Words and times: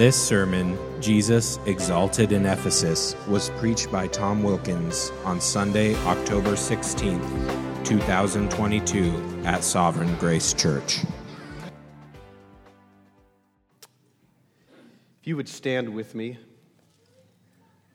This 0.00 0.16
sermon, 0.16 0.78
Jesus 1.02 1.58
Exalted 1.66 2.32
in 2.32 2.46
Ephesus, 2.46 3.14
was 3.28 3.50
preached 3.58 3.92
by 3.92 4.06
Tom 4.06 4.42
Wilkins 4.42 5.12
on 5.26 5.42
Sunday, 5.42 5.94
October 6.06 6.52
16th, 6.52 7.84
2022, 7.84 9.42
at 9.44 9.62
Sovereign 9.62 10.16
Grace 10.16 10.54
Church. 10.54 11.00
If 15.20 15.24
you 15.24 15.36
would 15.36 15.50
stand 15.50 15.86
with 15.92 16.14
me, 16.14 16.38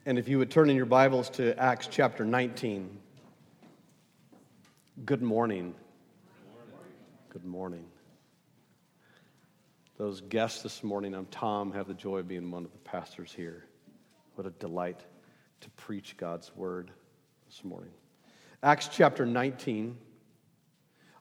and 0.06 0.20
if 0.20 0.28
you 0.28 0.38
would 0.38 0.52
turn 0.52 0.70
in 0.70 0.76
your 0.76 0.86
Bibles 0.86 1.32
to 1.32 1.58
Acts 1.58 1.88
chapter 1.88 2.24
19. 2.24 3.00
Good 5.06 5.24
morning. 5.24 5.74
Good 7.30 7.46
morning. 7.46 7.86
Those 9.98 10.20
guests 10.20 10.62
this 10.62 10.84
morning, 10.84 11.14
I'm 11.14 11.26
Tom, 11.28 11.72
have 11.72 11.88
the 11.88 11.94
joy 11.94 12.18
of 12.18 12.28
being 12.28 12.52
one 12.52 12.66
of 12.66 12.72
the 12.74 12.78
pastors 12.80 13.32
here. 13.32 13.64
What 14.36 14.46
a 14.46 14.50
delight 14.50 15.00
to 15.62 15.70
preach 15.72 16.18
God's 16.18 16.54
word 16.54 16.92
this 17.48 17.64
morning. 17.64 17.92
Acts 18.62 18.90
chapter 18.92 19.26
19. 19.26 19.96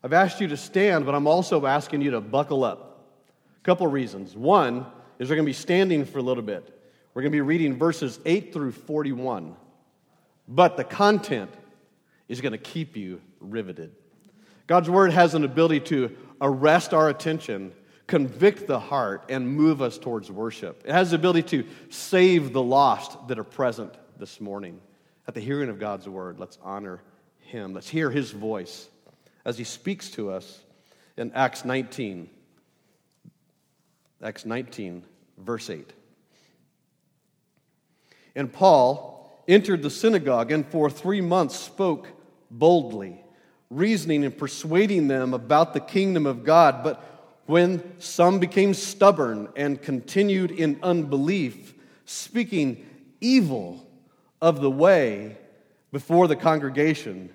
I've 0.02 0.12
asked 0.12 0.40
you 0.40 0.48
to 0.48 0.56
stand, 0.56 1.06
but 1.06 1.14
I'm 1.14 1.28
also 1.28 1.66
asking 1.66 2.00
you 2.00 2.10
to 2.10 2.20
buckle 2.20 2.64
up. 2.64 3.12
A 3.60 3.62
couple 3.62 3.86
reasons. 3.86 4.36
One 4.36 4.86
is 5.20 5.30
we're 5.30 5.36
going 5.36 5.46
to 5.46 5.50
be 5.50 5.52
standing 5.52 6.04
for 6.04 6.18
a 6.18 6.22
little 6.22 6.42
bit. 6.42 6.68
We're 7.14 7.22
going 7.22 7.30
to 7.30 7.36
be 7.36 7.42
reading 7.42 7.78
verses 7.78 8.18
8 8.24 8.52
through 8.52 8.72
41, 8.72 9.54
but 10.48 10.76
the 10.76 10.82
content 10.82 11.54
is 12.26 12.40
going 12.40 12.50
to 12.50 12.58
keep 12.58 12.96
you 12.96 13.20
riveted. 13.38 13.92
God's 14.66 14.90
word 14.90 15.12
has 15.12 15.34
an 15.36 15.44
ability 15.44 15.78
to 15.80 16.16
arrest 16.40 16.92
our 16.92 17.08
attention 17.08 17.70
convict 18.06 18.66
the 18.66 18.78
heart, 18.78 19.24
and 19.28 19.48
move 19.48 19.80
us 19.80 19.98
towards 19.98 20.30
worship. 20.30 20.82
It 20.84 20.92
has 20.92 21.10
the 21.10 21.16
ability 21.16 21.42
to 21.62 21.66
save 21.90 22.52
the 22.52 22.62
lost 22.62 23.28
that 23.28 23.38
are 23.38 23.44
present 23.44 23.94
this 24.18 24.40
morning. 24.40 24.80
At 25.26 25.34
the 25.34 25.40
hearing 25.40 25.70
of 25.70 25.78
God's 25.78 26.08
word, 26.08 26.38
let's 26.38 26.58
honor 26.62 27.00
him. 27.40 27.72
Let's 27.72 27.88
hear 27.88 28.10
his 28.10 28.30
voice 28.30 28.88
as 29.44 29.56
he 29.56 29.64
speaks 29.64 30.10
to 30.10 30.30
us 30.30 30.60
in 31.16 31.32
Acts 31.32 31.64
19. 31.64 32.28
Acts 34.22 34.44
19, 34.44 35.04
verse 35.38 35.70
8. 35.70 35.92
And 38.34 38.52
Paul 38.52 39.30
entered 39.46 39.82
the 39.82 39.90
synagogue 39.90 40.50
and 40.50 40.66
for 40.66 40.90
three 40.90 41.20
months 41.20 41.56
spoke 41.56 42.08
boldly, 42.50 43.22
reasoning 43.70 44.24
and 44.24 44.36
persuading 44.36 45.08
them 45.08 45.34
about 45.34 45.72
the 45.72 45.80
kingdom 45.80 46.26
of 46.26 46.44
God. 46.44 46.82
But 46.82 47.13
when 47.46 48.00
some 48.00 48.38
became 48.38 48.74
stubborn 48.74 49.48
and 49.56 49.80
continued 49.80 50.50
in 50.50 50.78
unbelief, 50.82 51.74
speaking 52.06 52.86
evil 53.20 53.86
of 54.40 54.60
the 54.60 54.70
way 54.70 55.36
before 55.92 56.26
the 56.26 56.36
congregation, 56.36 57.30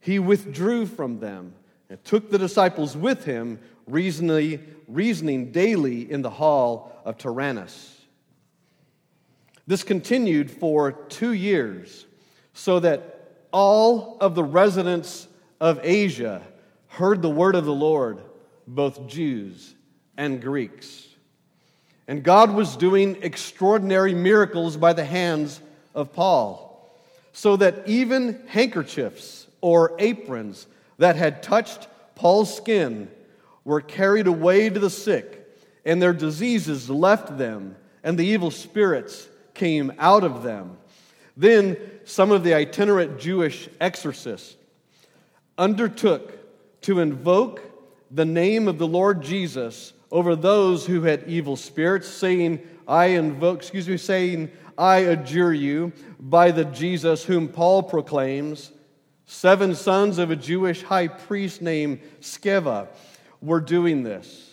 he 0.00 0.18
withdrew 0.18 0.86
from 0.86 1.20
them 1.20 1.54
and 1.88 2.02
took 2.04 2.30
the 2.30 2.38
disciples 2.38 2.96
with 2.96 3.24
him, 3.24 3.60
reasoning, 3.86 4.74
reasoning 4.88 5.52
daily 5.52 6.10
in 6.10 6.22
the 6.22 6.30
hall 6.30 7.00
of 7.04 7.18
Tyrannus. 7.18 8.00
This 9.66 9.84
continued 9.84 10.50
for 10.50 10.92
two 10.92 11.32
years, 11.32 12.06
so 12.54 12.80
that 12.80 13.44
all 13.52 14.16
of 14.20 14.34
the 14.34 14.42
residents 14.42 15.28
of 15.60 15.78
Asia 15.82 16.42
heard 16.88 17.22
the 17.22 17.30
word 17.30 17.54
of 17.54 17.64
the 17.64 17.72
Lord 17.72 18.22
both 18.74 19.06
Jews 19.06 19.74
and 20.16 20.40
Greeks. 20.40 21.06
And 22.08 22.22
God 22.22 22.52
was 22.52 22.76
doing 22.76 23.18
extraordinary 23.22 24.14
miracles 24.14 24.76
by 24.76 24.92
the 24.92 25.04
hands 25.04 25.60
of 25.94 26.12
Paul, 26.12 26.90
so 27.32 27.56
that 27.56 27.86
even 27.86 28.42
handkerchiefs 28.48 29.46
or 29.60 29.94
aprons 29.98 30.66
that 30.98 31.16
had 31.16 31.42
touched 31.42 31.88
Paul's 32.14 32.54
skin 32.54 33.08
were 33.64 33.80
carried 33.80 34.26
away 34.26 34.68
to 34.68 34.80
the 34.80 34.90
sick, 34.90 35.46
and 35.84 36.02
their 36.02 36.12
diseases 36.12 36.90
left 36.90 37.38
them, 37.38 37.76
and 38.02 38.18
the 38.18 38.26
evil 38.26 38.50
spirits 38.50 39.28
came 39.54 39.92
out 39.98 40.24
of 40.24 40.42
them. 40.42 40.76
Then 41.36 41.76
some 42.04 42.30
of 42.30 42.44
the 42.44 42.54
itinerant 42.54 43.18
Jewish 43.18 43.68
exorcists 43.80 44.56
undertook 45.56 46.80
to 46.82 47.00
invoke 47.00 47.71
the 48.12 48.24
name 48.26 48.68
of 48.68 48.78
the 48.78 48.86
Lord 48.86 49.22
Jesus 49.22 49.94
over 50.10 50.36
those 50.36 50.84
who 50.84 51.02
had 51.02 51.24
evil 51.26 51.56
spirits, 51.56 52.06
saying, 52.06 52.60
I 52.86 53.06
invoke, 53.06 53.58
excuse 53.58 53.88
me, 53.88 53.96
saying, 53.96 54.50
I 54.76 54.98
adjure 54.98 55.52
you 55.52 55.92
by 56.20 56.50
the 56.50 56.66
Jesus 56.66 57.24
whom 57.24 57.48
Paul 57.48 57.82
proclaims. 57.82 58.70
Seven 59.24 59.74
sons 59.74 60.18
of 60.18 60.30
a 60.30 60.36
Jewish 60.36 60.82
high 60.82 61.08
priest 61.08 61.62
named 61.62 62.00
Sceva 62.20 62.88
were 63.40 63.60
doing 63.60 64.02
this. 64.02 64.50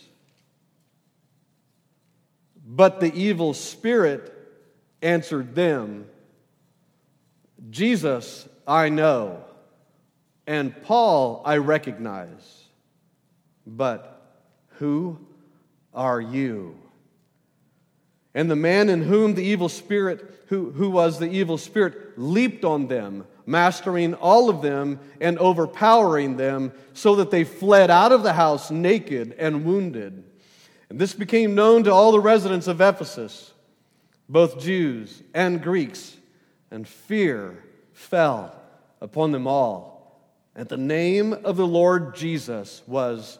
But 2.66 3.02
the 3.02 3.14
evil 3.14 3.54
spirit 3.54 4.34
answered 5.02 5.54
them, 5.54 6.08
Jesus 7.70 8.48
I 8.66 8.88
know, 8.88 9.44
and 10.48 10.82
Paul 10.84 11.42
I 11.44 11.58
recognize 11.58 12.59
but 13.78 14.22
who 14.78 15.20
are 15.94 16.22
you? 16.22 16.78
And 18.34 18.50
the 18.50 18.56
man 18.56 18.90
in 18.90 19.02
whom 19.02 19.34
the 19.34 19.44
evil 19.44 19.70
spirit, 19.70 20.44
who, 20.48 20.72
who 20.72 20.90
was 20.90 21.20
the 21.20 21.30
evil 21.30 21.58
spirit, 21.58 22.18
leaped 22.18 22.64
on 22.64 22.88
them, 22.88 23.26
mastering 23.46 24.14
all 24.14 24.50
of 24.50 24.62
them 24.62 25.00
and 25.20 25.38
overpowering 25.40 26.38
them, 26.38 26.72
so 26.94 27.16
that 27.16 27.32
they 27.32 27.44
fled 27.44 27.90
out 27.90 28.12
of 28.12 28.24
the 28.24 28.34
house 28.34 28.70
naked 28.70 29.36
and 29.40 29.66
wounded. 29.66 30.24
And 30.90 31.00
this 31.00 31.14
became 31.14 31.56
known 31.56 31.84
to 31.84 31.94
all 31.94 32.12
the 32.12 32.20
residents 32.20 32.68
of 32.68 32.82
Ephesus, 32.82 33.54
both 34.28 34.60
Jews 34.60 35.22
and 35.34 35.62
Greeks, 35.62 36.16
and 36.72 36.88
fear 36.88 37.64
fell 37.94 38.56
upon 39.02 39.32
them 39.32 39.48
all. 39.48 40.22
And 40.56 40.68
the 40.68 40.78
name 40.78 41.34
of 41.34 41.58
the 41.58 41.68
Lord 41.68 42.16
Jesus 42.16 42.84
was 42.86 43.40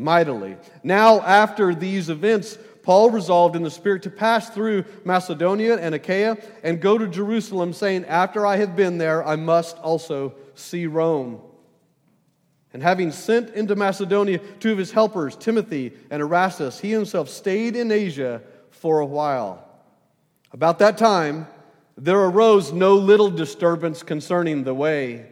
mightily. 0.00 0.56
Now, 0.82 1.20
after 1.20 1.74
these 1.74 2.08
events, 2.08 2.58
Paul 2.82 3.10
resolved 3.10 3.56
in 3.56 3.62
the 3.62 3.70
Spirit 3.70 4.02
to 4.04 4.10
pass 4.10 4.50
through 4.50 4.84
Macedonia 5.04 5.76
and 5.76 5.94
Achaia 5.94 6.38
and 6.62 6.80
go 6.80 6.96
to 6.96 7.06
Jerusalem, 7.06 7.72
saying, 7.72 8.06
After 8.06 8.46
I 8.46 8.56
have 8.56 8.74
been 8.74 8.98
there, 8.98 9.24
I 9.24 9.36
must 9.36 9.78
also 9.78 10.34
see 10.54 10.86
Rome. 10.86 11.40
And 12.72 12.82
having 12.82 13.10
sent 13.10 13.50
into 13.50 13.76
Macedonia 13.76 14.38
two 14.38 14.72
of 14.72 14.78
his 14.78 14.92
helpers, 14.92 15.36
Timothy 15.36 15.92
and 16.10 16.22
Erastus, 16.22 16.80
he 16.80 16.90
himself 16.90 17.28
stayed 17.28 17.76
in 17.76 17.92
Asia 17.92 18.42
for 18.70 19.00
a 19.00 19.06
while. 19.06 19.66
About 20.52 20.78
that 20.78 20.96
time, 20.96 21.46
there 21.98 22.20
arose 22.20 22.72
no 22.72 22.94
little 22.94 23.30
disturbance 23.30 24.02
concerning 24.02 24.64
the 24.64 24.74
way. 24.74 25.26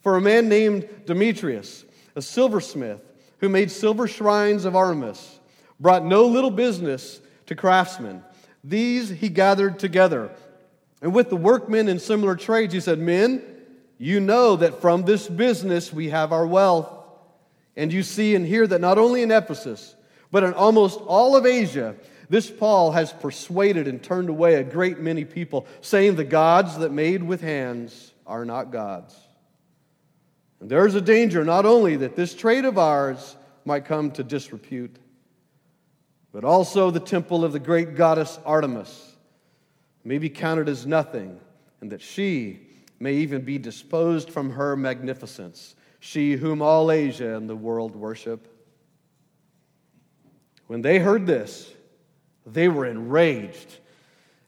For 0.00 0.16
a 0.16 0.20
man 0.20 0.48
named 0.48 0.88
Demetrius, 1.04 1.84
a 2.16 2.22
silversmith, 2.22 3.02
who 3.38 3.48
made 3.48 3.70
silver 3.70 4.06
shrines 4.08 4.64
of 4.64 4.76
Artemis, 4.76 5.38
brought 5.80 6.04
no 6.04 6.26
little 6.26 6.50
business 6.50 7.20
to 7.46 7.54
craftsmen. 7.54 8.22
These 8.64 9.08
he 9.08 9.28
gathered 9.28 9.78
together. 9.78 10.30
And 11.00 11.14
with 11.14 11.30
the 11.30 11.36
workmen 11.36 11.88
in 11.88 11.98
similar 11.98 12.34
trades, 12.36 12.74
he 12.74 12.80
said, 12.80 12.98
Men, 12.98 13.42
you 13.98 14.20
know 14.20 14.56
that 14.56 14.80
from 14.80 15.02
this 15.02 15.28
business 15.28 15.92
we 15.92 16.10
have 16.10 16.32
our 16.32 16.46
wealth. 16.46 16.88
And 17.76 17.92
you 17.92 18.02
see 18.02 18.34
and 18.34 18.44
hear 18.44 18.66
that 18.66 18.80
not 18.80 18.98
only 18.98 19.22
in 19.22 19.30
Ephesus, 19.30 19.94
but 20.32 20.42
in 20.42 20.52
almost 20.54 21.00
all 21.00 21.36
of 21.36 21.46
Asia, 21.46 21.94
this 22.28 22.50
Paul 22.50 22.90
has 22.92 23.12
persuaded 23.12 23.88
and 23.88 24.02
turned 24.02 24.28
away 24.28 24.56
a 24.56 24.64
great 24.64 24.98
many 24.98 25.24
people, 25.24 25.66
saying, 25.80 26.16
The 26.16 26.24
gods 26.24 26.78
that 26.78 26.92
made 26.92 27.22
with 27.22 27.40
hands 27.40 28.12
are 28.26 28.44
not 28.44 28.72
gods. 28.72 29.16
And 30.60 30.70
there 30.70 30.86
is 30.86 30.94
a 30.94 31.00
danger 31.00 31.44
not 31.44 31.66
only 31.66 31.96
that 31.96 32.16
this 32.16 32.34
trade 32.34 32.64
of 32.64 32.78
ours 32.78 33.36
might 33.64 33.84
come 33.84 34.10
to 34.12 34.24
disrepute, 34.24 34.96
but 36.32 36.44
also 36.44 36.90
the 36.90 37.00
temple 37.00 37.44
of 37.44 37.52
the 37.52 37.58
great 37.60 37.94
goddess 37.94 38.38
Artemis 38.44 39.16
may 40.04 40.18
be 40.18 40.30
counted 40.30 40.68
as 40.68 40.86
nothing, 40.86 41.38
and 41.80 41.90
that 41.92 42.02
she 42.02 42.60
may 42.98 43.14
even 43.14 43.42
be 43.42 43.58
disposed 43.58 44.30
from 44.30 44.50
her 44.50 44.76
magnificence, 44.76 45.76
she 46.00 46.32
whom 46.32 46.62
all 46.62 46.90
Asia 46.90 47.36
and 47.36 47.48
the 47.48 47.56
world 47.56 47.94
worship. 47.94 48.48
When 50.66 50.82
they 50.82 50.98
heard 50.98 51.26
this, 51.26 51.72
they 52.46 52.68
were 52.68 52.86
enraged, 52.86 53.78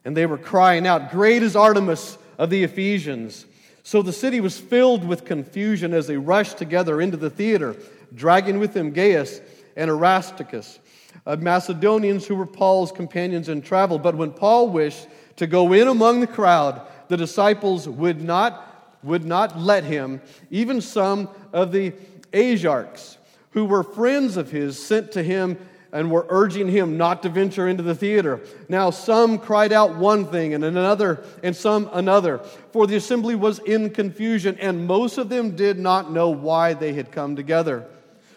and 0.03 0.15
they 0.15 0.25
were 0.25 0.37
crying 0.37 0.87
out, 0.87 1.11
Great 1.11 1.43
is 1.43 1.55
Artemis 1.55 2.17
of 2.37 2.49
the 2.49 2.63
Ephesians! 2.63 3.45
So 3.83 4.01
the 4.01 4.13
city 4.13 4.39
was 4.41 4.59
filled 4.59 5.07
with 5.07 5.25
confusion 5.25 5.93
as 5.93 6.07
they 6.07 6.17
rushed 6.17 6.57
together 6.57 7.01
into 7.01 7.17
the 7.17 7.29
theater, 7.29 7.75
dragging 8.13 8.59
with 8.59 8.73
them 8.73 8.91
Gaius 8.91 9.41
and 9.75 9.89
Aristarchus, 9.89 10.79
uh, 11.25 11.35
Macedonians 11.37 12.27
who 12.27 12.35
were 12.35 12.45
Paul's 12.45 12.91
companions 12.91 13.49
in 13.49 13.61
travel. 13.61 13.97
But 13.97 14.15
when 14.15 14.31
Paul 14.31 14.69
wished 14.69 15.07
to 15.37 15.47
go 15.47 15.73
in 15.73 15.87
among 15.87 16.19
the 16.19 16.27
crowd, 16.27 16.81
the 17.07 17.17
disciples 17.17 17.87
would 17.87 18.21
not, 18.21 18.97
would 19.03 19.25
not 19.25 19.59
let 19.59 19.83
him. 19.83 20.21
Even 20.49 20.79
some 20.79 21.29
of 21.51 21.71
the 21.71 21.93
Asiarchs, 22.31 23.17
who 23.51 23.65
were 23.65 23.83
friends 23.83 24.37
of 24.37 24.51
his, 24.51 24.81
sent 24.81 25.11
to 25.13 25.23
him 25.23 25.57
and 25.91 26.09
were 26.09 26.25
urging 26.29 26.67
him 26.67 26.97
not 26.97 27.21
to 27.23 27.29
venture 27.29 27.67
into 27.67 27.83
the 27.83 27.95
theater. 27.95 28.39
Now, 28.69 28.91
some 28.91 29.37
cried 29.37 29.73
out 29.73 29.95
one 29.95 30.25
thing 30.25 30.53
and 30.53 30.63
another, 30.63 31.23
and 31.43 31.55
some 31.55 31.89
another, 31.91 32.39
for 32.71 32.87
the 32.87 32.95
assembly 32.95 33.35
was 33.35 33.59
in 33.59 33.89
confusion, 33.89 34.57
and 34.59 34.87
most 34.87 35.17
of 35.17 35.29
them 35.29 35.55
did 35.55 35.77
not 35.77 36.11
know 36.11 36.29
why 36.29 36.73
they 36.73 36.93
had 36.93 37.11
come 37.11 37.35
together. 37.35 37.85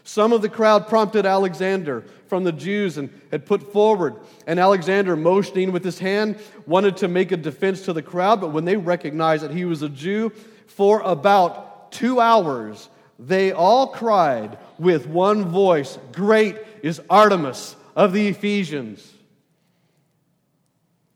Some 0.03 0.33
of 0.33 0.43
the 0.43 0.49
crowd 0.51 0.89
prompted 0.89 1.25
Alexander 1.25 2.05
from 2.27 2.45
the 2.45 2.53
Jews 2.53 2.99
and 2.99 3.09
had 3.31 3.47
put 3.47 3.73
forward. 3.73 4.17
And 4.47 4.61
Alexander, 4.61 5.17
motioning 5.17 5.73
with 5.73 5.83
his 5.83 5.99
hand, 5.99 6.39
wanted 6.67 6.99
to 6.99 7.09
make 7.09 7.33
a 7.33 7.39
defense 7.39 7.83
to 7.87 7.93
the 7.93 8.03
crowd, 8.03 8.41
but 8.41 8.53
when 8.53 8.67
they 8.67 8.77
recognized 8.77 9.45
that 9.45 9.51
he 9.51 9.65
was 9.65 9.81
a 9.83 9.89
Jew, 9.89 10.31
for 10.67 11.01
about 11.01 11.93
two 11.93 12.21
hours, 12.21 12.89
they 13.19 13.53
all 13.53 13.87
cried 13.87 14.59
with 14.79 15.07
one 15.07 15.47
voice 15.47 15.99
Great 16.13 16.74
is 16.85 17.01
Artemis 17.09 17.77
of 17.97 18.13
the 18.13 18.29
Ephesians. 18.29 19.11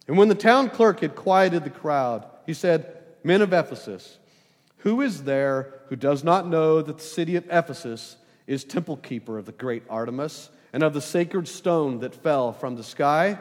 And 0.06 0.16
when 0.16 0.28
the 0.28 0.34
town 0.34 0.70
clerk 0.70 1.00
had 1.00 1.14
quieted 1.14 1.62
the 1.62 1.68
crowd, 1.70 2.24
he 2.46 2.54
said, 2.54 2.96
Men 3.22 3.42
of 3.42 3.52
Ephesus, 3.52 4.16
who 4.78 5.02
is 5.02 5.24
there 5.24 5.74
who 5.88 5.96
does 5.96 6.24
not 6.24 6.48
know 6.48 6.80
that 6.80 6.96
the 6.96 7.04
city 7.04 7.36
of 7.36 7.44
Ephesus 7.50 8.16
is 8.46 8.64
temple 8.64 8.96
keeper 8.96 9.36
of 9.36 9.44
the 9.44 9.52
great 9.52 9.82
Artemis 9.90 10.48
and 10.72 10.82
of 10.82 10.94
the 10.94 11.02
sacred 11.02 11.46
stone 11.46 12.00
that 12.00 12.14
fell 12.14 12.54
from 12.54 12.76
the 12.76 12.82
sky? 12.82 13.38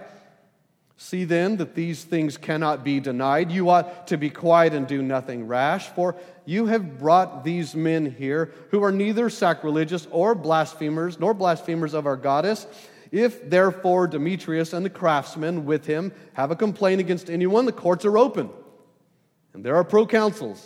See 0.98 1.24
then 1.24 1.56
that 1.58 1.76
these 1.76 2.04
things 2.04 2.36
cannot 2.36 2.84
be 2.84 3.00
denied. 3.00 3.54
You 3.54 3.70
ought 3.70 4.08
to 4.08 4.18
be 4.18 4.30
quiet 4.30 4.74
and 4.74 4.86
do 4.86 5.02
nothing 5.02 5.48
rash, 5.48 5.88
for 5.88 6.18
you 6.48 6.68
have 6.68 6.98
brought 6.98 7.44
these 7.44 7.76
men 7.76 8.10
here 8.10 8.54
who 8.72 8.82
are 8.82 8.92
neither 8.92 9.30
sacrilegious 9.30 10.08
or 10.12 10.34
blasphemers, 10.34 11.20
nor 11.20 11.34
blasphemers 11.34 11.94
of 11.94 12.08
our 12.08 12.16
goddess. 12.16 12.66
If 13.12 13.50
therefore 13.50 14.08
Demetrius 14.08 14.72
and 14.72 14.86
the 14.86 14.90
craftsmen 14.90 15.66
with 15.66 15.86
him 15.86 16.14
have 16.34 16.50
a 16.50 16.56
complaint 16.56 17.02
against 17.02 17.30
anyone, 17.30 17.66
the 17.66 17.74
courts 17.74 18.06
are 18.06 18.18
open, 18.18 18.50
and 19.54 19.64
there 19.64 19.76
are 19.76 19.84
proconsuls. 19.84 20.66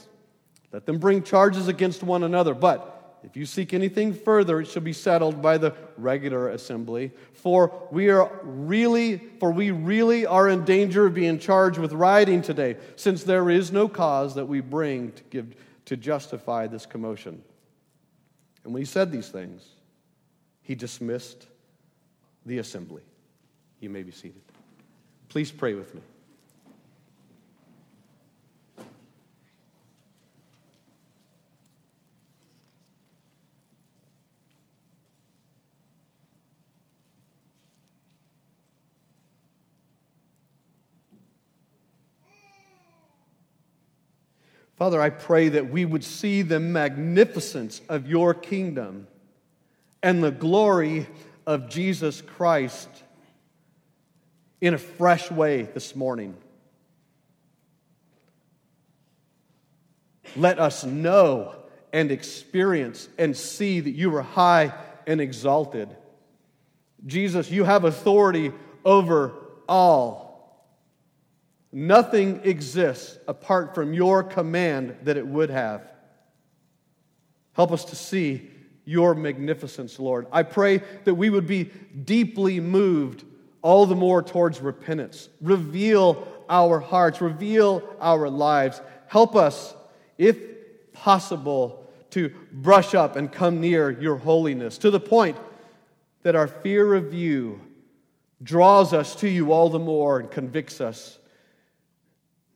Let 0.72 0.86
them 0.86 1.00
bring 1.00 1.24
charges 1.24 1.68
against 1.68 2.04
one 2.04 2.22
another. 2.22 2.54
But 2.54 3.20
if 3.24 3.36
you 3.36 3.48
seek 3.48 3.74
anything 3.74 4.14
further, 4.14 4.62
it 4.62 4.68
shall 4.68 4.84
be 4.84 4.94
settled 4.94 5.42
by 5.42 5.58
the 5.58 5.74
regular 5.98 6.50
assembly. 6.50 7.12
For 7.34 7.88
we 7.92 8.10
are 8.10 8.32
really, 8.44 9.18
for 9.40 9.52
we 9.52 9.72
really 9.72 10.28
are 10.28 10.48
in 10.48 10.64
danger 10.64 11.08
of 11.08 11.16
being 11.16 11.40
charged 11.40 11.80
with 11.80 11.92
rioting 11.92 12.44
today, 12.44 12.78
since 12.96 13.24
there 13.24 13.50
is 13.50 13.72
no 13.72 13.88
cause 13.88 14.36
that 14.36 14.46
we 14.46 14.62
bring 14.62 15.12
to 15.14 15.24
give 15.32 15.56
to 15.86 15.98
justify 15.98 16.68
this 16.68 16.86
commotion. 16.86 17.42
And 18.64 18.74
when 18.74 18.82
he 18.82 18.86
said 18.86 19.12
these 19.12 19.30
things, 19.30 19.64
he 20.62 20.76
dismissed 20.76 21.48
the 22.46 22.60
assembly. 22.60 23.04
You 23.80 23.90
may 23.90 24.04
be 24.04 24.12
seated. 24.12 24.42
Please 25.30 25.52
pray 25.52 25.74
with 25.74 25.94
me. 25.96 26.02
Father, 44.82 45.00
I 45.00 45.12
pray 45.12 45.50
that 45.50 45.70
we 45.70 45.86
would 45.86 46.04
see 46.04 46.42
the 46.42 46.60
magnificence 46.60 47.82
of 47.88 48.08
your 48.08 48.34
kingdom 48.34 49.06
and 50.02 50.24
the 50.24 50.32
glory 50.32 51.06
of 51.46 51.70
Jesus 51.70 52.20
Christ 52.20 52.90
in 54.60 54.74
a 54.74 54.80
fresh 54.80 55.30
way 55.30 55.62
this 55.62 55.96
morning. 55.96 56.36
Let 60.36 60.58
us 60.58 60.84
know 60.84 61.54
and 61.94 62.10
experience 62.10 63.08
and 63.20 63.38
see 63.38 63.82
that 63.82 63.92
you 63.92 64.16
are 64.16 64.24
high 64.24 64.74
and 65.06 65.22
exalted. 65.22 65.96
Jesus, 67.06 67.52
you 67.52 67.66
have 67.66 67.84
authority 67.84 68.52
over 68.84 69.36
all. 69.70 70.31
Nothing 71.72 72.42
exists 72.44 73.18
apart 73.28 73.74
from 73.74 73.94
your 73.94 74.24
command 74.24 74.96
that 75.04 75.18
it 75.18 75.26
would 75.26 75.50
have. 75.50 75.90
Help 77.54 77.72
us 77.72 77.86
to 77.86 77.96
see 77.96 78.50
your 78.84 79.16
magnificence, 79.16 80.00
Lord. 80.00 80.28
I 80.32 80.44
pray 80.44 80.82
that 81.06 81.16
we 81.16 81.30
would 81.30 81.48
be 81.48 81.66
deeply 82.04 82.60
moved 82.60 83.24
all 83.62 83.86
the 83.86 83.96
more 83.96 84.22
towards 84.22 84.60
repentance. 84.60 85.30
Reveal 85.40 86.28
our 86.50 86.80
hearts, 86.80 87.22
reveal 87.22 87.84
our 88.02 88.30
lives. 88.30 88.82
Help 89.08 89.36
us, 89.36 89.74
if 90.18 90.38
possible, 90.94 91.90
to 92.10 92.30
brush 92.52 92.94
up 92.94 93.16
and 93.16 93.32
come 93.32 93.62
near 93.62 93.90
your 93.92 94.18
holiness 94.18 94.78
to 94.80 94.92
the 94.92 95.00
point 95.00 95.38
that 96.24 96.36
our 96.36 96.48
fear 96.48 96.94
of 96.94 97.14
you 97.14 97.62
draws 98.44 98.94
us 98.94 99.16
to 99.16 99.30
you 99.30 99.54
all 99.54 99.70
the 99.70 99.80
more 99.80 100.20
and 100.20 100.32
convicts 100.32 100.82
us 100.82 101.18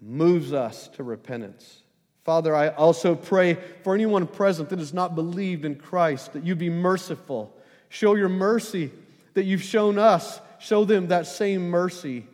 moves 0.06 0.54
us 0.54 0.88
to 0.90 1.04
repentance. 1.04 1.82
Father, 2.24 2.56
I 2.56 2.70
also 2.70 3.16
pray 3.16 3.56
for 3.84 3.94
anyone 3.94 4.28
present 4.28 4.70
that 4.70 4.80
has 4.80 4.94
not 4.94 5.16
believed 5.16 5.66
in 5.66 5.76
Christ, 5.76 6.34
that 6.34 6.44
you 6.44 6.56
be 6.56 6.70
merciful. 6.70 7.56
Show 7.90 8.16
your 8.16 8.30
mercy 8.30 8.92
that 9.34 9.44
you've 9.44 9.64
shown 9.64 9.98
us. 9.98 10.40
Show 10.60 10.86
them 10.86 11.08
that 11.08 11.28
same 11.28 11.70
mercy. 11.70 12.26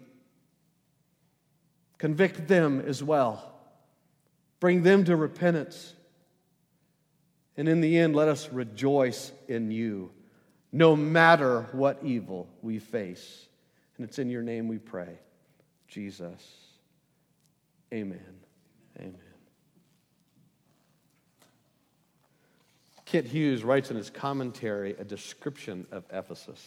Convict 1.98 2.48
them 2.48 2.82
as 2.82 3.04
well. 3.04 3.54
Bring 4.60 4.84
them 4.84 5.04
to 5.06 5.16
repentance. 5.16 5.94
And 7.58 7.68
in 7.68 7.82
the 7.82 7.98
end, 8.00 8.16
let 8.16 8.28
us 8.28 8.50
rejoice 8.50 9.32
in 9.48 9.72
you, 9.72 10.12
no 10.72 10.96
matter 10.96 11.68
what 11.74 12.00
evil 12.02 12.48
we 12.62 12.80
face. 12.80 13.48
And 13.98 14.08
it's 14.08 14.20
in 14.20 14.30
your 14.30 14.42
name 14.42 14.68
we 14.68 14.78
pray, 14.78 15.20
Jesus. 15.88 16.61
Amen. 17.94 18.20
Amen. 18.98 19.16
Kent 23.06 23.28
Hughes 23.28 23.64
writes 23.64 23.92
in 23.92 23.98
his 23.98 24.10
commentary 24.10 24.96
a 24.98 25.04
description 25.04 25.86
of 25.92 26.06
Ephesus. 26.14 26.66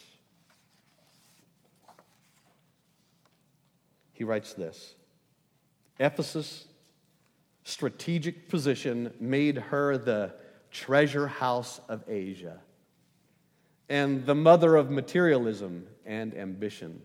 He 4.13 4.25
writes 4.25 4.53
this 4.53 4.95
Ephesus' 5.99 6.67
strategic 7.63 8.51
position 8.51 9.13
made 9.19 9.57
her 9.57 9.97
the 9.97 10.35
treasure 10.71 11.27
house 11.29 11.81
of 11.89 12.05
Asia 12.09 12.61
and 13.89 14.27
the 14.27 14.35
mother 14.35 14.77
of 14.77 14.91
materialism 14.91 15.87
and 16.05 16.35
ambition. 16.37 17.01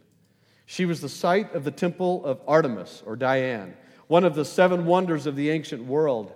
She 0.66 0.86
was 0.86 1.00
the 1.00 1.10
site 1.10 1.54
of 1.56 1.64
the 1.64 1.72
temple 1.72 2.26
of 2.26 2.42
Artemis 2.46 3.04
or 3.06 3.16
Diana 3.16 3.74
one 4.10 4.26
of 4.26 4.36
the 4.36 4.44
seven 4.44 4.86
wonders 4.88 5.26
of 5.28 5.38
the 5.38 5.52
ancient 5.52 5.86
world. 5.86 6.34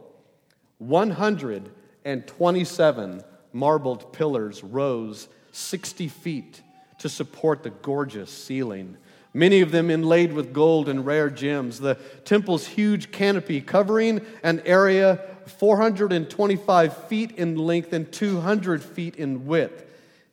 127 0.77 3.23
marbled 3.51 4.13
pillars 4.13 4.63
rose 4.63 5.27
60 5.51 6.07
feet 6.07 6.61
to 6.99 7.09
support 7.09 7.63
the 7.63 7.71
gorgeous 7.71 8.31
ceiling, 8.31 8.95
many 9.33 9.61
of 9.61 9.71
them 9.71 9.89
inlaid 9.89 10.33
with 10.33 10.53
gold 10.53 10.87
and 10.87 11.03
rare 11.03 11.31
gems. 11.31 11.79
The 11.79 11.97
temple's 12.25 12.67
huge 12.67 13.11
canopy 13.11 13.59
covering 13.59 14.21
an 14.43 14.61
area 14.65 15.19
425 15.57 17.07
feet 17.07 17.31
in 17.31 17.57
length 17.57 17.91
and 17.91 18.11
200 18.11 18.83
feet 18.83 19.15
in 19.15 19.47
width 19.47 19.83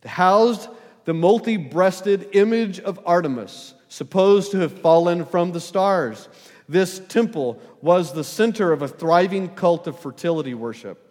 housed 0.05 0.69
the 1.07 1.15
multi 1.15 1.57
breasted 1.57 2.29
image 2.33 2.81
of 2.81 3.01
Artemis, 3.07 3.73
supposed 3.89 4.53
to 4.53 4.59
have 4.59 4.79
fallen 4.81 5.25
from 5.25 5.53
the 5.53 5.61
stars. 5.61 6.29
This 6.71 7.01
temple 7.09 7.61
was 7.83 8.13
the 8.13 8.23
center 8.23 8.73
of 8.73 8.81
a 8.81 8.87
thriving 8.87 9.49
cult 9.49 9.89
of 9.89 9.99
fertility 9.99 10.55
worship. 10.55 11.05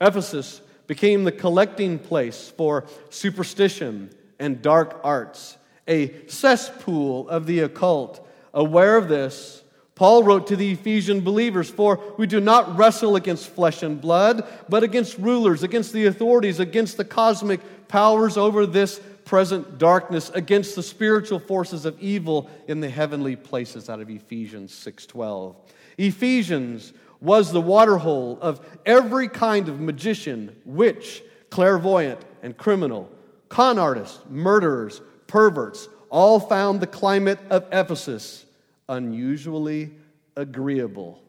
Ephesus 0.00 0.60
became 0.86 1.24
the 1.24 1.32
collecting 1.32 1.98
place 1.98 2.52
for 2.56 2.84
superstition 3.10 4.10
and 4.38 4.62
dark 4.62 5.00
arts, 5.02 5.56
a 5.88 6.14
cesspool 6.28 7.28
of 7.28 7.46
the 7.46 7.58
occult. 7.60 8.24
Aware 8.54 8.96
of 8.96 9.08
this, 9.08 9.64
Paul 9.96 10.22
wrote 10.22 10.46
to 10.46 10.56
the 10.56 10.70
Ephesian 10.70 11.22
believers, 11.22 11.68
For 11.68 12.00
we 12.16 12.28
do 12.28 12.40
not 12.40 12.78
wrestle 12.78 13.16
against 13.16 13.48
flesh 13.48 13.82
and 13.82 14.00
blood, 14.00 14.46
but 14.68 14.84
against 14.84 15.18
rulers, 15.18 15.64
against 15.64 15.92
the 15.92 16.06
authorities, 16.06 16.60
against 16.60 16.96
the 16.96 17.04
cosmic 17.04 17.88
powers 17.88 18.36
over 18.36 18.66
this 18.66 19.00
present 19.32 19.78
darkness 19.78 20.30
against 20.34 20.76
the 20.76 20.82
spiritual 20.82 21.38
forces 21.38 21.86
of 21.86 21.98
evil 22.02 22.50
in 22.68 22.80
the 22.80 22.90
heavenly 22.90 23.34
places 23.34 23.88
out 23.88 23.98
of 23.98 24.10
Ephesians 24.10 24.70
6:12. 24.74 25.56
Ephesians 25.96 26.92
was 27.18 27.50
the 27.50 27.58
waterhole 27.58 28.38
of 28.42 28.60
every 28.84 29.28
kind 29.28 29.70
of 29.70 29.80
magician, 29.80 30.54
witch, 30.66 31.22
clairvoyant, 31.48 32.20
and 32.42 32.58
criminal. 32.58 33.08
Con 33.48 33.78
artists, 33.78 34.20
murderers, 34.28 35.00
perverts 35.28 35.88
all 36.10 36.38
found 36.38 36.82
the 36.82 36.86
climate 36.86 37.38
of 37.48 37.66
Ephesus 37.72 38.44
unusually 38.86 39.94
agreeable. 40.36 41.22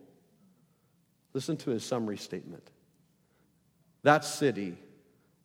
Listen 1.32 1.56
to 1.56 1.70
his 1.70 1.86
summary 1.86 2.18
statement. 2.18 2.70
That 4.02 4.26
city 4.26 4.78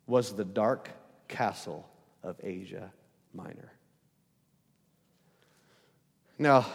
was 0.08 0.32
the 0.32 0.44
dark 0.44 0.90
castle 1.28 1.88
of 2.28 2.37
Asia 2.42 2.92
Minor. 3.35 3.73
Now, 6.38 6.66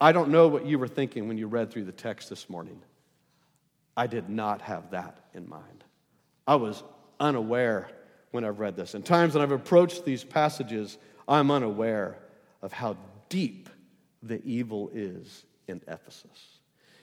I 0.00 0.12
don't 0.12 0.30
know 0.30 0.48
what 0.48 0.66
you 0.66 0.78
were 0.78 0.88
thinking 0.88 1.28
when 1.28 1.38
you 1.38 1.46
read 1.46 1.70
through 1.70 1.84
the 1.84 1.92
text 1.92 2.28
this 2.28 2.48
morning. 2.48 2.80
I 3.96 4.06
did 4.06 4.28
not 4.28 4.62
have 4.62 4.90
that 4.90 5.18
in 5.34 5.48
mind. 5.48 5.84
I 6.46 6.56
was 6.56 6.82
unaware 7.20 7.90
when 8.30 8.44
I've 8.44 8.58
read 8.58 8.76
this. 8.76 8.94
And 8.94 9.04
times 9.04 9.34
when 9.34 9.42
I've 9.42 9.52
approached 9.52 10.04
these 10.04 10.24
passages, 10.24 10.98
I'm 11.28 11.50
unaware 11.50 12.18
of 12.62 12.72
how 12.72 12.96
deep 13.28 13.68
the 14.22 14.42
evil 14.44 14.90
is 14.94 15.44
in 15.68 15.80
Ephesus. 15.88 16.58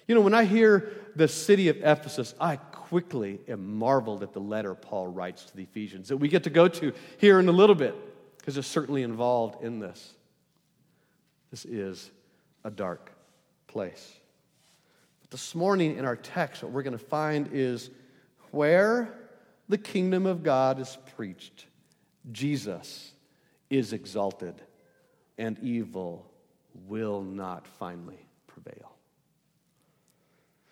You 0.09 0.15
know, 0.15 0.21
when 0.21 0.33
I 0.33 0.43
hear 0.43 0.91
the 1.15 1.27
city 1.27 1.67
of 1.67 1.77
Ephesus, 1.83 2.33
I 2.41 2.55
quickly 2.55 3.41
am 3.47 3.77
marveled 3.77 4.23
at 4.23 4.33
the 4.33 4.39
letter 4.39 4.73
Paul 4.73 5.05
writes 5.05 5.45
to 5.45 5.55
the 5.55 5.61
Ephesians 5.61 6.07
that 6.07 6.17
we 6.17 6.29
get 6.29 6.45
to 6.45 6.49
go 6.49 6.67
to 6.67 6.93
here 7.19 7.39
in 7.39 7.47
a 7.47 7.51
little 7.51 7.75
bit, 7.75 7.93
because 8.39 8.57
it's 8.57 8.67
certainly 8.67 9.03
involved 9.03 9.63
in 9.63 9.77
this. 9.77 10.15
This 11.51 11.63
is 11.63 12.09
a 12.63 12.71
dark 12.71 13.11
place. 13.67 14.11
But 15.21 15.29
this 15.29 15.53
morning 15.53 15.95
in 15.95 16.05
our 16.05 16.15
text, 16.15 16.63
what 16.63 16.71
we're 16.71 16.81
going 16.81 16.97
to 16.97 17.05
find 17.05 17.47
is 17.53 17.91
where 18.49 19.13
the 19.67 19.77
kingdom 19.77 20.25
of 20.25 20.41
God 20.41 20.79
is 20.79 20.97
preached, 21.15 21.67
Jesus 22.31 23.11
is 23.69 23.93
exalted, 23.93 24.55
and 25.37 25.59
evil 25.59 26.25
will 26.87 27.21
not 27.21 27.67
finally. 27.67 28.25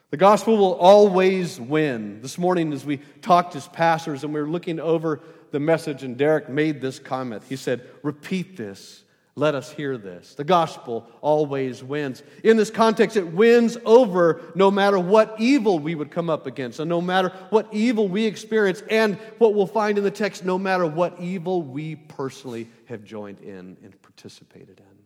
The 0.10 0.18
gospel 0.18 0.58
will 0.58 0.76
always 0.76 1.60
win. 1.60 2.22
This 2.22 2.38
morning, 2.38 2.72
as 2.72 2.86
we 2.86 2.98
talked 3.22 3.56
as 3.58 3.68
pastors 3.68 4.24
and 4.24 4.34
we 4.34 4.40
were 4.40 4.48
looking 4.48 4.80
over 4.80 5.22
the 5.52 5.60
message, 5.60 6.04
and 6.04 6.16
Derek 6.18 6.48
made 6.48 6.80
this 6.80 6.98
comment. 6.98 7.44
He 7.50 7.58
said, 7.58 7.86
Repeat 8.04 8.56
this. 8.56 9.04
Let 9.36 9.54
us 9.54 9.70
hear 9.70 9.98
this. 9.98 10.34
The 10.34 10.46
gospel 10.46 11.08
always 11.22 11.84
wins. 11.84 12.24
In 12.44 12.58
this 12.58 12.72
context, 12.72 13.18
it 13.18 13.28
wins 13.28 13.78
over 13.86 14.42
no 14.56 14.72
matter 14.72 14.98
what 14.98 15.36
evil 15.40 15.78
we 15.78 15.94
would 15.94 16.10
come 16.10 16.30
up 16.30 16.48
against, 16.48 16.80
and 16.80 16.90
no 16.90 17.02
matter 17.02 17.32
what 17.50 17.68
evil 17.72 18.08
we 18.08 18.26
experience, 18.26 18.82
and 18.90 19.16
what 19.38 19.54
we'll 19.54 19.68
find 19.68 19.98
in 19.98 20.04
the 20.04 20.10
text, 20.10 20.44
no 20.44 20.58
matter 20.58 20.88
what 20.88 21.20
evil 21.20 21.62
we 21.62 21.96
personally 21.96 22.68
have 22.86 23.04
joined 23.04 23.42
in 23.42 23.78
and 23.84 24.02
participated 24.02 24.80
in. 24.80 24.98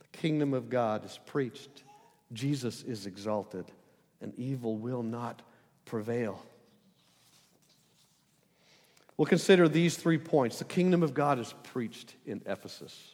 The 0.00 0.18
kingdom 0.18 0.54
of 0.54 0.70
God 0.70 1.04
is 1.04 1.18
preached 1.26 1.83
Jesus 2.34 2.82
is 2.82 3.06
exalted, 3.06 3.64
and 4.20 4.34
evil 4.36 4.76
will 4.76 5.02
not 5.02 5.42
prevail. 5.86 6.42
We'll 9.16 9.26
consider 9.26 9.68
these 9.68 9.96
three 9.96 10.18
points. 10.18 10.58
The 10.58 10.64
kingdom 10.64 11.02
of 11.02 11.14
God 11.14 11.38
is 11.38 11.54
preached 11.62 12.14
in 12.26 12.42
Ephesus. 12.46 13.12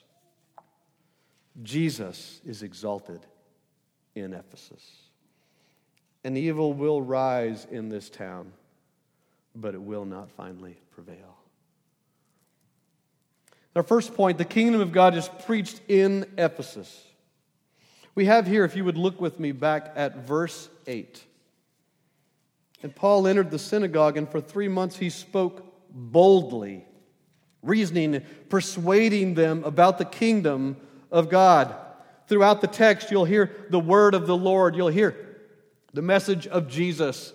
Jesus 1.62 2.41
is 2.47 2.62
exalted 2.62 3.21
in 4.15 4.33
Ephesus. 4.33 4.83
And 6.25 6.37
evil 6.37 6.73
will 6.73 7.03
rise 7.03 7.67
in 7.71 7.89
this 7.89 8.09
town, 8.09 8.53
but 9.55 9.75
it 9.75 9.83
will 9.83 10.05
not 10.05 10.31
finally 10.31 10.77
prevail. 10.91 11.37
Our 13.77 13.83
first 13.83 14.15
point 14.15 14.39
the 14.39 14.45
kingdom 14.45 14.81
of 14.81 14.93
God 14.93 15.15
is 15.15 15.29
preached 15.45 15.81
in 15.89 16.27
Ephesus. 16.37 17.07
We 18.14 18.25
have 18.25 18.47
here, 18.47 18.64
if 18.64 18.75
you 18.76 18.85
would 18.85 18.97
look 18.97 19.21
with 19.21 19.38
me 19.38 19.52
back 19.52 19.93
at 19.95 20.26
verse 20.26 20.69
8. 20.87 21.25
And 22.83 22.95
Paul 22.95 23.26
entered 23.26 23.50
the 23.50 23.59
synagogue, 23.59 24.17
and 24.17 24.29
for 24.29 24.40
three 24.40 24.69
months 24.69 24.97
he 24.97 25.11
spoke 25.11 25.64
boldly, 25.93 26.85
reasoning, 27.62 28.23
persuading 28.49 29.35
them 29.35 29.64
about 29.64 29.99
the 29.99 30.05
kingdom 30.05 30.76
of 31.11 31.29
God. 31.29 31.75
Throughout 32.26 32.61
the 32.61 32.67
text, 32.67 33.11
you'll 33.11 33.25
hear 33.25 33.67
the 33.71 33.81
word 33.81 34.14
of 34.14 34.26
the 34.26 34.37
Lord. 34.37 34.75
You'll 34.75 34.88
hear 34.88 35.14
the 35.93 36.02
message 36.02 36.47
of 36.47 36.69
Jesus, 36.69 37.33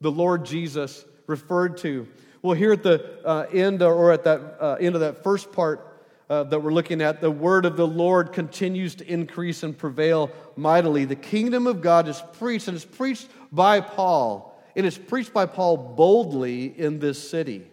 the 0.00 0.10
Lord 0.10 0.44
Jesus 0.44 1.04
referred 1.26 1.76
to. 1.78 2.08
We'll 2.42 2.54
hear 2.54 2.72
at 2.72 2.82
the 2.82 3.24
uh, 3.24 3.46
end 3.52 3.82
or 3.82 4.12
at 4.12 4.24
that 4.24 4.56
uh, 4.60 4.76
end 4.80 4.94
of 4.94 5.00
that 5.02 5.22
first 5.22 5.52
part 5.52 5.87
uh, 6.30 6.44
that 6.44 6.60
we're 6.60 6.72
looking 6.72 7.00
at, 7.00 7.20
the 7.20 7.30
word 7.30 7.64
of 7.64 7.76
the 7.76 7.86
Lord 7.86 8.32
continues 8.32 8.94
to 8.96 9.10
increase 9.10 9.62
and 9.62 9.76
prevail 9.76 10.30
mightily. 10.56 11.04
The 11.04 11.16
kingdom 11.16 11.66
of 11.66 11.80
God 11.80 12.06
is 12.06 12.22
preached, 12.34 12.68
and 12.68 12.76
it's 12.76 12.84
preached 12.84 13.28
by 13.50 13.80
Paul. 13.80 14.62
And 14.76 14.84
It 14.84 14.88
is 14.88 14.98
preached 14.98 15.32
by 15.32 15.46
Paul 15.46 15.76
boldly 15.76 16.66
in 16.66 16.98
this 16.98 17.30
city. 17.30 17.66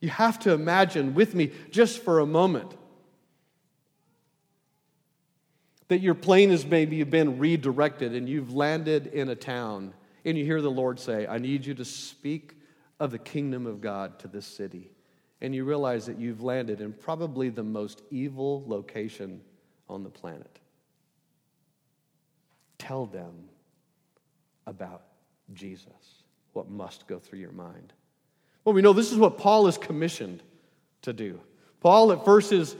You 0.00 0.08
have 0.08 0.38
to 0.40 0.52
imagine 0.52 1.14
with 1.14 1.34
me, 1.34 1.52
just 1.70 2.02
for 2.02 2.20
a 2.20 2.26
moment, 2.26 2.74
that 5.88 6.00
your 6.00 6.14
plane 6.14 6.50
has 6.50 6.64
maybe 6.64 7.02
been 7.02 7.38
redirected 7.38 8.14
and 8.14 8.28
you've 8.28 8.54
landed 8.54 9.08
in 9.08 9.28
a 9.28 9.34
town, 9.34 9.92
and 10.24 10.38
you 10.38 10.44
hear 10.46 10.62
the 10.62 10.70
Lord 10.70 10.98
say, 10.98 11.26
I 11.26 11.36
need 11.36 11.66
you 11.66 11.74
to 11.74 11.84
speak 11.84 12.56
of 12.98 13.10
the 13.10 13.18
kingdom 13.18 13.66
of 13.66 13.82
God 13.82 14.18
to 14.20 14.28
this 14.28 14.46
city 14.46 14.90
and 15.40 15.54
you 15.54 15.64
realize 15.64 16.06
that 16.06 16.18
you've 16.18 16.42
landed 16.42 16.80
in 16.80 16.92
probably 16.92 17.48
the 17.48 17.62
most 17.62 18.02
evil 18.10 18.64
location 18.66 19.40
on 19.88 20.02
the 20.02 20.10
planet. 20.10 20.58
Tell 22.78 23.06
them 23.06 23.48
about 24.66 25.02
Jesus, 25.54 26.22
what 26.52 26.68
must 26.68 27.06
go 27.06 27.18
through 27.18 27.38
your 27.38 27.52
mind. 27.52 27.92
Well, 28.64 28.74
we 28.74 28.82
know 28.82 28.92
this 28.92 29.12
is 29.12 29.18
what 29.18 29.38
Paul 29.38 29.66
is 29.66 29.78
commissioned 29.78 30.42
to 31.02 31.12
do. 31.12 31.40
Paul 31.80 32.12
at 32.12 32.24
first 32.24 32.52
is 32.52 32.76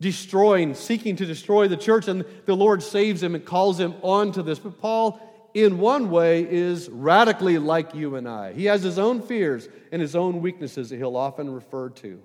destroying, 0.00 0.74
seeking 0.74 1.16
to 1.16 1.26
destroy 1.26 1.68
the 1.68 1.76
church, 1.76 2.06
and 2.06 2.24
the 2.44 2.56
Lord 2.56 2.82
saves 2.82 3.22
him 3.22 3.34
and 3.34 3.44
calls 3.44 3.80
him 3.80 3.94
on 4.02 4.32
to 4.32 4.42
this. 4.42 4.58
But 4.58 4.80
Paul 4.80 5.20
in 5.56 5.78
one 5.78 6.10
way, 6.10 6.46
is 6.46 6.90
radically 6.90 7.56
like 7.56 7.94
you 7.94 8.16
and 8.16 8.28
I. 8.28 8.52
He 8.52 8.66
has 8.66 8.82
his 8.82 8.98
own 8.98 9.22
fears 9.22 9.70
and 9.90 10.02
his 10.02 10.14
own 10.14 10.42
weaknesses 10.42 10.90
that 10.90 10.96
he'll 10.98 11.16
often 11.16 11.48
refer 11.48 11.88
to. 11.88 12.20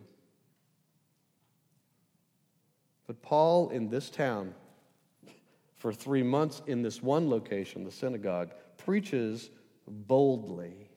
But 3.07 3.21
Paul, 3.21 3.69
in 3.69 3.89
this 3.89 4.09
town, 4.09 4.53
for 5.77 5.93
three 5.93 6.23
months 6.23 6.61
in 6.67 6.81
this 6.81 7.01
one 7.01 7.29
location, 7.29 7.85
the 7.85 7.91
synagogue, 7.91 8.51
preaches 8.75 9.49
boldly. 9.87 10.89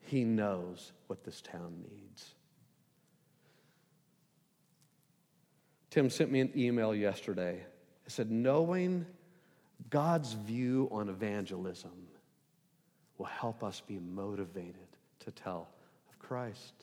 He 0.00 0.24
knows 0.24 0.92
what 1.06 1.24
this 1.24 1.40
town 1.40 1.84
needs. 1.90 2.34
Tim 5.88 6.10
sent 6.10 6.30
me 6.30 6.40
an 6.40 6.52
email 6.54 6.94
yesterday. 6.94 7.62
He 8.04 8.10
said, 8.10 8.30
Knowing 8.30 9.06
God's 9.90 10.32
view 10.32 10.88
on 10.90 11.08
evangelism 11.08 12.08
will 13.16 13.26
help 13.26 13.64
us 13.64 13.80
be 13.80 13.98
motivated 13.98 14.74
to 15.20 15.30
tell 15.30 15.68
of 16.08 16.18
Christ. 16.18 16.74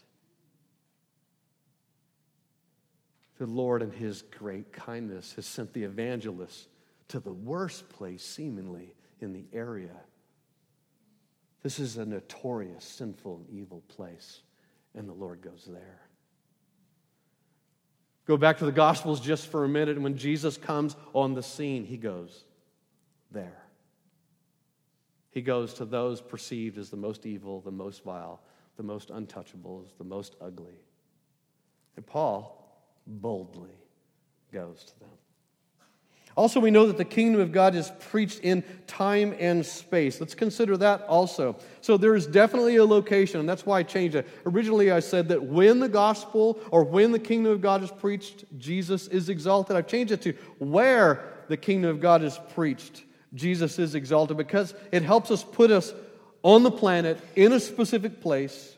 The 3.37 3.45
Lord, 3.45 3.81
in 3.81 3.91
His 3.91 4.21
great 4.21 4.71
kindness, 4.71 5.33
has 5.33 5.45
sent 5.45 5.73
the 5.73 5.83
evangelists 5.83 6.67
to 7.09 7.19
the 7.19 7.33
worst 7.33 7.89
place, 7.89 8.23
seemingly, 8.23 8.93
in 9.21 9.33
the 9.33 9.45
area. 9.53 9.95
This 11.61 11.79
is 11.79 11.97
a 11.97 12.05
notorious, 12.05 12.85
sinful, 12.85 13.37
and 13.37 13.49
evil 13.49 13.81
place. 13.87 14.41
And 14.93 15.09
the 15.09 15.13
Lord 15.13 15.41
goes 15.41 15.67
there. 15.67 16.01
Go 18.25 18.37
back 18.37 18.59
to 18.59 18.65
the 18.65 18.71
Gospels 18.71 19.19
just 19.19 19.47
for 19.47 19.63
a 19.65 19.69
minute. 19.69 19.95
And 19.95 20.03
when 20.03 20.17
Jesus 20.17 20.57
comes 20.57 20.95
on 21.13 21.33
the 21.33 21.43
scene, 21.43 21.83
he 21.85 21.97
goes 21.97 22.45
there. 23.35 23.61
He 25.29 25.41
goes 25.41 25.75
to 25.75 25.85
those 25.85 26.21
perceived 26.21 26.79
as 26.79 26.89
the 26.89 26.97
most 26.97 27.27
evil, 27.27 27.61
the 27.61 27.71
most 27.71 28.03
vile, 28.03 28.41
the 28.77 28.83
most 28.83 29.09
untouchables, 29.09 29.89
the 29.99 30.03
most 30.03 30.35
ugly. 30.41 30.79
And 31.95 32.05
Paul 32.05 32.81
boldly 33.05 33.77
goes 34.51 34.83
to 34.85 34.99
them. 35.01 35.09
Also, 36.37 36.59
we 36.59 36.69
know 36.69 36.85
that 36.87 36.97
the 36.97 37.05
kingdom 37.05 37.39
of 37.39 37.53
God 37.53 37.75
is 37.75 37.93
preached 38.09 38.39
in 38.39 38.61
time 38.87 39.33
and 39.39 39.65
space. 39.65 40.19
Let's 40.19 40.35
consider 40.35 40.75
that 40.77 41.03
also. 41.03 41.55
So, 41.79 41.95
there 41.95 42.13
is 42.13 42.27
definitely 42.27 42.75
a 42.75 42.83
location, 42.83 43.39
and 43.39 43.47
that's 43.47 43.65
why 43.65 43.79
I 43.79 43.83
changed 43.83 44.17
it. 44.17 44.27
Originally, 44.45 44.91
I 44.91 44.99
said 44.99 45.29
that 45.29 45.41
when 45.41 45.79
the 45.79 45.87
gospel 45.87 46.59
or 46.71 46.83
when 46.83 47.13
the 47.13 47.19
kingdom 47.19 47.53
of 47.53 47.61
God 47.61 47.83
is 47.83 47.91
preached, 47.91 48.43
Jesus 48.57 49.07
is 49.07 49.29
exalted. 49.29 49.77
I've 49.77 49.87
changed 49.87 50.11
it 50.11 50.21
to 50.23 50.33
where 50.59 51.23
the 51.47 51.55
kingdom 51.55 51.89
of 51.89 52.01
God 52.01 52.21
is 52.21 52.37
preached, 52.53 53.03
Jesus 53.33 53.79
is 53.79 53.95
exalted, 53.95 54.37
because 54.37 54.73
it 54.91 55.01
helps 55.01 55.31
us 55.31 55.43
put 55.43 55.71
us 55.71 55.93
on 56.43 56.63
the 56.63 56.71
planet 56.71 57.19
in 57.35 57.53
a 57.53 57.59
specific 57.59 58.21
place. 58.21 58.75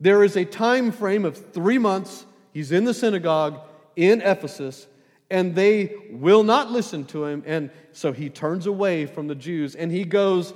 There 0.00 0.24
is 0.24 0.36
a 0.36 0.44
time 0.44 0.92
frame 0.92 1.24
of 1.24 1.52
three 1.52 1.78
months. 1.78 2.24
He's 2.52 2.72
in 2.72 2.84
the 2.84 2.94
synagogue 2.94 3.60
in 3.96 4.20
Ephesus 4.20 4.86
and 5.30 5.54
they 5.54 5.94
will 6.10 6.42
not 6.42 6.70
listen 6.70 7.04
to 7.06 7.24
him. 7.24 7.42
And 7.46 7.70
so 7.92 8.12
he 8.12 8.28
turns 8.28 8.66
away 8.66 9.06
from 9.06 9.28
the 9.28 9.34
Jews 9.34 9.74
and 9.74 9.90
he 9.90 10.04
goes 10.04 10.52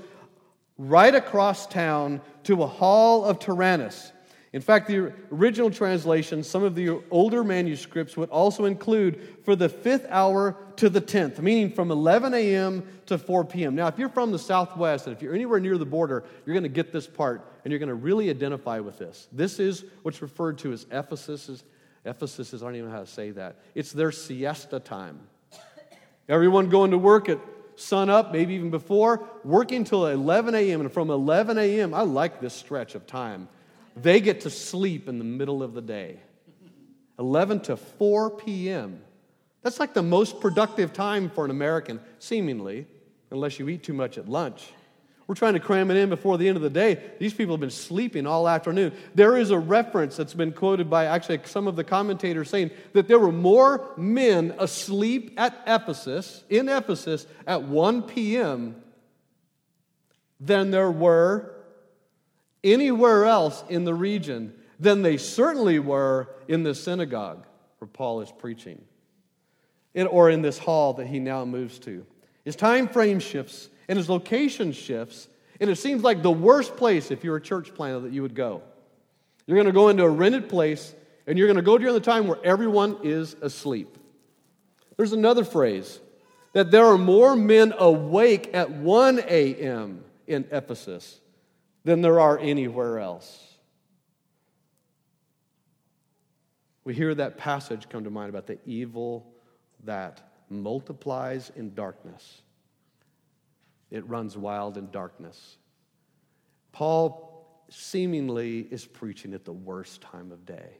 right 0.77 1.15
across 1.15 1.67
town 1.67 2.21
to 2.45 2.63
a 2.63 2.67
hall 2.67 3.25
of 3.25 3.39
Tyrannus. 3.39 4.13
In 4.53 4.63
fact, 4.63 4.87
the 4.87 5.13
original 5.33 5.71
translation, 5.71 6.43
some 6.43 6.63
of 6.63 6.75
the 6.75 7.01
older 7.11 7.45
manuscripts 7.45 8.17
would 8.17 8.31
also 8.31 8.65
include 8.65 9.37
for 9.45 9.57
the 9.57 9.69
fifth 9.69 10.07
hour 10.09 10.57
to 10.77 10.89
the 10.89 11.01
tenth, 11.01 11.41
meaning 11.41 11.71
from 11.71 11.91
11 11.91 12.33
a.m. 12.33 12.87
to 13.07 13.19
4 13.19 13.45
p.m. 13.45 13.75
Now, 13.75 13.89
if 13.89 13.99
you're 13.99 14.09
from 14.09 14.33
the 14.33 14.39
southwest 14.39 15.07
and 15.07 15.15
if 15.15 15.21
you're 15.21 15.35
anywhere 15.35 15.61
near 15.61 15.77
the 15.77 15.85
border, 15.85 16.25
you're 16.45 16.55
going 16.55 16.63
to 16.63 16.69
get 16.69 16.93
this 16.93 17.07
part 17.07 17.51
and 17.65 17.73
you're 17.73 17.81
going 17.81 17.89
to 17.89 17.95
really 17.95 18.31
identify 18.31 18.79
with 18.79 18.99
this. 18.99 19.29
This 19.33 19.59
is 19.59 19.85
what's 20.03 20.23
referred 20.23 20.59
to 20.59 20.73
as 20.73 20.87
Ephesus' 20.91 21.65
Ephesus 22.07 22.55
is, 22.55 22.63
I 22.63 22.67
don't 22.67 22.77
even 22.77 22.89
know 22.89 22.95
how 22.95 23.03
to 23.03 23.07
say 23.07 23.33
that. 23.33 23.57
It's 23.75 23.93
their 23.93 24.13
siesta 24.13 24.79
time. 24.79 25.19
Everyone 26.29 26.69
going 26.69 26.93
to 26.93 26.99
work 26.99 27.29
at 27.29 27.41
sun 27.75 28.09
up, 28.09 28.33
maybe 28.33 28.55
even 28.55 28.71
before, 28.71 29.29
working 29.45 29.85
till 29.85 30.07
11 30.07 30.55
a.m. 30.55 30.81
And 30.81 30.93
from 30.93 31.11
11 31.11 31.59
a.m., 31.59 31.93
I 31.93 32.03
like 32.03 32.41
this 32.41 32.55
stretch 32.55 32.95
of 32.95 33.07
time. 33.07 33.49
They 33.97 34.21
get 34.21 34.43
to 34.43 34.51
sleep 34.51 35.09
in 35.09 35.19
the 35.19 35.25
middle 35.25 35.63
of 35.63 35.73
the 35.75 35.81
day. 35.81 36.21
11 37.19 37.61
to 37.61 37.77
4 37.77 38.31
p.m. 38.31 39.01
That's 39.63 39.81
like 39.81 39.95
the 39.95 40.03
most 40.03 40.41
productive 40.41 40.93
time 40.93 41.31
for 41.31 41.45
an 41.45 41.51
American, 41.51 42.01
seemingly, 42.19 42.87
unless 43.31 43.59
you 43.59 43.69
eat 43.69 43.83
too 43.83 43.95
much 43.95 44.19
at 44.19 44.29
lunch. 44.29 44.69
We're 45.27 45.35
trying 45.35 45.55
to 45.55 45.61
cram 45.61 45.91
it 45.91 45.97
in 45.97 46.09
before 46.09 46.39
the 46.39 46.47
end 46.47 46.57
of 46.57 46.63
the 46.63 46.71
day. 46.71 47.01
These 47.19 47.35
people 47.35 47.55
have 47.55 47.61
been 47.61 47.71
sleeping 47.71 48.29
all 48.29 48.49
afternoon. 48.49 48.93
There 49.17 49.37
is 49.37 49.51
a 49.51 49.59
reference 49.59 50.17
that's 50.17 50.35
been 50.35 50.53
quoted 50.53 50.89
by 50.89 51.07
actually 51.07 51.41
some 51.47 51.67
of 51.67 51.75
the 51.75 51.83
commentators 51.83 52.49
saying 52.49 52.71
that 52.93 53.09
there 53.09 53.19
were 53.19 53.33
more 53.33 53.93
men 53.97 54.55
asleep 54.59 55.35
at 55.37 55.61
Ephesus, 55.67 56.45
in 56.49 56.69
Ephesus, 56.69 57.27
at 57.45 57.65
1 57.65 58.03
p.m. 58.03 58.77
than 60.39 60.71
there 60.71 60.93
were 60.93 61.56
anywhere 62.67 63.25
else 63.25 63.65
in 63.69 63.85
the 63.85 63.95
region, 63.95 64.53
than 64.79 65.01
they 65.01 65.17
certainly 65.17 65.79
were 65.79 66.29
in 66.49 66.63
the 66.63 66.75
synagogue 66.75 67.47
where 67.79 67.89
Paul 67.89 68.21
is 68.21 68.31
preaching, 68.31 68.83
or 69.95 70.29
in 70.29 70.43
this 70.43 70.59
hall 70.59 70.93
that 70.95 71.07
he 71.07 71.19
now 71.19 71.45
moves 71.45 71.79
to. 71.81 72.05
His 72.45 72.57
time 72.57 72.89
frame 72.89 73.19
shifts 73.19 73.71
and 73.89 73.97
his 73.97 74.11
location 74.11 74.73
shifts, 74.73 75.29
and 75.61 75.71
it 75.71 75.77
seems 75.77 76.03
like 76.03 76.23
the 76.23 76.31
worst 76.31 76.77
place 76.77 77.11
if 77.11 77.25
you're 77.25 77.37
a 77.37 77.41
church 77.41 77.75
planter 77.75 78.01
that 78.01 78.13
you 78.13 78.23
would 78.23 78.35
go. 78.35 78.63
You're 79.47 79.57
going 79.57 79.67
to 79.67 79.73
go 79.73 79.89
into 79.89 80.03
a 80.03 80.11
rented 80.11 80.49
place, 80.49 80.95
and 81.27 81.39
you're 81.39 81.47
going 81.47 81.57
to 81.57 81.63
go 81.63 81.79
during 81.79 81.95
the 81.95 82.01
time 82.01 82.27
where 82.27 82.39
everyone 82.45 82.99
is 83.03 83.35
asleep. 83.41 83.97
There's 84.97 85.13
another 85.13 85.45
phrase 85.45 86.01
that 86.53 86.71
there 86.71 86.87
are 86.87 86.99
more 86.99 87.37
men 87.37 87.75
awake 87.79 88.51
at 88.55 88.71
1 88.71 89.21
a.m. 89.21 90.05
in 90.27 90.47
Ephesus 90.51 91.21
than 91.87 92.03
there 92.03 92.21
are 92.21 92.39
anywhere 92.39 92.99
else. 92.99 93.55
We 96.85 96.93
hear 96.95 97.15
that 97.15 97.39
passage 97.39 97.89
come 97.89 98.05
to 98.05 98.11
mind 98.11 98.29
about 98.29 98.47
the 98.47 98.59
evil 98.67 99.33
that 99.85 100.21
multiplies 100.51 101.51
in 101.57 101.75
darkness 101.75 102.43
it 103.91 104.07
runs 104.09 104.37
wild 104.37 104.77
in 104.77 104.91
darkness. 104.91 105.59
Paul 106.73 107.63
seemingly 107.71 108.61
is 108.71 108.85
preaching 108.85 109.35
at 109.35 109.45
the 109.45 109.53
worst 109.53 110.01
time 110.01 110.33
of 110.33 110.45
day. 110.45 110.79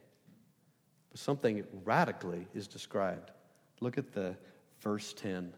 But 1.09 1.19
something 1.19 1.63
radically 1.85 2.47
is 2.53 2.67
described. 2.67 3.31
Look 3.79 3.97
at 3.97 4.11
the 4.11 4.35
verse 4.81 5.13
10. 5.13 5.53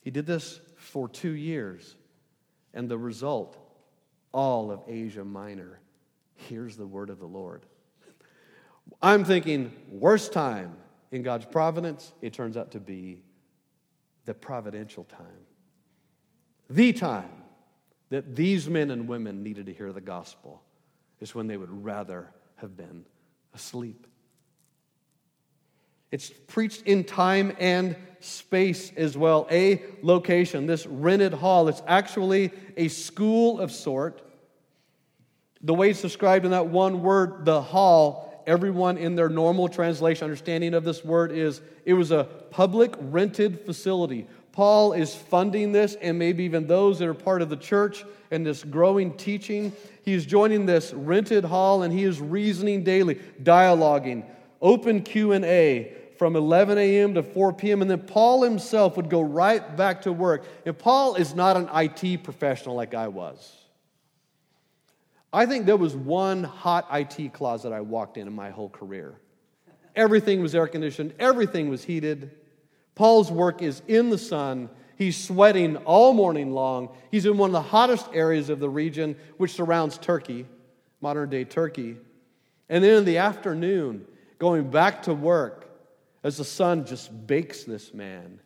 He 0.00 0.10
did 0.10 0.26
this 0.26 0.60
for 0.76 1.08
two 1.08 1.32
years, 1.32 1.96
and 2.74 2.88
the 2.88 2.98
result, 2.98 3.56
all 4.32 4.70
of 4.70 4.80
Asia 4.86 5.24
Minor 5.24 5.80
hears 6.34 6.76
the 6.76 6.86
word 6.86 7.10
of 7.10 7.18
the 7.18 7.26
Lord. 7.26 7.66
I'm 9.02 9.24
thinking, 9.24 9.72
worst 9.88 10.32
time 10.32 10.76
in 11.12 11.22
God's 11.22 11.46
providence, 11.46 12.12
it 12.22 12.32
turns 12.32 12.56
out 12.56 12.72
to 12.72 12.80
be 12.80 13.22
the 14.24 14.34
providential 14.34 15.04
time 15.04 15.46
the 16.70 16.92
time 16.92 17.42
that 18.10 18.36
these 18.36 18.68
men 18.68 18.90
and 18.90 19.08
women 19.08 19.42
needed 19.42 19.66
to 19.66 19.72
hear 19.72 19.92
the 19.92 20.00
gospel 20.00 20.62
is 21.20 21.34
when 21.34 21.48
they 21.48 21.56
would 21.56 21.84
rather 21.84 22.32
have 22.56 22.76
been 22.76 23.04
asleep. 23.54 24.06
It's 26.10 26.30
preached 26.48 26.82
in 26.82 27.04
time 27.04 27.56
and 27.58 27.96
space 28.20 28.92
as 28.96 29.16
well. 29.16 29.46
A 29.50 29.82
location, 30.02 30.66
this 30.66 30.86
rented 30.86 31.32
hall, 31.32 31.68
it's 31.68 31.82
actually 31.86 32.50
a 32.76 32.88
school 32.88 33.60
of 33.60 33.72
sort. 33.72 34.22
The 35.62 35.74
way 35.74 35.90
it's 35.90 36.02
described 36.02 36.44
in 36.44 36.50
that 36.52 36.66
one 36.66 37.02
word, 37.02 37.44
the 37.44 37.62
hall, 37.62 38.42
everyone 38.46 38.98
in 38.98 39.14
their 39.14 39.28
normal 39.28 39.68
translation 39.68 40.24
understanding 40.24 40.74
of 40.74 40.84
this 40.84 41.04
word 41.04 41.32
is 41.32 41.60
it 41.84 41.94
was 41.94 42.10
a 42.10 42.24
public 42.50 42.94
rented 42.98 43.64
facility 43.66 44.26
Paul 44.52 44.94
is 44.94 45.14
funding 45.14 45.72
this, 45.72 45.94
and 45.94 46.18
maybe 46.18 46.44
even 46.44 46.66
those 46.66 46.98
that 46.98 47.08
are 47.08 47.14
part 47.14 47.42
of 47.42 47.48
the 47.48 47.56
church 47.56 48.04
and 48.30 48.44
this 48.44 48.64
growing 48.64 49.16
teaching. 49.16 49.72
He's 50.04 50.26
joining 50.26 50.66
this 50.66 50.92
rented 50.92 51.44
hall, 51.44 51.82
and 51.82 51.92
he 51.92 52.04
is 52.04 52.20
reasoning 52.20 52.82
daily, 52.82 53.16
dialoguing, 53.42 54.24
open 54.60 55.02
Q&A 55.02 55.94
from 56.20 56.36
11 56.36 56.76
a.m. 56.76 57.14
to 57.14 57.22
4 57.22 57.54
p.m. 57.54 57.80
And 57.80 57.90
then 57.90 58.00
Paul 58.00 58.42
himself 58.42 58.98
would 58.98 59.08
go 59.08 59.22
right 59.22 59.74
back 59.74 60.02
to 60.02 60.12
work. 60.12 60.44
And 60.66 60.78
Paul 60.78 61.14
is 61.14 61.34
not 61.34 61.56
an 61.56 61.70
IT 61.72 62.24
professional 62.24 62.74
like 62.74 62.92
I 62.92 63.08
was. 63.08 63.56
I 65.32 65.46
think 65.46 65.64
there 65.64 65.78
was 65.78 65.96
one 65.96 66.44
hot 66.44 66.86
IT 66.92 67.32
closet 67.32 67.72
I 67.72 67.80
walked 67.80 68.18
in 68.18 68.26
in 68.26 68.34
my 68.34 68.50
whole 68.50 68.68
career. 68.68 69.14
Everything 69.96 70.42
was 70.42 70.54
air 70.54 70.66
conditioned, 70.66 71.14
everything 71.18 71.70
was 71.70 71.84
heated. 71.84 72.32
Paul's 72.94 73.32
work 73.32 73.62
is 73.62 73.80
in 73.88 74.10
the 74.10 74.18
sun. 74.18 74.68
He's 74.96 75.16
sweating 75.16 75.78
all 75.78 76.12
morning 76.12 76.52
long. 76.52 76.90
He's 77.10 77.24
in 77.24 77.38
one 77.38 77.48
of 77.48 77.54
the 77.54 77.62
hottest 77.62 78.06
areas 78.12 78.50
of 78.50 78.60
the 78.60 78.68
region, 78.68 79.16
which 79.38 79.54
surrounds 79.54 79.96
Turkey, 79.96 80.44
modern 81.00 81.30
day 81.30 81.44
Turkey. 81.44 81.96
And 82.68 82.84
then 82.84 82.98
in 82.98 83.04
the 83.06 83.16
afternoon, 83.16 84.04
going 84.38 84.68
back 84.68 85.04
to 85.04 85.14
work 85.14 85.59
as 86.22 86.36
the 86.36 86.44
sun 86.44 86.84
just 86.84 87.26
bakes 87.26 87.64
this 87.64 87.94
man. 87.94 88.40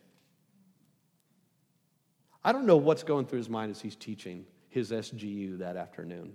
I 2.43 2.51
don't 2.51 2.65
know 2.65 2.77
what's 2.77 3.03
going 3.03 3.25
through 3.25 3.39
his 3.39 3.49
mind 3.49 3.71
as 3.71 3.81
he's 3.81 3.95
teaching 3.95 4.45
his 4.69 4.91
SGU 4.91 5.59
that 5.59 5.77
afternoon. 5.77 6.33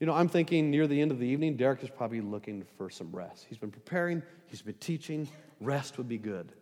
You 0.00 0.06
know, 0.06 0.12
I'm 0.12 0.28
thinking 0.28 0.70
near 0.70 0.86
the 0.86 1.00
end 1.00 1.10
of 1.10 1.18
the 1.18 1.26
evening, 1.26 1.56
Derek 1.56 1.82
is 1.82 1.90
probably 1.90 2.20
looking 2.20 2.64
for 2.76 2.88
some 2.88 3.10
rest. 3.10 3.46
He's 3.48 3.58
been 3.58 3.70
preparing, 3.70 4.22
he's 4.46 4.62
been 4.62 4.74
teaching, 4.74 5.28
rest 5.60 5.98
would 5.98 6.08
be 6.08 6.18
good. 6.18 6.52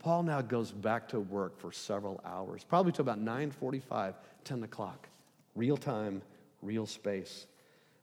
Paul 0.00 0.24
now 0.24 0.40
goes 0.42 0.72
back 0.72 1.08
to 1.08 1.20
work 1.20 1.58
for 1.58 1.72
several 1.72 2.20
hours, 2.24 2.64
probably 2.64 2.92
to 2.92 3.02
about 3.02 3.20
9:45, 3.20 4.14
10 4.44 4.62
o'clock. 4.64 5.08
Real 5.54 5.76
time, 5.76 6.20
real 6.62 6.86
space. 6.86 7.46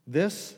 This 0.08 0.56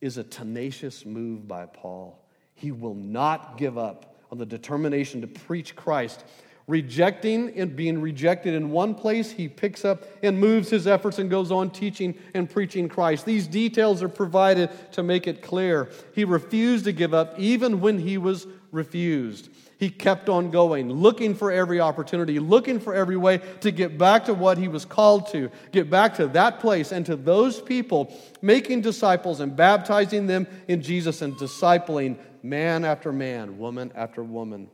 is 0.00 0.16
a 0.16 0.24
tenacious 0.24 1.04
move 1.04 1.48
by 1.48 1.66
Paul. 1.66 2.25
He 2.56 2.72
will 2.72 2.94
not 2.94 3.56
give 3.56 3.78
up 3.78 4.16
on 4.32 4.38
the 4.38 4.46
determination 4.46 5.20
to 5.20 5.28
preach 5.28 5.76
Christ 5.76 6.24
Rejecting 6.68 7.56
and 7.56 7.76
being 7.76 8.00
rejected 8.00 8.52
in 8.52 8.70
one 8.70 8.96
place, 8.96 9.30
he 9.30 9.46
picks 9.46 9.84
up 9.84 10.02
and 10.24 10.40
moves 10.40 10.68
his 10.68 10.88
efforts 10.88 11.20
and 11.20 11.30
goes 11.30 11.52
on 11.52 11.70
teaching 11.70 12.18
and 12.34 12.50
preaching 12.50 12.88
Christ. 12.88 13.24
These 13.24 13.46
details 13.46 14.02
are 14.02 14.08
provided 14.08 14.70
to 14.92 15.04
make 15.04 15.28
it 15.28 15.42
clear. 15.42 15.88
He 16.12 16.24
refused 16.24 16.84
to 16.86 16.92
give 16.92 17.14
up 17.14 17.38
even 17.38 17.80
when 17.80 18.00
he 18.00 18.18
was 18.18 18.48
refused. 18.72 19.48
He 19.78 19.90
kept 19.90 20.28
on 20.28 20.50
going, 20.50 20.90
looking 20.90 21.36
for 21.36 21.52
every 21.52 21.80
opportunity, 21.80 22.40
looking 22.40 22.80
for 22.80 22.94
every 22.94 23.16
way 23.16 23.38
to 23.60 23.70
get 23.70 23.96
back 23.96 24.24
to 24.24 24.34
what 24.34 24.58
he 24.58 24.66
was 24.66 24.84
called 24.84 25.28
to, 25.28 25.50
get 25.70 25.88
back 25.88 26.16
to 26.16 26.26
that 26.28 26.58
place 26.58 26.90
and 26.90 27.06
to 27.06 27.14
those 27.14 27.60
people, 27.60 28.12
making 28.42 28.80
disciples 28.80 29.38
and 29.38 29.54
baptizing 29.54 30.26
them 30.26 30.48
in 30.66 30.82
Jesus 30.82 31.22
and 31.22 31.34
discipling 31.34 32.16
man 32.48 32.84
after 32.84 33.12
man, 33.12 33.58
woman 33.58 33.92
after 33.94 34.22
woman. 34.22 34.68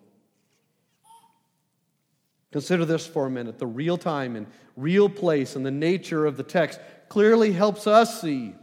Consider 2.52 2.84
this 2.84 3.06
for 3.06 3.26
a 3.26 3.30
minute. 3.30 3.58
The 3.58 3.66
real 3.66 3.96
time 3.96 4.36
and 4.36 4.46
real 4.76 5.08
place 5.08 5.56
and 5.56 5.64
the 5.64 5.70
nature 5.70 6.26
of 6.26 6.36
the 6.36 6.42
text 6.42 6.80
clearly 7.08 7.52
helps 7.52 7.86
us 7.86 8.20
see 8.20 8.54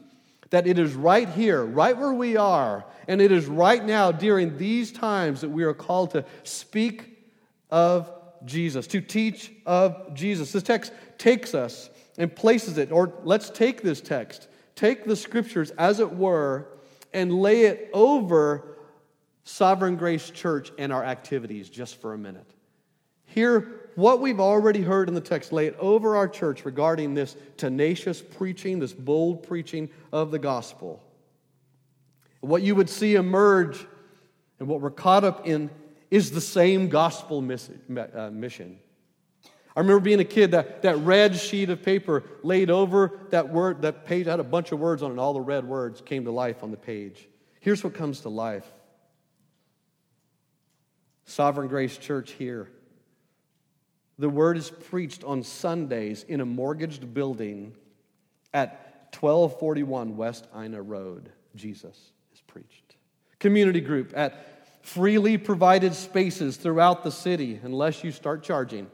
that 0.51 0.67
it 0.67 0.79
is 0.79 0.93
right 0.93 1.29
here, 1.29 1.63
right 1.63 1.97
where 1.97 2.13
we 2.13 2.37
are, 2.37 2.85
and 3.07 3.21
it 3.21 3.31
is 3.31 3.45
right 3.45 3.83
now 3.83 4.11
during 4.11 4.57
these 4.57 4.91
times 4.91 5.41
that 5.41 5.49
we 5.49 5.63
are 5.63 5.73
called 5.73 6.11
to 6.11 6.25
speak 6.43 7.17
of 7.69 8.11
Jesus, 8.45 8.87
to 8.87 9.01
teach 9.01 9.51
of 9.65 10.13
Jesus. 10.13 10.51
This 10.51 10.63
text 10.63 10.91
takes 11.17 11.53
us 11.53 11.89
and 12.17 12.35
places 12.35 12.77
it, 12.77 12.91
or 12.91 13.13
let's 13.23 13.49
take 13.49 13.81
this 13.81 14.01
text, 14.01 14.47
take 14.75 15.05
the 15.05 15.15
scriptures 15.15 15.71
as 15.71 15.99
it 15.99 16.11
were, 16.11 16.67
and 17.13 17.33
lay 17.33 17.63
it 17.63 17.89
over 17.93 18.68
Sovereign 19.49 19.95
Grace 19.95 20.29
Church 20.29 20.71
and 20.77 20.93
our 20.93 21.03
activities 21.03 21.69
just 21.69 21.99
for 21.99 22.13
a 22.13 22.17
minute. 22.17 22.45
Hear 23.25 23.89
what 23.95 24.21
we've 24.21 24.39
already 24.39 24.81
heard 24.81 25.09
in 25.09 25.15
the 25.15 25.21
text, 25.21 25.51
lay 25.51 25.65
it 25.65 25.75
over 25.79 26.15
our 26.15 26.27
church 26.27 26.65
regarding 26.65 27.15
this 27.15 27.35
tenacious 27.57 28.21
preaching, 28.21 28.79
this 28.79 28.93
bold 28.93 29.43
preaching 29.43 29.89
of 30.13 30.29
the 30.29 30.39
gospel. 30.39 31.03
What 32.41 32.61
you 32.61 32.75
would 32.75 32.89
see 32.89 33.15
emerge 33.15 33.85
and 34.59 34.67
what 34.67 34.81
we're 34.81 34.91
caught 34.91 35.23
up 35.23 35.47
in 35.47 35.71
is 36.11 36.31
the 36.31 36.41
same 36.41 36.87
gospel 36.87 37.39
uh, 37.39 38.29
mission. 38.31 38.79
I 39.75 39.79
remember 39.79 39.99
being 39.99 40.19
a 40.19 40.25
kid, 40.25 40.51
that, 40.51 40.83
that 40.83 40.97
red 40.97 41.35
sheet 41.35 41.71
of 41.71 41.81
paper 41.81 42.23
laid 42.43 42.69
over 42.69 43.19
that 43.31 43.49
word, 43.49 43.81
that 43.81 44.05
page 44.05 44.27
had 44.27 44.39
a 44.39 44.43
bunch 44.43 44.71
of 44.71 44.79
words 44.79 45.01
on 45.01 45.11
it, 45.11 45.19
all 45.19 45.33
the 45.33 45.41
red 45.41 45.65
words 45.65 46.01
came 46.01 46.25
to 46.25 46.31
life 46.31 46.63
on 46.63 46.69
the 46.69 46.77
page. 46.77 47.27
Here's 47.59 47.83
what 47.83 47.95
comes 47.95 48.21
to 48.21 48.29
life 48.29 48.71
Sovereign 51.29 51.67
Grace 51.67 51.97
Church 51.97 52.31
here 52.31 52.69
the 54.19 54.29
word 54.29 54.57
is 54.57 54.69
preached 54.69 55.23
on 55.23 55.43
Sundays 55.43 56.25
in 56.27 56.41
a 56.41 56.45
mortgaged 56.45 57.13
building 57.13 57.73
at 58.53 59.13
1241 59.17 60.17
West 60.17 60.45
Ina 60.53 60.81
Road. 60.81 61.31
Jesus 61.55 61.97
is 62.33 62.41
preached. 62.41 62.97
Community 63.39 63.79
group 63.79 64.11
at 64.13 64.85
freely 64.85 65.37
provided 65.37 65.95
spaces 65.95 66.57
throughout 66.57 67.03
the 67.03 67.11
city, 67.11 67.61
unless 67.63 68.03
you 68.03 68.11
start 68.11 68.43
charging. 68.43 68.91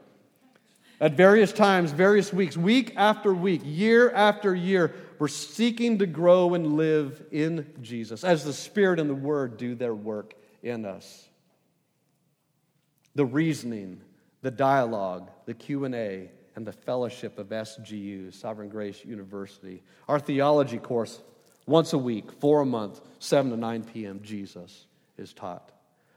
At 1.00 1.14
various 1.14 1.52
times, 1.52 1.90
various 1.90 2.32
weeks, 2.32 2.56
week 2.56 2.92
after 2.96 3.34
week, 3.34 3.62
year 3.64 4.12
after 4.12 4.54
year, 4.54 4.94
we're 5.18 5.26
seeking 5.26 5.98
to 5.98 6.06
grow 6.06 6.54
and 6.54 6.76
live 6.76 7.24
in 7.32 7.66
Jesus 7.82 8.22
as 8.22 8.44
the 8.44 8.52
Spirit 8.52 9.00
and 9.00 9.10
the 9.10 9.14
Word 9.14 9.56
do 9.56 9.74
their 9.74 9.94
work 9.94 10.34
in 10.62 10.84
us. 10.84 11.28
The 13.16 13.24
reasoning, 13.24 14.02
the 14.42 14.50
dialogue, 14.50 15.30
the 15.46 15.54
Q&A, 15.54 16.30
and 16.54 16.66
the 16.66 16.72
fellowship 16.72 17.38
of 17.38 17.48
SGU, 17.48 18.32
Sovereign 18.34 18.68
Grace 18.68 19.06
University. 19.06 19.82
Our 20.06 20.20
theology 20.20 20.76
course, 20.76 21.22
once 21.66 21.94
a 21.94 21.98
week, 21.98 22.30
for 22.40 22.60
a 22.60 22.66
month, 22.66 23.00
7 23.18 23.50
to 23.52 23.56
9 23.56 23.84
p.m., 23.84 24.20
Jesus 24.22 24.84
is 25.16 25.32
taught. 25.32 25.72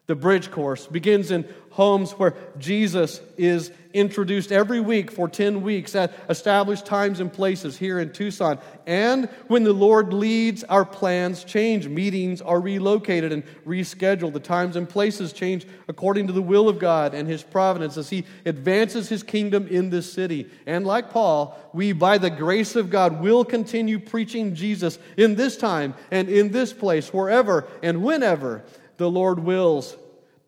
The 0.09 0.15
bridge 0.15 0.49
course 0.49 0.87
begins 0.87 1.29
in 1.29 1.47
homes 1.69 2.13
where 2.13 2.33
Jesus 2.57 3.21
is 3.37 3.71
introduced 3.93 4.51
every 4.51 4.79
week 4.79 5.11
for 5.11 5.27
10 5.27 5.61
weeks 5.61 5.95
at 5.95 6.11
established 6.29 6.85
times 6.85 7.19
and 7.19 7.31
places 7.31 7.77
here 7.77 7.99
in 7.99 8.11
Tucson. 8.11 8.57
And 8.87 9.29
when 9.47 9.63
the 9.63 9.73
Lord 9.73 10.11
leads, 10.11 10.63
our 10.63 10.83
plans 10.83 11.43
change. 11.43 11.87
Meetings 11.87 12.41
are 12.41 12.59
relocated 12.59 13.31
and 13.31 13.43
rescheduled. 13.67 14.33
The 14.33 14.39
times 14.39 14.75
and 14.75 14.89
places 14.89 15.31
change 15.31 15.67
according 15.87 16.25
to 16.25 16.33
the 16.33 16.41
will 16.41 16.69
of 16.69 16.79
God 16.79 17.13
and 17.13 17.27
His 17.27 17.43
providence 17.43 17.95
as 17.95 18.09
He 18.09 18.25
advances 18.45 19.09
His 19.09 19.21
kingdom 19.21 19.67
in 19.67 19.91
this 19.91 20.11
city. 20.11 20.49
And 20.65 20.87
like 20.87 21.11
Paul, 21.11 21.57
we, 21.71 21.93
by 21.93 22.17
the 22.17 22.31
grace 22.31 22.75
of 22.75 22.89
God, 22.89 23.21
will 23.21 23.45
continue 23.45 23.99
preaching 23.99 24.55
Jesus 24.55 24.97
in 25.17 25.35
this 25.35 25.55
time 25.55 25.93
and 26.09 26.29
in 26.29 26.51
this 26.51 26.73
place, 26.73 27.13
wherever 27.13 27.67
and 27.83 28.03
whenever 28.03 28.63
the 28.99 29.09
Lord 29.09 29.39
wills. 29.39 29.97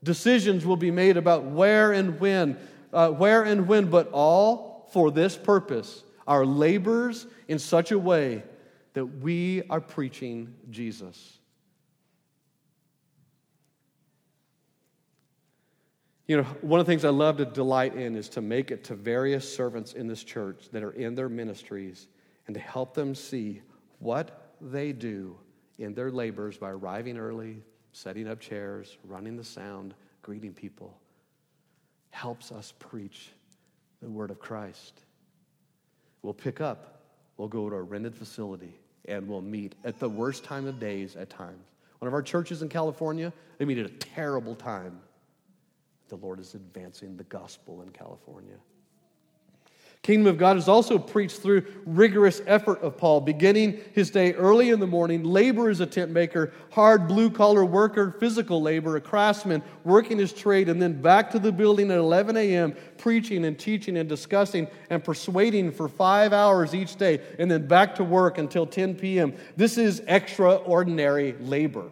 Decisions 0.03 0.65
will 0.65 0.77
be 0.77 0.91
made 0.91 1.17
about 1.17 1.45
where 1.45 1.91
and 1.91 2.19
when, 2.19 2.57
uh, 2.93 3.09
where 3.09 3.43
and 3.43 3.67
when, 3.67 3.89
but 3.89 4.09
all 4.11 4.87
for 4.91 5.09
this 5.09 5.35
purpose. 5.35 6.03
Our 6.27 6.45
labors 6.45 7.25
in 7.47 7.57
such 7.57 7.91
a 7.91 7.97
way 7.97 8.43
that 8.93 9.05
we 9.05 9.63
are 9.69 9.81
preaching 9.81 10.53
Jesus. 10.69 11.39
You 16.27 16.37
know, 16.37 16.43
one 16.61 16.79
of 16.79 16.85
the 16.85 16.91
things 16.91 17.03
I 17.03 17.09
love 17.09 17.37
to 17.37 17.45
delight 17.45 17.95
in 17.95 18.15
is 18.15 18.29
to 18.29 18.41
make 18.41 18.69
it 18.69 18.83
to 18.85 18.95
various 18.95 19.53
servants 19.53 19.93
in 19.93 20.07
this 20.07 20.23
church 20.23 20.69
that 20.71 20.83
are 20.83 20.91
in 20.91 21.15
their 21.15 21.29
ministries 21.29 22.07
and 22.47 22.53
to 22.53 22.59
help 22.59 22.93
them 22.93 23.15
see 23.15 23.61
what 23.99 24.55
they 24.59 24.91
do 24.91 25.37
in 25.77 25.93
their 25.93 26.11
labors 26.11 26.57
by 26.57 26.69
arriving 26.69 27.17
early, 27.17 27.63
setting 27.93 28.27
up 28.27 28.39
chairs, 28.39 28.97
running 29.03 29.37
the 29.37 29.43
sound, 29.43 29.93
greeting 30.21 30.53
people, 30.53 30.97
helps 32.11 32.51
us 32.51 32.73
preach 32.79 33.29
the 34.01 34.09
word 34.09 34.31
of 34.31 34.39
Christ. 34.39 35.01
We'll 36.21 36.33
pick 36.33 36.61
up, 36.61 37.01
we'll 37.37 37.47
go 37.47 37.69
to 37.69 37.75
a 37.75 37.81
rented 37.81 38.15
facility, 38.15 38.75
and 39.05 39.27
we'll 39.27 39.41
meet 39.41 39.75
at 39.83 39.99
the 39.99 40.09
worst 40.09 40.43
time 40.43 40.67
of 40.67 40.79
days 40.79 41.15
at 41.15 41.29
times. 41.29 41.65
One 41.99 42.07
of 42.07 42.13
our 42.13 42.21
churches 42.21 42.61
in 42.61 42.69
California, 42.69 43.31
they 43.57 43.65
meet 43.65 43.77
at 43.77 43.85
a 43.85 43.89
terrible 43.89 44.55
time. 44.55 44.99
The 46.09 46.15
Lord 46.15 46.39
is 46.39 46.55
advancing 46.55 47.15
the 47.15 47.23
gospel 47.25 47.81
in 47.83 47.89
California. 47.89 48.55
Kingdom 50.03 50.25
of 50.25 50.39
God 50.39 50.57
is 50.57 50.67
also 50.67 50.97
preached 50.97 51.41
through 51.41 51.63
rigorous 51.85 52.41
effort 52.47 52.81
of 52.81 52.97
Paul, 52.97 53.21
beginning 53.21 53.79
his 53.93 54.09
day 54.09 54.33
early 54.33 54.71
in 54.71 54.79
the 54.79 54.87
morning. 54.87 55.23
Labor 55.23 55.69
as 55.69 55.79
a 55.79 55.85
tent 55.85 56.09
maker, 56.09 56.53
hard 56.71 57.07
blue 57.07 57.29
collar 57.29 57.63
worker, 57.63 58.15
physical 58.19 58.63
labor, 58.63 58.95
a 58.95 59.01
craftsman, 59.01 59.61
working 59.83 60.17
his 60.17 60.33
trade, 60.33 60.69
and 60.69 60.81
then 60.81 60.99
back 60.99 61.29
to 61.31 61.39
the 61.39 61.51
building 61.51 61.91
at 61.91 61.99
11 61.99 62.35
a.m., 62.35 62.75
preaching 62.97 63.45
and 63.45 63.59
teaching 63.59 63.95
and 63.95 64.09
discussing 64.09 64.67
and 64.89 65.03
persuading 65.03 65.71
for 65.71 65.87
five 65.87 66.33
hours 66.33 66.73
each 66.73 66.95
day, 66.95 67.21
and 67.37 67.51
then 67.51 67.67
back 67.67 67.93
to 67.93 68.03
work 68.03 68.39
until 68.39 68.65
10 68.65 68.95
p.m. 68.95 69.35
This 69.55 69.77
is 69.77 70.01
extraordinary 70.07 71.33
labor. 71.41 71.91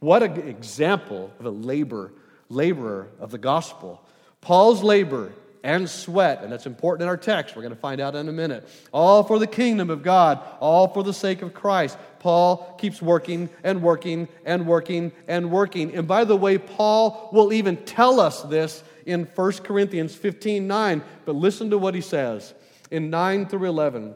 What 0.00 0.22
an 0.22 0.48
example 0.48 1.30
of 1.38 1.44
a 1.44 1.50
labor, 1.50 2.14
laborer 2.48 3.08
of 3.20 3.30
the 3.30 3.38
gospel. 3.38 4.02
Paul's 4.40 4.82
labor 4.82 5.30
and 5.62 5.88
sweat. 5.88 6.42
And 6.42 6.52
that's 6.52 6.66
important 6.66 7.02
in 7.02 7.08
our 7.08 7.16
text. 7.16 7.54
We're 7.54 7.62
going 7.62 7.74
to 7.74 7.80
find 7.80 8.00
out 8.00 8.14
in 8.14 8.28
a 8.28 8.32
minute. 8.32 8.68
All 8.92 9.22
for 9.22 9.38
the 9.38 9.46
kingdom 9.46 9.90
of 9.90 10.02
God, 10.02 10.40
all 10.60 10.88
for 10.88 11.02
the 11.02 11.14
sake 11.14 11.42
of 11.42 11.54
Christ. 11.54 11.96
Paul 12.18 12.76
keeps 12.78 13.00
working 13.00 13.48
and 13.62 13.82
working 13.82 14.28
and 14.44 14.66
working 14.66 15.12
and 15.28 15.50
working. 15.50 15.94
And 15.94 16.06
by 16.06 16.24
the 16.24 16.36
way, 16.36 16.58
Paul 16.58 17.30
will 17.32 17.52
even 17.52 17.76
tell 17.76 18.20
us 18.20 18.42
this 18.42 18.82
in 19.06 19.24
1 19.24 19.52
Corinthians 19.64 20.14
15 20.14 20.66
9. 20.66 21.02
But 21.24 21.36
listen 21.36 21.70
to 21.70 21.78
what 21.78 21.94
he 21.94 22.00
says 22.00 22.54
in 22.90 23.10
9 23.10 23.46
through 23.46 23.68
11. 23.68 24.14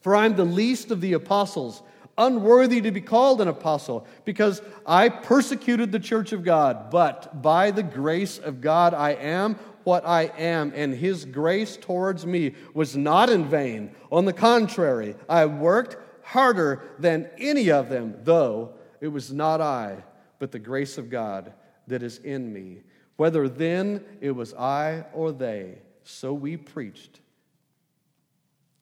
For 0.00 0.16
I'm 0.16 0.36
the 0.36 0.44
least 0.44 0.90
of 0.90 1.00
the 1.00 1.12
apostles 1.12 1.82
unworthy 2.18 2.80
to 2.82 2.90
be 2.90 3.00
called 3.00 3.40
an 3.40 3.48
apostle, 3.48 4.06
because 4.24 4.60
I 4.86 5.08
persecuted 5.08 5.92
the 5.92 5.98
church 5.98 6.32
of 6.32 6.44
God, 6.44 6.90
but 6.90 7.40
by 7.40 7.70
the 7.70 7.82
grace 7.82 8.38
of 8.38 8.60
God 8.60 8.94
I 8.94 9.10
am 9.12 9.58
what 9.84 10.06
I 10.06 10.24
am, 10.38 10.72
and 10.74 10.94
his 10.94 11.24
grace 11.24 11.76
towards 11.76 12.26
me 12.26 12.54
was 12.74 12.96
not 12.96 13.30
in 13.30 13.44
vain. 13.44 13.94
On 14.10 14.24
the 14.24 14.32
contrary, 14.32 15.16
I 15.28 15.46
worked 15.46 15.96
harder 16.24 16.82
than 16.98 17.28
any 17.38 17.70
of 17.70 17.88
them, 17.88 18.16
though 18.22 18.74
it 19.00 19.08
was 19.08 19.32
not 19.32 19.60
I, 19.60 20.04
but 20.38 20.52
the 20.52 20.58
grace 20.58 20.98
of 20.98 21.10
God 21.10 21.52
that 21.88 22.02
is 22.02 22.18
in 22.18 22.52
me. 22.52 22.82
Whether 23.16 23.48
then 23.48 24.04
it 24.20 24.30
was 24.30 24.54
I 24.54 25.04
or 25.12 25.32
they, 25.32 25.78
so 26.04 26.32
we 26.32 26.56
preached. 26.56 27.20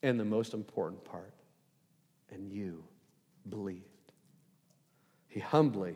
And 0.03 0.19
the 0.19 0.25
most 0.25 0.53
important 0.53 1.03
part, 1.05 1.33
and 2.31 2.51
you 2.51 2.83
believed. 3.49 3.85
He 5.27 5.39
humbly 5.39 5.95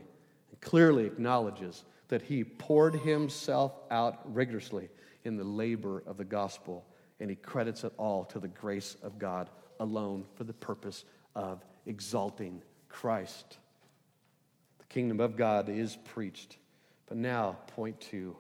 and 0.51 0.61
clearly 0.61 1.05
acknowledges 1.05 1.83
that 2.07 2.21
he 2.21 2.43
poured 2.43 2.95
himself 2.95 3.73
out 3.89 4.21
rigorously 4.33 4.89
in 5.25 5.37
the 5.37 5.43
labor 5.43 6.03
of 6.05 6.17
the 6.17 6.23
gospel, 6.23 6.85
and 7.19 7.29
he 7.29 7.35
credits 7.35 7.83
it 7.83 7.93
all 7.97 8.23
to 8.25 8.39
the 8.39 8.47
grace 8.47 8.95
of 9.03 9.19
God 9.19 9.49
alone 9.79 10.25
for 10.35 10.43
the 10.43 10.53
purpose 10.53 11.05
of 11.35 11.63
exalting 11.85 12.61
Christ. 12.87 13.57
The 14.79 14.85
kingdom 14.85 15.19
of 15.19 15.35
God 15.35 15.67
is 15.69 15.97
preached. 16.05 16.57
But 17.07 17.17
now, 17.17 17.57
point 17.67 17.99
two 17.99 18.35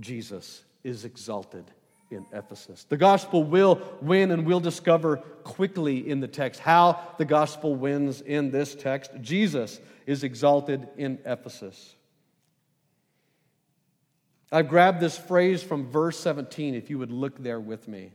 Jesus 0.00 0.64
is 0.82 1.04
exalted 1.04 1.64
in 2.10 2.26
Ephesus. 2.32 2.84
The 2.88 2.96
gospel 2.96 3.44
will 3.44 3.80
win, 4.00 4.30
and 4.30 4.46
we'll 4.46 4.60
discover 4.60 5.18
quickly 5.42 6.08
in 6.08 6.20
the 6.20 6.28
text 6.28 6.60
how 6.60 7.00
the 7.18 7.24
gospel 7.24 7.74
wins 7.74 8.20
in 8.20 8.50
this 8.50 8.74
text. 8.74 9.10
Jesus 9.20 9.80
is 10.06 10.24
exalted 10.24 10.88
in 10.96 11.18
Ephesus. 11.24 11.94
I've 14.54 14.68
grabbed 14.68 15.00
this 15.00 15.18
phrase 15.18 15.64
from 15.64 15.90
verse 15.90 16.16
17, 16.20 16.76
if 16.76 16.88
you 16.88 16.96
would 17.00 17.10
look 17.10 17.42
there 17.42 17.58
with 17.58 17.88
me. 17.88 18.12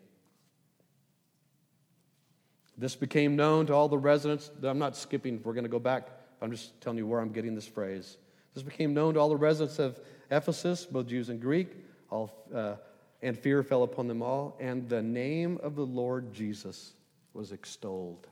This 2.77 2.95
became 2.95 3.35
known 3.35 3.65
to 3.65 3.73
all 3.73 3.89
the 3.89 3.97
residents. 3.97 4.49
I'm 4.63 4.79
not 4.79 4.95
skipping, 4.95 5.41
we're 5.43 5.51
going 5.51 5.65
to 5.65 5.69
go 5.69 5.79
back. 5.79 6.07
I'm 6.41 6.49
just 6.49 6.79
telling 6.79 6.97
you 6.97 7.05
where 7.05 7.19
I'm 7.19 7.33
getting 7.33 7.55
this 7.55 7.67
phrase. 7.67 8.15
This 8.53 8.63
became 8.63 8.93
known 8.93 9.15
to 9.15 9.19
all 9.19 9.27
the 9.27 9.35
residents 9.35 9.79
of 9.79 9.99
Ephesus, 10.31 10.85
both 10.85 11.07
Jews 11.07 11.27
and 11.27 11.41
Greek, 11.41 11.75
all, 12.09 12.31
uh, 12.55 12.75
and 13.21 13.37
fear 13.37 13.61
fell 13.61 13.83
upon 13.83 14.07
them 14.07 14.21
all. 14.21 14.55
And 14.61 14.87
the 14.87 15.01
name 15.01 15.59
of 15.61 15.75
the 15.75 15.85
Lord 15.85 16.33
Jesus 16.33 16.93
was 17.33 17.51
extolled. 17.51 18.27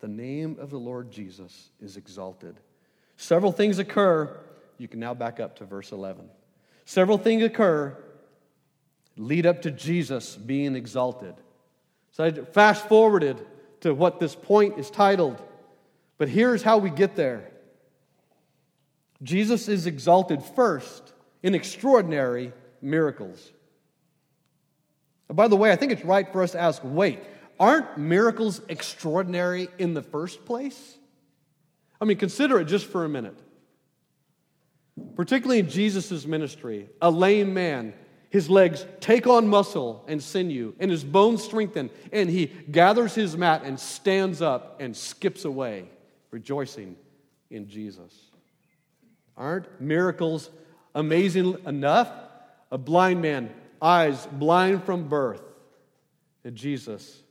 The 0.00 0.08
name 0.08 0.58
of 0.60 0.68
the 0.68 0.78
Lord 0.78 1.10
Jesus 1.10 1.70
is 1.80 1.96
exalted. 1.96 2.60
Several 3.16 3.50
things 3.50 3.78
occur. 3.78 4.40
You 4.76 4.88
can 4.88 5.00
now 5.00 5.14
back 5.14 5.40
up 5.40 5.56
to 5.56 5.64
verse 5.64 5.92
11. 5.92 6.28
Several 6.86 7.18
things 7.18 7.42
occur, 7.42 7.96
lead 9.16 9.44
up 9.44 9.62
to 9.62 9.72
Jesus 9.72 10.36
being 10.36 10.76
exalted. 10.76 11.34
So 12.12 12.24
I 12.24 12.30
fast 12.30 12.88
forwarded 12.88 13.44
to 13.80 13.92
what 13.92 14.20
this 14.20 14.34
point 14.34 14.78
is 14.78 14.88
titled. 14.88 15.42
But 16.16 16.28
here's 16.28 16.62
how 16.62 16.78
we 16.78 16.88
get 16.88 17.16
there 17.16 17.50
Jesus 19.22 19.68
is 19.68 19.86
exalted 19.86 20.42
first 20.42 21.12
in 21.42 21.54
extraordinary 21.54 22.52
miracles. 22.80 23.52
By 25.28 25.48
the 25.48 25.56
way, 25.56 25.72
I 25.72 25.76
think 25.76 25.90
it's 25.90 26.04
right 26.04 26.30
for 26.32 26.42
us 26.42 26.52
to 26.52 26.60
ask 26.60 26.80
wait, 26.84 27.18
aren't 27.58 27.98
miracles 27.98 28.60
extraordinary 28.68 29.68
in 29.76 29.92
the 29.92 30.02
first 30.02 30.44
place? 30.44 30.96
I 32.00 32.04
mean, 32.04 32.16
consider 32.16 32.60
it 32.60 32.66
just 32.66 32.86
for 32.86 33.04
a 33.04 33.08
minute. 33.08 33.36
Particularly 35.14 35.60
in 35.60 35.68
Jesus' 35.68 36.26
ministry, 36.26 36.88
a 37.00 37.10
lame 37.10 37.54
man 37.54 37.94
his 38.36 38.50
legs 38.50 38.84
take 39.00 39.26
on 39.26 39.48
muscle 39.48 40.04
and 40.08 40.22
sinew, 40.22 40.74
and 40.78 40.90
his 40.90 41.04
bones 41.04 41.42
strengthen, 41.42 41.90
and 42.12 42.28
he 42.28 42.46
gathers 42.70 43.14
his 43.14 43.36
mat 43.36 43.62
and 43.64 43.78
stands 43.78 44.42
up 44.42 44.76
and 44.80 44.96
skips 44.96 45.44
away, 45.44 45.88
rejoicing 46.30 46.96
in 47.50 47.68
Jesus. 47.68 48.12
Aren't 49.36 49.80
miracles 49.80 50.50
amazing 50.94 51.56
enough? 51.66 52.10
A 52.70 52.78
blind 52.78 53.22
man, 53.22 53.54
eyes 53.80 54.26
blind 54.32 54.84
from 54.84 55.08
birth, 55.08 55.42
and 56.44 56.56
Jesus 56.56 57.22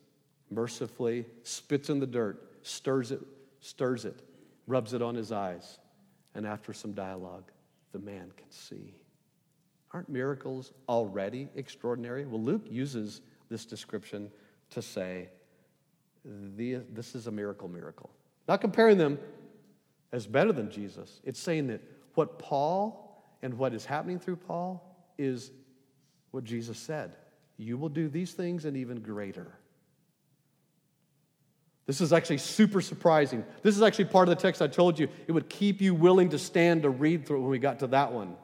mercifully 0.50 1.26
spits 1.44 1.90
in 1.90 2.00
the 2.00 2.08
dirt, 2.08 2.52
stirs 2.64 3.12
it, 3.12 3.22
stirs 3.60 4.06
it, 4.06 4.22
rubs 4.66 4.94
it 4.94 5.02
on 5.02 5.14
his 5.14 5.32
eyes, 5.32 5.78
and 6.34 6.48
after 6.48 6.74
some 6.74 6.94
dialogue, 6.94 7.52
the 7.92 8.00
man 8.00 8.32
can 8.36 8.50
see. 8.50 8.96
Aren't 9.92 10.10
miracles 10.10 10.74
already 10.90 11.50
extraordinary? 11.56 12.26
Well, 12.26 12.42
Luke 12.42 12.64
uses 12.70 13.22
this 13.50 13.66
description 13.66 14.30
to 14.72 14.82
say 14.82 15.30
this 16.26 17.16
is 17.16 17.28
a 17.28 17.32
miracle 17.32 17.68
miracle. 17.68 18.10
Not 18.48 18.62
comparing 18.62 18.98
them 18.98 19.20
as 20.12 20.26
better 20.28 20.52
than 20.52 20.72
Jesus. 20.72 21.22
It's 21.24 21.40
saying 21.40 21.68
that 21.68 21.82
what 22.16 22.40
Paul 22.40 23.24
and 23.42 23.54
what 23.54 23.74
is 23.74 23.86
happening 23.86 24.20
through 24.20 24.38
Paul 24.38 24.96
is 25.18 25.52
what 26.32 26.44
Jesus 26.44 26.78
said. 26.78 27.16
You 27.58 27.78
will 27.78 27.90
do 27.90 28.10
these 28.10 28.34
things 28.34 28.66
and 28.66 28.76
even 28.76 29.00
greater. 29.02 29.58
This 31.86 32.02
is 32.02 32.12
actually 32.12 32.40
super 32.40 32.82
surprising. 32.82 33.46
This 33.62 33.76
is 33.76 33.82
actually 33.82 34.06
part 34.06 34.28
of 34.28 34.36
the 34.36 34.42
text 34.42 34.62
I 34.62 34.68
told 34.68 34.98
you. 34.98 35.08
It 35.28 35.32
would 35.32 35.50
keep 35.50 35.82
you 35.82 35.94
willing 35.94 36.30
to 36.30 36.40
stand 36.40 36.82
to 36.84 36.90
read 36.90 37.28
through 37.28 37.42
when 37.42 37.52
we 37.52 37.60
got 37.60 37.80
to 37.80 37.88
that 37.88 38.12
one. 38.12 38.36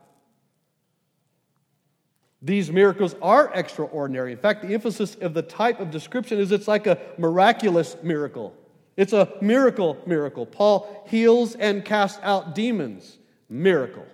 These 2.43 2.71
miracles 2.71 3.15
are 3.21 3.51
extraordinary. 3.53 4.31
In 4.31 4.37
fact, 4.37 4.63
the 4.63 4.73
emphasis 4.73 5.15
of 5.15 5.33
the 5.33 5.43
type 5.43 5.79
of 5.79 5.91
description 5.91 6.39
is 6.39 6.51
it's 6.51 6.67
like 6.67 6.87
a 6.87 6.99
miraculous 7.17 7.95
miracle. 8.01 8.55
It's 8.97 9.13
a 9.13 9.31
miracle 9.41 9.97
miracle. 10.05 10.45
Paul 10.45 11.05
heals 11.07 11.55
and 11.55 11.85
casts 11.85 12.19
out 12.23 12.55
demons. 12.55 13.17
Miracle. 13.49 14.05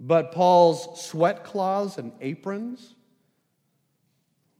But 0.00 0.32
Paul's 0.32 1.02
sweat 1.02 1.44
cloths 1.44 1.98
and 1.98 2.12
aprons, 2.20 2.94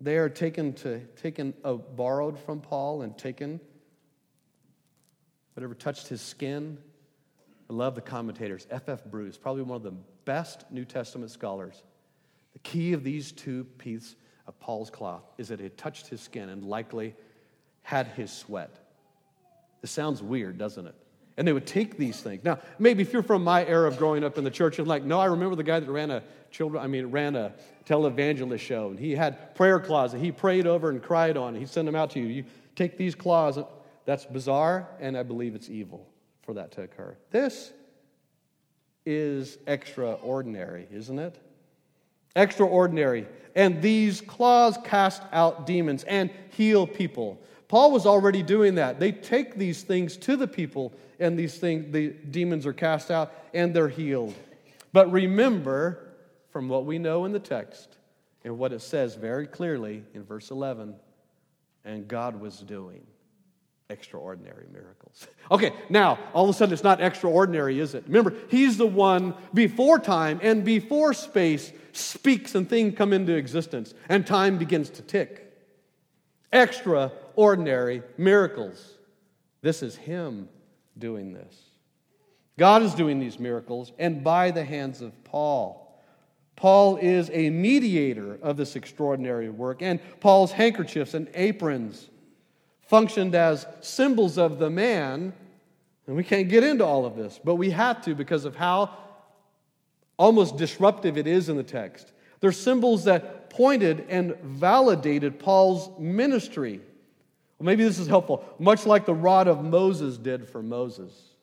they 0.05 0.19
are 0.19 0.29
taken 0.29 0.75
to 0.75 1.01
taken 1.17 1.55
uh, 1.65 1.75
borrowed 1.75 2.39
from 2.39 2.61
Paul 2.61 3.03
and 3.03 3.17
taken 3.17 3.61
whatever 5.55 5.75
touched 5.75 6.09
his 6.09 6.21
skin. 6.21 6.79
I 7.71 7.73
love 7.73 7.95
the 7.95 8.01
commentators. 8.01 8.67
F. 8.71 8.89
F. 8.89 9.05
Bruce, 9.05 9.39
probably 9.39 9.63
one 9.63 9.77
of 9.77 9.83
the 9.83 9.95
best 10.25 10.71
New 10.71 10.85
Testament 10.85 11.31
scholars, 11.31 11.83
the 12.53 12.59
key 12.59 12.93
of 12.93 13.03
these 13.03 13.33
two 13.33 13.65
pieces 13.79 14.17
of 14.47 14.59
Paul's 14.61 14.91
cloth 14.91 15.23
is 15.39 15.49
that 15.49 15.61
it 15.61 15.79
touched 15.79 16.09
his 16.09 16.21
skin 16.21 16.51
and 16.51 16.65
likely 16.65 17.15
had 17.83 18.07
his 18.09 18.31
sweat. 18.31 18.77
This 19.81 19.91
sounds 19.91 20.23
weird, 20.23 20.59
doesn't 20.59 20.87
it? 20.87 20.95
And 21.37 21.49
they 21.49 21.53
would 21.53 21.67
take 21.67 21.97
these 21.97 22.21
things. 22.21 22.45
Now, 22.45 22.59
maybe 22.79 23.03
if 23.03 23.13
you're 23.13 23.23
from 23.23 23.43
my 23.43 23.65
era 23.65 23.89
of 23.89 23.97
growing 23.97 24.23
up 24.23 24.39
in 24.39 24.45
the 24.45 24.51
church, 24.51 24.79
you're 24.79 24.87
like, 24.87 25.03
no, 25.03 25.19
I 25.19 25.27
remember 25.27 25.57
the 25.57 25.65
guy 25.65 25.81
that 25.81 25.91
ran 25.91 26.11
a 26.11 26.23
children, 26.55 26.83
I 26.83 26.87
mean, 26.87 27.07
ran 27.07 27.35
a 27.35 27.53
televangelist 27.85 28.61
show, 28.61 28.89
and 28.89 28.99
he 28.99 29.13
had 29.13 29.55
prayer 29.57 29.81
cloths 29.81 30.13
that 30.13 30.21
he 30.21 30.31
prayed 30.31 30.67
over 30.67 30.89
and 30.89 31.03
cried 31.03 31.37
on. 31.37 31.49
And 31.49 31.59
he 31.59 31.67
sent 31.67 31.87
them 31.87 31.97
out 31.97 32.11
to 32.11 32.21
you. 32.21 32.27
You 32.27 32.45
take 32.77 32.97
these 32.97 33.15
cloths. 33.15 33.59
That's 34.07 34.25
bizarre, 34.25 34.89
and 35.01 35.17
I 35.19 35.25
believe 35.25 35.55
it's 35.55 35.69
evil 35.69 36.07
for 36.43 36.55
that 36.55 36.71
to 36.73 36.83
occur. 36.83 37.17
This 37.31 37.73
is 39.05 39.59
extraordinary, 39.67 40.87
isn't 40.93 41.19
it? 41.19 41.39
Extraordinary. 42.37 43.27
And 43.55 43.83
these 43.83 44.21
claws 44.21 44.79
cast 44.85 45.23
out 45.33 45.67
demons 45.67 46.05
and 46.05 46.31
heal 46.51 46.87
people. 46.87 47.41
Paul 47.69 47.91
was 47.91 48.07
already 48.07 48.43
doing 48.43 48.77
that. 48.77 49.01
They 49.01 49.11
take 49.11 49.57
these 49.57 49.83
things 49.83 50.17
to 50.19 50.37
the 50.37 50.47
people, 50.47 50.93
and 51.19 51.39
these 51.39 51.57
things, 51.59 51.93
the 51.93 52.11
demons 52.11 52.67
are 52.67 52.73
cast 52.73 53.11
out 53.11 53.33
and 53.53 53.75
they're 53.75 53.89
healed. 53.89 54.35
But 54.93 55.11
remember 55.11 56.04
from 56.55 56.69
what 56.69 56.87
we 56.87 57.01
know 57.01 57.25
in 57.25 57.33
the 57.33 57.41
text 57.41 57.97
and 58.45 58.57
what 58.57 58.73
it 58.73 58.81
says 58.81 59.17
very 59.17 59.45
clearly 59.45 60.05
in 60.15 60.23
verse 60.23 60.53
11, 60.53 60.95
and 61.85 62.07
God 62.07 62.41
was 62.41 62.61
doing 62.61 63.05
extraordinary 63.91 64.67
miracles. 64.73 65.27
Okay, 65.51 65.73
now, 65.91 66.19
all 66.33 66.45
of 66.45 66.51
a 66.51 66.53
sudden 66.55 66.73
it's 66.73 66.85
not 66.85 67.03
extraordinary, 67.03 67.79
is 67.79 67.95
it? 67.95 68.05
Remember, 68.07 68.33
he's 68.49 68.79
the 68.79 68.87
one 68.87 69.35
before 69.53 69.99
time 69.99 70.39
and 70.43 70.65
before 70.65 71.13
space 71.13 71.71
speaks 71.93 72.55
and 72.55 72.71
things 72.71 72.97
come 72.97 73.13
into 73.13 73.35
existence 73.35 73.93
and 74.09 74.27
time 74.27 74.57
begins 74.57 74.89
to 74.91 75.03
tick. 75.03 75.53
Extraordinary 76.51 78.03
miracles. 78.17 78.95
This 79.61 79.83
is 79.83 79.97
him 79.97 80.49
doing 80.97 81.35
this. 81.35 81.55
God 82.59 82.83
is 82.83 82.95
doing 82.95 83.19
these 83.19 83.39
miracles 83.39 83.93
and 83.99 84.25
by 84.25 84.51
the 84.51 84.65
hands 84.65 85.03
of 85.03 85.25
Paul. 85.25 85.84
Paul 86.57 86.97
is 86.97 87.31
a 87.33 87.51
mediator 87.51 88.39
of 88.43 88.57
this 88.57 88.77
extraordinary 88.77 89.51
work, 89.51 89.83
and 89.83 90.01
Paul's 90.21 90.53
handkerchiefs 90.53 91.15
and 91.15 91.29
aprons 91.35 92.11
functioned 92.83 93.35
as 93.35 93.67
symbols 93.81 94.39
of 94.39 94.59
the 94.59 94.71
man. 94.71 95.33
And 96.07 96.17
we 96.17 96.23
can't 96.23 96.49
get 96.49 96.63
into 96.63 96.85
all 96.85 97.07
of 97.07 97.17
this, 97.17 97.41
but 97.43 97.55
we 97.57 97.71
have 97.71 98.03
to 98.05 98.15
because 98.15 98.45
of 98.45 98.55
how 98.55 98.91
almost 100.17 100.57
disruptive 100.57 101.17
it 101.17 101.27
is 101.27 101.49
in 101.49 101.57
the 101.57 101.63
text. 101.63 102.13
They're 102.41 102.53
symbols 102.53 103.05
that 103.05 103.51
pointed 103.51 104.07
and 104.09 104.37
validated 104.43 105.39
Paul's 105.39 105.91
ministry. 105.99 106.81
Well, 107.59 107.67
maybe 107.67 107.85
this 107.85 107.99
is 107.99 108.07
helpful, 108.07 108.45
much 108.59 108.85
like 108.85 109.07
the 109.07 109.15
rod 109.15 109.49
of 109.49 109.65
Moses 109.65 110.19
did 110.19 110.49
for 110.49 110.63
Moses. 110.63 111.34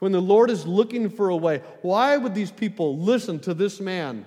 When 0.00 0.12
the 0.12 0.20
Lord 0.20 0.50
is 0.50 0.66
looking 0.66 1.10
for 1.10 1.28
a 1.28 1.36
way, 1.36 1.62
why 1.82 2.16
would 2.16 2.34
these 2.34 2.50
people 2.50 2.98
listen 2.98 3.38
to 3.40 3.54
this 3.54 3.80
man? 3.80 4.24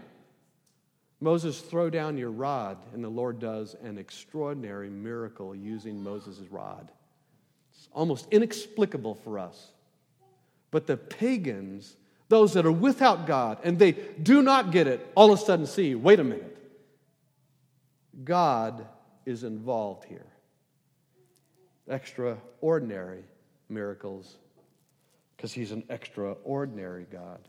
Moses, 1.19 1.59
throw 1.59 1.89
down 1.89 2.17
your 2.17 2.29
rod. 2.29 2.77
And 2.93 3.03
the 3.03 3.09
Lord 3.09 3.39
does 3.39 3.75
an 3.83 3.97
extraordinary 3.97 4.89
miracle 4.89 5.55
using 5.55 6.03
Moses' 6.03 6.39
rod. 6.51 6.91
It's 7.75 7.89
almost 7.91 8.27
inexplicable 8.29 9.15
for 9.15 9.39
us. 9.39 9.71
But 10.69 10.85
the 10.85 10.95
pagans, 10.97 11.95
those 12.29 12.53
that 12.53 12.67
are 12.67 12.71
without 12.71 13.25
God 13.25 13.57
and 13.63 13.79
they 13.79 13.93
do 13.93 14.43
not 14.43 14.71
get 14.71 14.85
it, 14.85 15.05
all 15.15 15.33
of 15.33 15.39
a 15.39 15.41
sudden 15.43 15.65
see 15.65 15.95
wait 15.95 16.19
a 16.19 16.23
minute. 16.23 16.57
God 18.23 18.85
is 19.25 19.43
involved 19.43 20.05
here. 20.05 20.27
Extraordinary 21.87 23.23
miracles 23.69 24.35
because 25.43 25.51
he's 25.51 25.73
an 25.73 25.83
extraordinary 25.89 27.05
God. 27.11 27.41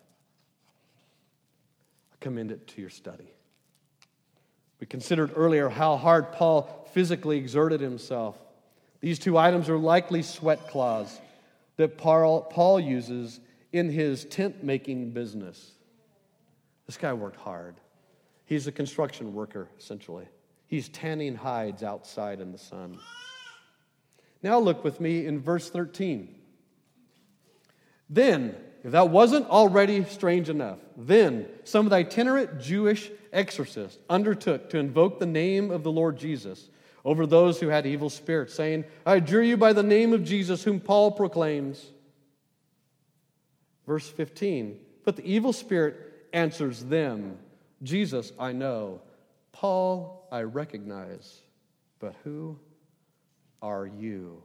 I 2.12 2.16
commend 2.18 2.50
it 2.50 2.66
to 2.66 2.80
your 2.80 2.90
study. 2.90 3.32
We 4.80 4.88
considered 4.88 5.30
earlier 5.36 5.68
how 5.68 5.96
hard 5.96 6.32
Paul 6.32 6.88
physically 6.92 7.38
exerted 7.38 7.80
himself. 7.80 8.36
These 8.98 9.20
two 9.20 9.38
items 9.38 9.68
are 9.68 9.78
likely 9.78 10.22
sweat 10.22 10.66
cloths 10.66 11.20
that 11.76 11.96
Paul, 11.96 12.80
uses 12.80 13.38
in 13.72 13.88
his 13.90 14.24
tent 14.24 14.64
making 14.64 15.12
business. 15.12 15.70
This 16.86 16.96
guy 16.96 17.12
worked 17.12 17.36
hard. 17.36 17.76
He's 18.44 18.66
a 18.66 18.72
construction 18.72 19.34
worker, 19.34 19.68
essentially. 19.78 20.26
He's 20.66 20.88
tanning 20.88 21.36
hides 21.36 21.84
outside 21.84 22.40
in 22.40 22.50
the 22.50 22.58
sun. 22.58 22.98
Now 24.42 24.58
look 24.58 24.82
with 24.82 25.00
me 25.00 25.26
in 25.26 25.38
verse 25.38 25.70
13. 25.70 26.40
Then, 28.08 28.56
if 28.82 28.92
that 28.92 29.10
wasn't 29.10 29.48
already 29.48 30.04
strange 30.04 30.48
enough, 30.48 30.78
then 30.96 31.46
some 31.64 31.86
of 31.86 31.90
the 31.90 31.96
itinerant 31.96 32.60
Jewish 32.60 33.10
exorcists 33.32 33.98
undertook 34.08 34.70
to 34.70 34.78
invoke 34.78 35.18
the 35.18 35.26
name 35.26 35.70
of 35.70 35.82
the 35.82 35.92
Lord 35.92 36.16
Jesus 36.18 36.68
over 37.04 37.26
those 37.26 37.60
who 37.60 37.68
had 37.68 37.86
evil 37.86 38.08
spirits, 38.08 38.54
saying, 38.54 38.84
I 39.04 39.16
adjure 39.16 39.42
you 39.42 39.56
by 39.56 39.72
the 39.72 39.82
name 39.82 40.12
of 40.12 40.24
Jesus, 40.24 40.64
whom 40.64 40.80
Paul 40.80 41.12
proclaims. 41.12 41.84
Verse 43.86 44.08
15. 44.08 44.78
But 45.04 45.16
the 45.16 45.30
evil 45.30 45.52
spirit 45.52 45.96
answers 46.32 46.82
them 46.84 47.38
Jesus, 47.82 48.32
I 48.38 48.52
know. 48.52 49.02
Paul, 49.52 50.26
I 50.32 50.42
recognize. 50.42 51.40
But 51.98 52.14
who 52.24 52.58
are 53.60 53.86
you? 53.86 54.42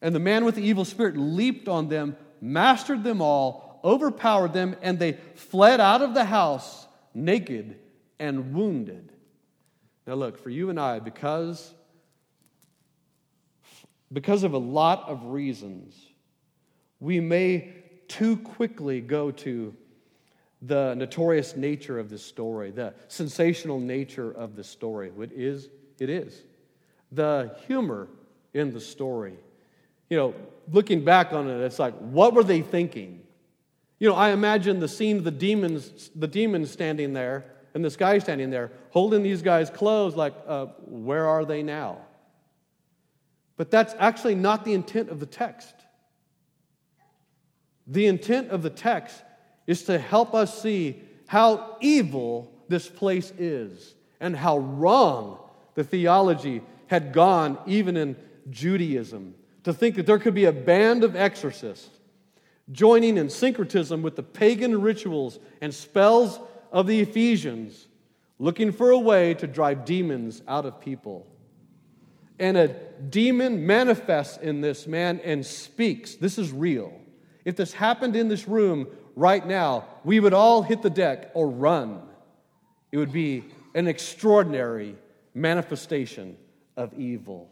And 0.00 0.14
the 0.14 0.20
man 0.20 0.44
with 0.44 0.54
the 0.54 0.62
evil 0.62 0.86
spirit 0.86 1.16
leaped 1.16 1.68
on 1.68 1.88
them, 1.88 2.16
mastered 2.40 3.04
them 3.04 3.20
all, 3.20 3.80
overpowered 3.84 4.52
them, 4.52 4.76
and 4.82 4.98
they 4.98 5.12
fled 5.34 5.80
out 5.80 6.02
of 6.02 6.14
the 6.14 6.24
house 6.24 6.86
naked 7.14 7.76
and 8.18 8.54
wounded. 8.54 9.12
Now, 10.06 10.14
look, 10.14 10.38
for 10.38 10.50
you 10.50 10.70
and 10.70 10.78
I, 10.78 10.98
because, 10.98 11.72
because 14.12 14.42
of 14.42 14.54
a 14.54 14.58
lot 14.58 15.08
of 15.08 15.24
reasons, 15.26 15.94
we 16.98 17.20
may 17.20 17.72
too 18.08 18.36
quickly 18.36 19.00
go 19.00 19.30
to 19.30 19.74
the 20.62 20.94
notorious 20.94 21.56
nature 21.56 21.98
of 21.98 22.10
this 22.10 22.24
story, 22.24 22.70
the 22.70 22.92
sensational 23.08 23.80
nature 23.80 24.30
of 24.30 24.56
the 24.56 24.64
story. 24.64 25.10
It 25.18 25.32
is, 25.32 25.68
it 25.98 26.10
is. 26.10 26.42
The 27.12 27.56
humor 27.66 28.08
in 28.52 28.72
the 28.72 28.80
story. 28.80 29.38
You 30.10 30.16
know, 30.16 30.34
looking 30.70 31.04
back 31.04 31.32
on 31.32 31.48
it, 31.48 31.60
it's 31.60 31.78
like, 31.78 31.94
what 31.94 32.34
were 32.34 32.44
they 32.44 32.60
thinking? 32.60 33.22
You 33.98 34.08
know, 34.08 34.14
I 34.14 34.30
imagine 34.30 34.80
the 34.80 34.88
scene 34.88 35.18
of 35.18 35.24
the 35.24 35.30
demons, 35.30 36.10
the 36.14 36.26
demons 36.26 36.70
standing 36.70 37.12
there, 37.12 37.44
and 37.74 37.84
this 37.84 37.96
guy 37.96 38.18
standing 38.18 38.50
there, 38.50 38.72
holding 38.90 39.22
these 39.22 39.40
guys' 39.40 39.70
clothes, 39.70 40.16
like, 40.16 40.34
uh, 40.46 40.66
where 40.86 41.26
are 41.26 41.44
they 41.44 41.62
now? 41.62 41.98
But 43.56 43.70
that's 43.70 43.94
actually 43.98 44.34
not 44.34 44.64
the 44.64 44.74
intent 44.74 45.10
of 45.10 45.20
the 45.20 45.26
text. 45.26 45.74
The 47.86 48.06
intent 48.06 48.50
of 48.50 48.62
the 48.62 48.70
text 48.70 49.22
is 49.66 49.84
to 49.84 49.98
help 49.98 50.34
us 50.34 50.62
see 50.62 51.00
how 51.26 51.76
evil 51.80 52.50
this 52.68 52.88
place 52.88 53.32
is 53.38 53.94
and 54.18 54.34
how 54.34 54.58
wrong 54.58 55.38
the 55.74 55.84
theology 55.84 56.62
had 56.86 57.12
gone 57.12 57.58
even 57.66 57.96
in 57.96 58.16
Judaism. 58.48 59.34
To 59.64 59.72
think 59.72 59.96
that 59.96 60.06
there 60.06 60.18
could 60.18 60.34
be 60.34 60.46
a 60.46 60.52
band 60.52 61.04
of 61.04 61.14
exorcists 61.14 61.90
joining 62.72 63.16
in 63.16 63.28
syncretism 63.28 64.02
with 64.02 64.16
the 64.16 64.22
pagan 64.22 64.80
rituals 64.80 65.38
and 65.60 65.74
spells 65.74 66.38
of 66.72 66.86
the 66.86 67.00
Ephesians, 67.00 67.88
looking 68.38 68.72
for 68.72 68.90
a 68.90 68.98
way 68.98 69.34
to 69.34 69.46
drive 69.46 69.84
demons 69.84 70.42
out 70.46 70.64
of 70.64 70.80
people. 70.80 71.26
And 72.38 72.56
a 72.56 72.68
demon 72.68 73.66
manifests 73.66 74.38
in 74.38 74.60
this 74.60 74.86
man 74.86 75.20
and 75.24 75.44
speaks. 75.44 76.14
This 76.14 76.38
is 76.38 76.52
real. 76.52 76.92
If 77.44 77.56
this 77.56 77.72
happened 77.72 78.16
in 78.16 78.28
this 78.28 78.48
room 78.48 78.86
right 79.14 79.46
now, 79.46 79.84
we 80.04 80.20
would 80.20 80.32
all 80.32 80.62
hit 80.62 80.80
the 80.80 80.90
deck 80.90 81.30
or 81.34 81.50
run. 81.50 82.00
It 82.92 82.96
would 82.96 83.12
be 83.12 83.44
an 83.74 83.88
extraordinary 83.88 84.96
manifestation 85.34 86.36
of 86.76 86.94
evil. 86.98 87.50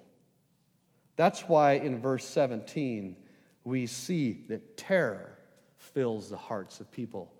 That's 1.18 1.40
why 1.40 1.72
in 1.72 2.00
verse 2.00 2.24
17 2.24 3.16
we 3.64 3.86
see 3.86 4.44
that 4.48 4.76
terror 4.76 5.36
fills 5.76 6.30
the 6.30 6.36
hearts 6.36 6.78
of 6.78 6.90
people 6.92 7.34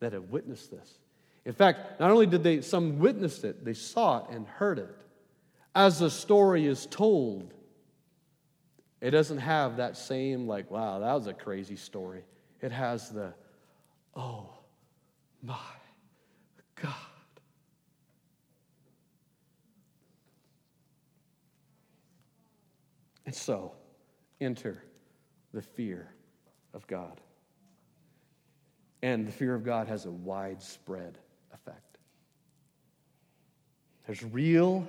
that 0.00 0.12
have 0.12 0.30
witnessed 0.30 0.72
this. 0.72 0.98
In 1.44 1.52
fact, 1.52 2.00
not 2.00 2.10
only 2.10 2.26
did 2.26 2.42
they 2.42 2.60
some 2.60 2.98
witnessed 2.98 3.44
it, 3.44 3.64
they 3.64 3.72
saw 3.72 4.18
it 4.18 4.34
and 4.34 4.48
heard 4.48 4.80
it. 4.80 4.96
As 5.76 6.00
the 6.00 6.10
story 6.10 6.66
is 6.66 6.86
told, 6.86 7.54
it 9.00 9.12
doesn't 9.12 9.38
have 9.38 9.76
that 9.76 9.96
same, 9.96 10.48
like, 10.48 10.68
wow, 10.68 10.98
that 10.98 11.14
was 11.14 11.28
a 11.28 11.32
crazy 11.32 11.76
story. 11.76 12.24
It 12.60 12.72
has 12.72 13.10
the, 13.10 13.32
oh 14.16 14.50
my 15.40 15.54
God. 16.82 16.94
And 23.30 23.36
so, 23.36 23.70
enter 24.40 24.82
the 25.54 25.62
fear 25.62 26.12
of 26.74 26.84
God. 26.88 27.20
And 29.02 29.24
the 29.24 29.30
fear 29.30 29.54
of 29.54 29.62
God 29.62 29.86
has 29.86 30.04
a 30.04 30.10
widespread 30.10 31.16
effect. 31.54 31.98
There's 34.04 34.24
real 34.24 34.84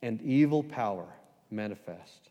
and 0.00 0.22
evil 0.22 0.62
power 0.62 1.08
manifest 1.50 2.30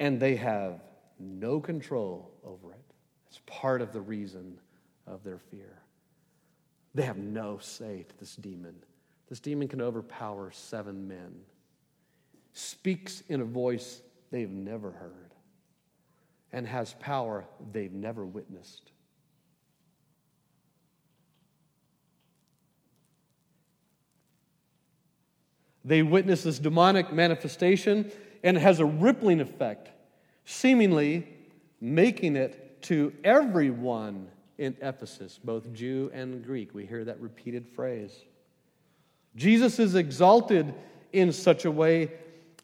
and 0.00 0.18
they 0.18 0.36
have 0.36 0.80
no 1.20 1.60
control 1.60 2.32
over 2.42 2.72
it. 2.72 2.94
It's 3.28 3.42
part 3.44 3.82
of 3.82 3.92
the 3.92 4.00
reason 4.00 4.58
of 5.06 5.22
their 5.22 5.38
fear. 5.38 5.82
They 6.94 7.02
have 7.02 7.18
no 7.18 7.58
say 7.58 8.06
to 8.08 8.18
this 8.18 8.36
demon. 8.36 8.76
This 9.28 9.38
demon 9.38 9.68
can 9.68 9.82
overpower 9.82 10.50
seven 10.50 11.06
men, 11.06 11.34
speaks 12.52 13.22
in 13.28 13.40
a 13.40 13.44
voice 13.44 14.00
they've 14.30 14.50
never 14.50 14.90
heard, 14.90 15.34
and 16.52 16.66
has 16.66 16.94
power 17.00 17.44
they've 17.72 17.92
never 17.92 18.24
witnessed. 18.24 18.92
They 25.84 26.02
witness 26.02 26.44
this 26.44 26.58
demonic 26.58 27.12
manifestation 27.12 28.12
and 28.44 28.56
it 28.56 28.60
has 28.60 28.80
a 28.80 28.84
rippling 28.84 29.40
effect, 29.40 29.90
seemingly 30.44 31.26
making 31.80 32.36
it 32.36 32.82
to 32.82 33.12
everyone 33.24 34.28
in 34.58 34.76
Ephesus, 34.80 35.38
both 35.42 35.72
Jew 35.72 36.10
and 36.12 36.44
Greek. 36.44 36.74
We 36.74 36.86
hear 36.86 37.04
that 37.04 37.20
repeated 37.20 37.68
phrase. 37.68 38.12
Jesus 39.36 39.78
is 39.78 39.94
exalted 39.94 40.74
in 41.12 41.32
such 41.32 41.64
a 41.64 41.70
way 41.70 42.12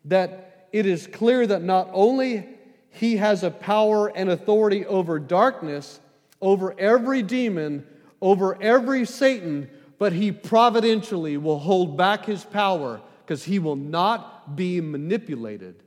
that 0.04 0.68
it 0.72 0.86
is 0.86 1.06
clear 1.06 1.46
that 1.46 1.62
not 1.62 1.88
only 1.92 2.48
he 2.90 3.16
has 3.16 3.42
a 3.42 3.50
power 3.50 4.08
and 4.08 4.30
authority 4.30 4.86
over 4.86 5.18
darkness, 5.18 6.00
over 6.40 6.78
every 6.78 7.22
demon, 7.22 7.86
over 8.20 8.60
every 8.62 9.04
Satan, 9.04 9.68
but 9.98 10.12
he 10.12 10.32
providentially 10.32 11.36
will 11.36 11.58
hold 11.58 11.96
back 11.96 12.24
his 12.24 12.44
power 12.44 13.00
because 13.24 13.44
he 13.44 13.58
will 13.58 13.76
not 13.76 14.56
be 14.56 14.80
manipulated 14.80 15.82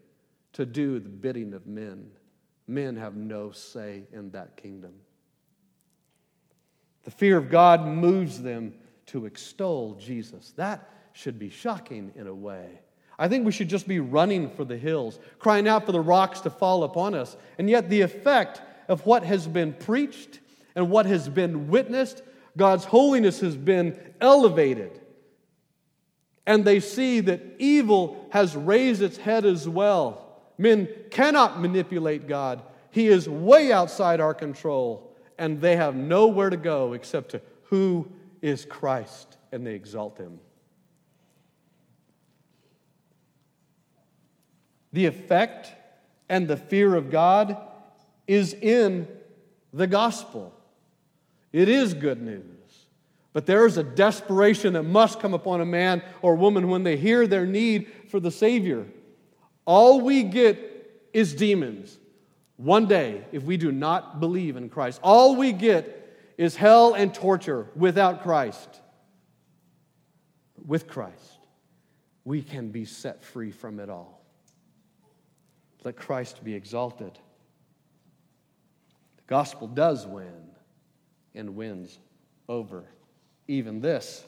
to 0.54 0.66
do 0.66 1.00
the 1.00 1.10
bidding 1.10 1.54
of 1.54 1.66
men. 1.66 2.12
Men 2.68 2.98
have 2.98 3.16
no 3.16 3.52
say 3.52 4.04
in 4.12 4.32
that 4.32 4.58
kingdom. 4.58 4.94
The 7.04 7.12
fear 7.12 7.38
of 7.38 7.50
God 7.50 7.88
moves 7.88 8.42
them 8.42 8.74
to 9.08 9.26
extol 9.26 9.96
Jesus. 9.96 10.54
That 10.56 10.88
should 11.14 11.40
be 11.40 11.50
shocking 11.50 12.12
in 12.16 12.28
a 12.28 12.34
way. 12.34 12.81
I 13.22 13.30
think 13.30 13.46
we 13.46 13.52
should 13.54 13.70
just 13.70 13.88
be 13.88 14.00
running 14.00 14.50
for 14.50 14.66
the 14.66 14.78
hills, 14.78 15.20
crying 15.40 15.68
out 15.68 15.86
for 15.86 15.92
the 15.94 16.02
rocks 16.02 16.42
to 16.42 16.50
fall 16.50 16.84
upon 16.84 17.14
us. 17.14 17.38
And 17.58 17.70
yet, 17.70 17.90
the 17.90 18.02
effect 18.02 18.62
of 18.90 19.06
what 19.06 19.24
has 19.24 19.48
been 19.48 19.74
preached 19.74 20.40
and 20.76 20.90
what 20.90 21.06
has 21.06 21.30
been 21.30 21.70
witnessed, 21.70 22.24
God's 22.58 22.84
holiness 22.84 23.40
has 23.40 23.56
been 23.56 23.98
elevated 24.20 25.02
and 26.46 26.66
they 26.66 26.80
see 26.80 27.20
that 27.22 27.42
evil 27.60 28.28
has 28.32 28.56
raised 28.56 29.02
its 29.02 29.18
head 29.18 29.46
as 29.46 29.68
well. 29.68 30.42
Men 30.58 30.88
cannot 31.10 31.62
manipulate 31.62 32.28
God. 32.28 32.62
He 32.92 33.08
is 33.08 33.30
way 33.30 33.72
outside 33.72 34.20
our 34.20 34.34
control, 34.34 35.16
and 35.38 35.62
they 35.62 35.76
have 35.76 35.96
nowhere 35.96 36.50
to 36.50 36.58
go 36.58 36.94
except 36.94 37.32
to 37.32 37.42
who 37.64 38.12
is 38.42 38.66
Christ, 38.66 39.38
and 39.52 39.66
they 39.66 39.76
exalt 39.76 40.18
him. 40.18 40.40
The 44.94 45.06
effect 45.06 45.72
and 46.30 46.48
the 46.48 46.58
fear 46.58 46.96
of 46.96 47.10
God 47.10 47.58
is 48.28 48.54
in 48.54 49.08
the 49.74 49.88
gospel. 49.88 50.54
It 51.52 51.70
is 51.70 51.94
good 51.94 52.22
news. 52.22 52.46
But 53.34 53.46
there 53.46 53.66
is 53.66 53.78
a 53.78 53.84
desperation 53.84 54.74
that 54.74 54.84
must 54.84 55.20
come 55.20 55.34
upon 55.34 55.62
a 55.62 55.66
man 55.66 56.04
or 56.22 56.36
woman 56.36 56.70
when 56.70 56.84
they 56.84 56.98
hear 56.98 57.28
their 57.28 57.46
need 57.46 57.90
for 58.10 58.20
the 58.20 58.32
Savior. 58.32 58.86
All 59.66 60.02
we 60.02 60.24
get 60.24 61.10
is 61.14 61.34
demons. 61.34 61.98
One 62.58 62.88
day, 62.88 63.26
if 63.32 63.44
we 63.44 63.58
do 63.58 63.72
not 63.72 64.20
believe 64.20 64.56
in 64.56 64.70
Christ, 64.70 65.00
all 65.04 65.36
we 65.36 65.52
get 65.52 65.98
is 66.38 66.56
hell 66.56 66.94
and 66.94 67.14
torture 67.14 67.68
without 67.76 68.24
Christ. 68.24 68.82
With 70.66 70.88
Christ, 70.88 71.40
we 72.24 72.42
can 72.42 72.70
be 72.70 72.86
set 72.86 73.24
free 73.24 73.52
from 73.52 73.80
it 73.80 73.90
all. 73.90 74.21
Let 75.84 75.96
Christ 75.96 76.44
be 76.44 76.54
exalted. 76.54 77.14
The 79.18 79.24
gospel 79.28 79.68
does 79.68 80.06
win 80.06 80.52
and 81.34 81.56
wins 81.56 81.98
over 82.48 82.86
even 83.48 83.82
this. 83.82 84.24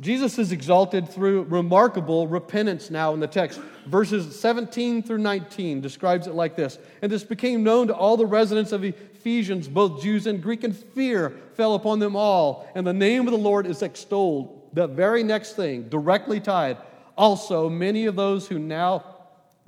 Jesus 0.00 0.38
is 0.38 0.52
exalted 0.52 1.08
through 1.08 1.42
remarkable 1.44 2.28
repentance 2.28 2.88
now 2.88 3.14
in 3.14 3.20
the 3.20 3.26
text. 3.26 3.60
Verses 3.86 4.38
17 4.38 5.02
through 5.02 5.18
19 5.18 5.80
describes 5.80 6.28
it 6.28 6.34
like 6.34 6.54
this 6.54 6.78
And 7.02 7.10
this 7.10 7.24
became 7.24 7.64
known 7.64 7.88
to 7.88 7.94
all 7.94 8.16
the 8.16 8.26
residents 8.26 8.70
of 8.70 8.84
Ephesians, 8.84 9.66
both 9.66 10.00
Jews 10.00 10.28
and 10.28 10.40
Greek, 10.40 10.62
and 10.62 10.76
fear 10.76 11.30
fell 11.54 11.74
upon 11.74 11.98
them 11.98 12.14
all. 12.14 12.70
And 12.76 12.86
the 12.86 12.92
name 12.92 13.26
of 13.26 13.32
the 13.32 13.38
Lord 13.38 13.66
is 13.66 13.82
extolled. 13.82 14.68
The 14.72 14.86
very 14.86 15.24
next 15.24 15.54
thing, 15.54 15.88
directly 15.88 16.38
tied. 16.38 16.76
Also, 17.16 17.68
many 17.68 18.06
of 18.06 18.14
those 18.14 18.46
who 18.46 18.60
now 18.60 19.17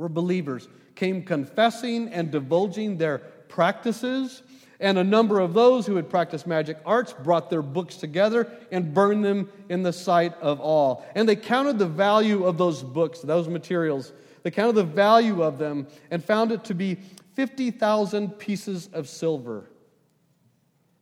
were 0.00 0.08
believers 0.08 0.66
came 0.94 1.22
confessing 1.22 2.08
and 2.08 2.30
divulging 2.30 2.96
their 2.96 3.18
practices 3.48 4.42
and 4.80 4.96
a 4.96 5.04
number 5.04 5.40
of 5.40 5.52
those 5.52 5.84
who 5.84 5.96
had 5.96 6.08
practiced 6.08 6.46
magic 6.46 6.78
arts 6.86 7.12
brought 7.12 7.50
their 7.50 7.60
books 7.60 7.96
together 7.96 8.50
and 8.72 8.94
burned 8.94 9.22
them 9.22 9.52
in 9.68 9.82
the 9.82 9.92
sight 9.92 10.32
of 10.40 10.58
all. 10.58 11.04
And 11.14 11.28
they 11.28 11.36
counted 11.36 11.78
the 11.78 11.86
value 11.86 12.44
of 12.44 12.56
those 12.56 12.82
books, 12.82 13.20
those 13.20 13.46
materials. 13.46 14.14
They 14.42 14.50
counted 14.50 14.76
the 14.76 14.84
value 14.84 15.42
of 15.42 15.58
them 15.58 15.86
and 16.10 16.24
found 16.24 16.50
it 16.50 16.64
to 16.64 16.74
be 16.74 16.96
50,000 17.34 18.30
pieces 18.38 18.88
of 18.94 19.06
silver. 19.06 19.70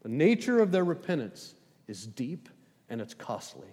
The 0.03 0.09
nature 0.09 0.59
of 0.59 0.72
their 0.72 0.84
repentance 0.84 1.55
is 1.86 2.05
deep 2.05 2.49
and 2.88 3.01
it's 3.01 3.14
costly. 3.14 3.68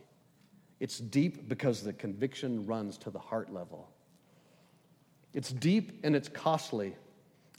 It's 0.80 1.00
deep 1.00 1.50
because 1.50 1.82
the 1.82 1.94
conviction 1.94 2.68
runs 2.68 3.00
to 3.00 3.10
the 3.10 3.18
heart 3.18 3.52
level. 3.52 3.90
It's 5.36 5.52
deep 5.52 6.00
and 6.04 6.16
it's 6.16 6.30
costly 6.30 6.96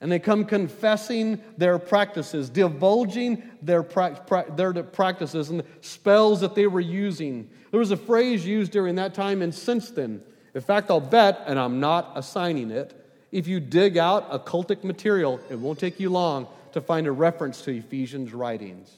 and 0.01 0.12
they 0.12 0.18
come 0.18 0.45
confessing 0.45 1.41
their 1.57 1.79
practices, 1.79 2.51
divulging 2.51 3.43
their, 3.62 3.83
pra- 3.83 4.22
pra- 4.27 4.51
their 4.55 4.72
practices 4.83 5.49
and 5.49 5.61
the 5.61 5.64
spells 5.81 6.41
that 6.41 6.55
they 6.55 6.66
were 6.66 6.81
using. 6.81 7.49
There 7.70 7.81
was 7.81 7.91
a 7.91 7.97
phrase 7.97 8.45
used 8.45 8.72
during 8.72 8.97
that 8.97 9.14
time 9.14 9.41
and 9.41 9.55
since 9.55 9.91
then. 9.91 10.22
In 10.55 10.61
fact, 10.61 10.91
I'll 10.91 11.01
bet, 11.01 11.45
and 11.47 11.59
I'm 11.59 11.81
not 11.81 12.12
assigning 12.14 12.70
it, 12.70 12.95
if 13.33 13.47
you 13.47 13.59
dig 13.59 13.97
out 13.97 14.31
occultic 14.31 14.85
material, 14.85 15.41
it 15.51 15.59
won't 15.59 15.79
take 15.79 15.99
you 15.99 16.11
long 16.11 16.47
to 16.72 16.81
find 16.81 17.07
a 17.07 17.12
reference 17.12 17.62
to 17.62 17.70
Ephesians' 17.77 18.33
writings. 18.33 18.95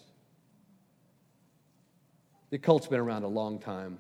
The 2.51 2.57
occult's 2.57 2.87
been 2.87 3.01
around 3.01 3.23
a 3.23 3.29
long 3.29 3.59
time. 3.59 3.99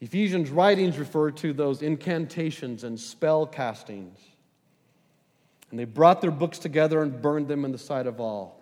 Ephesians' 0.00 0.50
writings 0.50 0.98
refer 0.98 1.30
to 1.32 1.52
those 1.52 1.82
incantations 1.82 2.84
and 2.84 2.98
spell 2.98 3.46
castings. 3.46 4.18
And 5.70 5.78
they 5.78 5.84
brought 5.84 6.20
their 6.20 6.30
books 6.30 6.58
together 6.58 7.02
and 7.02 7.20
burned 7.20 7.48
them 7.48 7.64
in 7.64 7.72
the 7.72 7.78
sight 7.78 8.06
of 8.06 8.20
all. 8.20 8.60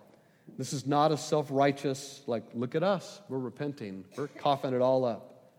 This 0.56 0.72
is 0.72 0.86
not 0.86 1.12
a 1.12 1.16
self 1.16 1.48
righteous, 1.50 2.22
like, 2.26 2.44
look 2.54 2.74
at 2.74 2.82
us, 2.82 3.20
we're 3.28 3.38
repenting, 3.38 4.04
we're 4.16 4.28
coughing 4.28 4.74
it 4.74 4.80
all 4.80 5.04
up. 5.04 5.50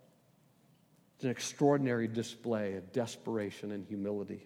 It's 1.16 1.26
an 1.26 1.32
extraordinary 1.32 2.08
display 2.08 2.76
of 2.76 2.92
desperation 2.94 3.72
and 3.72 3.86
humility. 3.86 4.46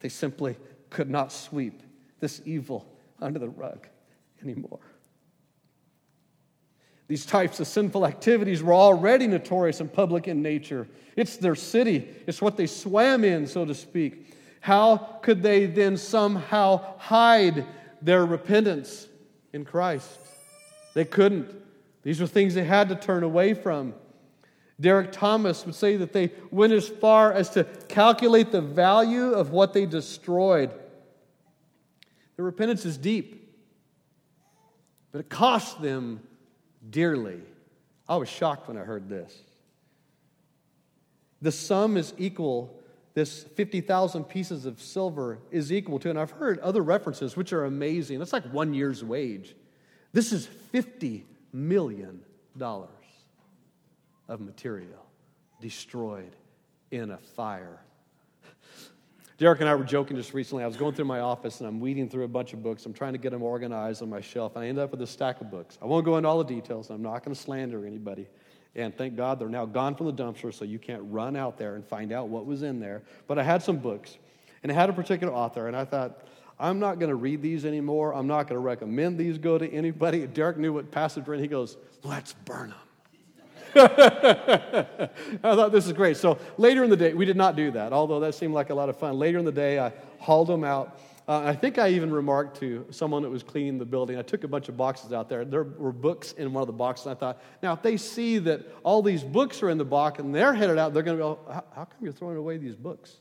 They 0.00 0.08
simply 0.08 0.56
could 0.90 1.10
not 1.10 1.32
sweep 1.32 1.82
this 2.20 2.40
evil 2.44 2.86
under 3.20 3.38
the 3.38 3.48
rug 3.48 3.86
anymore. 4.42 4.80
These 7.08 7.26
types 7.26 7.60
of 7.60 7.66
sinful 7.66 8.04
activities 8.04 8.62
were 8.62 8.74
already 8.74 9.26
notorious 9.26 9.80
and 9.80 9.92
public 9.92 10.26
in 10.26 10.42
nature. 10.42 10.88
It's 11.14 11.36
their 11.36 11.54
city, 11.54 12.08
it's 12.26 12.42
what 12.42 12.56
they 12.56 12.66
swam 12.66 13.24
in, 13.24 13.46
so 13.46 13.64
to 13.64 13.74
speak. 13.74 14.34
How 14.60 14.96
could 15.22 15.42
they 15.42 15.66
then 15.66 15.96
somehow 15.96 16.98
hide 16.98 17.64
their 18.02 18.26
repentance 18.26 19.06
in 19.52 19.64
Christ? 19.64 20.18
They 20.94 21.04
couldn't. 21.04 21.54
These 22.02 22.20
were 22.20 22.26
things 22.26 22.54
they 22.54 22.64
had 22.64 22.88
to 22.88 22.96
turn 22.96 23.22
away 23.22 23.54
from. 23.54 23.94
Derek 24.80 25.12
Thomas 25.12 25.64
would 25.64 25.74
say 25.74 25.96
that 25.96 26.12
they 26.12 26.32
went 26.50 26.72
as 26.72 26.88
far 26.88 27.32
as 27.32 27.50
to 27.50 27.64
calculate 27.88 28.50
the 28.50 28.60
value 28.60 29.32
of 29.32 29.50
what 29.50 29.72
they 29.72 29.86
destroyed. 29.86 30.70
Their 32.36 32.44
repentance 32.44 32.84
is 32.84 32.98
deep, 32.98 33.54
but 35.12 35.20
it 35.20 35.28
cost 35.30 35.80
them 35.80 36.20
dearly. 36.90 37.40
I 38.08 38.16
was 38.16 38.28
shocked 38.28 38.68
when 38.68 38.76
I 38.76 38.82
heard 38.82 39.08
this. 39.08 39.36
The 41.42 41.52
sum 41.52 41.96
is 41.96 42.14
equal, 42.18 42.78
this 43.14 43.44
50,000 43.44 44.24
pieces 44.24 44.66
of 44.66 44.80
silver 44.80 45.38
is 45.50 45.72
equal 45.72 45.98
to, 46.00 46.10
and 46.10 46.18
I've 46.18 46.30
heard 46.30 46.58
other 46.60 46.82
references 46.82 47.36
which 47.36 47.52
are 47.52 47.64
amazing. 47.64 48.20
It's 48.20 48.32
like 48.32 48.44
one 48.52 48.74
year's 48.74 49.04
wage. 49.04 49.54
This 50.12 50.32
is 50.32 50.48
$50 50.72 51.22
million 51.52 52.22
of 52.60 54.40
material 54.40 55.06
destroyed 55.60 56.32
in 56.90 57.10
a 57.10 57.18
fire 57.18 57.80
Derek 59.38 59.60
and 59.60 59.68
I 59.68 59.74
were 59.74 59.84
joking 59.84 60.16
just 60.16 60.32
recently. 60.32 60.64
I 60.64 60.66
was 60.66 60.76
going 60.76 60.94
through 60.94 61.04
my 61.04 61.20
office 61.20 61.60
and 61.60 61.68
I'm 61.68 61.78
weeding 61.78 62.08
through 62.08 62.24
a 62.24 62.28
bunch 62.28 62.54
of 62.54 62.62
books. 62.62 62.86
I'm 62.86 62.94
trying 62.94 63.12
to 63.12 63.18
get 63.18 63.32
them 63.32 63.42
organized 63.42 64.00
on 64.00 64.08
my 64.08 64.22
shelf, 64.22 64.56
and 64.56 64.64
I 64.64 64.68
end 64.68 64.78
up 64.78 64.90
with 64.90 65.02
a 65.02 65.06
stack 65.06 65.42
of 65.42 65.50
books. 65.50 65.78
I 65.82 65.84
won't 65.84 66.06
go 66.06 66.16
into 66.16 66.28
all 66.28 66.38
the 66.38 66.54
details. 66.54 66.88
I'm 66.88 67.02
not 67.02 67.22
going 67.22 67.34
to 67.34 67.40
slander 67.40 67.86
anybody. 67.86 68.26
And 68.74 68.96
thank 68.96 69.16
God 69.16 69.38
they're 69.38 69.48
now 69.48 69.66
gone 69.66 69.94
from 69.94 70.06
the 70.06 70.12
dumpster, 70.12 70.52
so 70.52 70.64
you 70.64 70.78
can't 70.78 71.02
run 71.06 71.36
out 71.36 71.58
there 71.58 71.74
and 71.74 71.84
find 71.84 72.12
out 72.12 72.28
what 72.28 72.46
was 72.46 72.62
in 72.62 72.80
there. 72.80 73.02
But 73.26 73.38
I 73.38 73.42
had 73.42 73.62
some 73.62 73.76
books, 73.76 74.16
and 74.62 74.72
I 74.72 74.74
had 74.74 74.88
a 74.88 74.92
particular 74.92 75.32
author, 75.32 75.66
and 75.68 75.76
I 75.76 75.84
thought, 75.84 76.26
I'm 76.58 76.78
not 76.78 76.98
going 76.98 77.10
to 77.10 77.16
read 77.16 77.42
these 77.42 77.66
anymore. 77.66 78.14
I'm 78.14 78.26
not 78.26 78.44
going 78.44 78.56
to 78.56 78.60
recommend 78.60 79.18
these 79.18 79.36
go 79.36 79.58
to 79.58 79.70
anybody. 79.70 80.26
Derek 80.34 80.56
knew 80.56 80.72
what 80.72 80.90
passage 80.90 81.28
in. 81.28 81.38
He 81.38 81.48
goes, 81.48 81.76
Let's 82.02 82.32
burn 82.32 82.70
them. 82.70 82.78
I 83.78 85.08
thought 85.42 85.70
this 85.72 85.86
is 85.86 85.92
great. 85.92 86.16
So 86.16 86.38
later 86.56 86.82
in 86.82 86.90
the 86.90 86.96
day, 86.96 87.12
we 87.12 87.24
did 87.24 87.36
not 87.36 87.56
do 87.56 87.70
that, 87.72 87.92
although 87.92 88.20
that 88.20 88.34
seemed 88.34 88.54
like 88.54 88.70
a 88.70 88.74
lot 88.74 88.88
of 88.88 88.96
fun. 88.96 89.18
Later 89.18 89.38
in 89.38 89.44
the 89.44 89.52
day, 89.52 89.78
I 89.78 89.92
hauled 90.18 90.48
them 90.48 90.64
out. 90.64 90.98
Uh, 91.28 91.42
I 91.44 91.54
think 91.54 91.76
I 91.78 91.88
even 91.88 92.12
remarked 92.12 92.58
to 92.60 92.86
someone 92.90 93.22
that 93.22 93.30
was 93.30 93.42
cleaning 93.42 93.78
the 93.78 93.84
building, 93.84 94.16
I 94.16 94.22
took 94.22 94.44
a 94.44 94.48
bunch 94.48 94.68
of 94.68 94.76
boxes 94.76 95.12
out 95.12 95.28
there. 95.28 95.44
There 95.44 95.64
were 95.64 95.92
books 95.92 96.32
in 96.32 96.52
one 96.52 96.62
of 96.62 96.68
the 96.68 96.72
boxes. 96.72 97.08
I 97.08 97.14
thought, 97.14 97.42
now, 97.62 97.72
if 97.72 97.82
they 97.82 97.96
see 97.96 98.38
that 98.38 98.60
all 98.84 99.02
these 99.02 99.24
books 99.24 99.62
are 99.62 99.68
in 99.68 99.76
the 99.76 99.84
box 99.84 100.20
and 100.20 100.34
they're 100.34 100.54
headed 100.54 100.78
out, 100.78 100.94
they're 100.94 101.02
going 101.02 101.18
to 101.18 101.22
go, 101.22 101.38
how, 101.48 101.64
how 101.74 101.84
come 101.84 101.98
you're 102.00 102.12
throwing 102.12 102.36
away 102.36 102.58
these 102.58 102.76
books? 102.76 103.16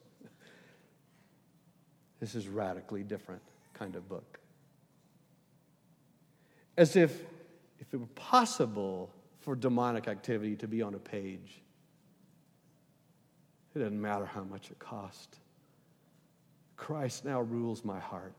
This 2.20 2.36
is 2.36 2.48
radically 2.48 3.04
different 3.04 3.42
kind 3.74 3.96
of 3.96 4.08
book. 4.08 4.40
As 6.78 6.96
if, 6.96 7.12
if 7.80 7.94
it 7.94 7.98
were 7.98 8.06
possible 8.08 9.12
for 9.46 9.56
demonic 9.56 10.08
activity 10.08 10.56
to 10.56 10.68
be 10.68 10.82
on 10.82 10.96
a 10.96 11.00
page. 11.00 11.62
It 13.76 13.80
doesn't 13.80 14.02
matter 14.02 14.26
how 14.26 14.44
much 14.44 14.72
it 14.72 14.80
cost. 14.80 15.38
Christ 16.76 17.26
now 17.26 17.42
rules 17.42 17.86
my 17.86 18.00
heart. 18.00 18.34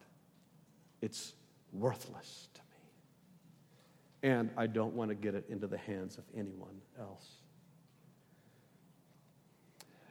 It's 1.01 1.35
worthless 1.73 2.49
to 2.55 2.61
me. 2.61 4.31
And 4.35 4.51
I 4.57 4.67
don't 4.67 4.95
want 4.95 5.11
to 5.11 5.15
get 5.15 5.37
it 5.37 5.45
into 5.49 5.69
the 5.69 5.79
hands 5.79 6.19
of 6.19 6.25
anyone 6.37 6.81
else. 6.99 7.25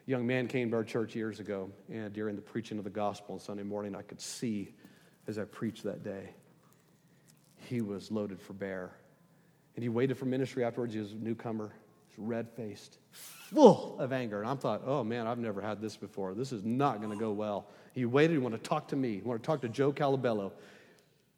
A 0.07 0.11
young 0.11 0.25
man 0.25 0.47
came 0.47 0.69
to 0.69 0.77
our 0.77 0.83
church 0.85 1.13
years 1.13 1.41
ago, 1.41 1.69
and 1.91 2.13
during 2.13 2.37
the 2.37 2.41
preaching 2.41 2.77
of 2.77 2.85
the 2.85 2.89
gospel 2.89 3.33
on 3.33 3.41
Sunday 3.41 3.63
morning, 3.63 3.97
I 3.97 4.01
could 4.01 4.21
see 4.21 4.73
as 5.27 5.37
I 5.37 5.43
preached 5.43 5.83
that 5.83 6.03
day, 6.03 6.29
he 7.57 7.81
was 7.81 8.11
loaded 8.11 8.39
for 8.39 8.53
bear. 8.53 8.91
And 9.75 9.83
he 9.83 9.89
waited 9.89 10.17
for 10.17 10.25
ministry 10.25 10.63
afterwards. 10.63 10.93
He 10.93 10.99
was 10.99 11.11
a 11.11 11.15
newcomer, 11.15 11.73
red 12.17 12.49
faced, 12.49 12.97
full 13.11 13.99
of 13.99 14.13
anger. 14.13 14.41
And 14.41 14.49
I 14.49 14.55
thought, 14.55 14.83
oh 14.85 15.03
man, 15.03 15.27
I've 15.27 15.37
never 15.37 15.61
had 15.61 15.81
this 15.81 15.97
before. 15.97 16.33
This 16.33 16.51
is 16.51 16.63
not 16.63 17.01
going 17.01 17.11
to 17.11 17.19
go 17.19 17.31
well. 17.31 17.67
He 17.93 18.05
waited, 18.05 18.33
he 18.33 18.37
wanted 18.37 18.63
to 18.63 18.69
talk 18.69 18.87
to 18.89 18.95
me, 18.95 19.15
he 19.15 19.21
wanted 19.21 19.43
to 19.43 19.45
talk 19.45 19.61
to 19.61 19.69
Joe 19.69 19.91
Calabello. 19.91 20.51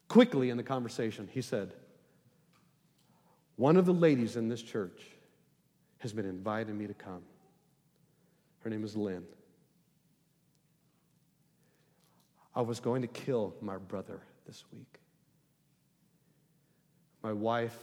Quickly 0.07 0.49
in 0.49 0.57
the 0.57 0.63
conversation, 0.63 1.27
he 1.31 1.41
said, 1.41 1.73
One 3.55 3.75
of 3.75 3.85
the 3.85 3.93
ladies 3.93 4.37
in 4.37 4.47
this 4.47 4.61
church 4.61 5.01
has 5.99 6.13
been 6.13 6.25
inviting 6.25 6.77
me 6.77 6.87
to 6.87 6.93
come. 6.93 7.23
Her 8.59 8.69
name 8.69 8.83
is 8.83 8.95
Lynn. 8.95 9.23
I 12.55 12.61
was 12.61 12.79
going 12.79 13.01
to 13.01 13.07
kill 13.07 13.53
my 13.61 13.77
brother 13.77 14.21
this 14.45 14.63
week. 14.73 14.99
My 17.21 17.33
wife 17.33 17.77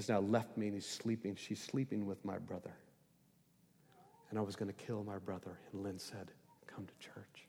has 0.00 0.08
now 0.08 0.20
left 0.20 0.56
me 0.56 0.66
and 0.66 0.74
he's 0.74 0.86
sleeping. 0.86 1.36
She's 1.36 1.62
sleeping 1.62 2.06
with 2.06 2.24
my 2.24 2.38
brother. 2.38 2.72
And 4.30 4.38
I 4.38 4.42
was 4.42 4.56
going 4.56 4.72
to 4.72 4.84
kill 4.84 5.04
my 5.04 5.18
brother. 5.18 5.58
And 5.72 5.82
Lynn 5.82 5.98
said, 5.98 6.30
Come 6.66 6.86
to 6.86 7.06
church. 7.06 7.46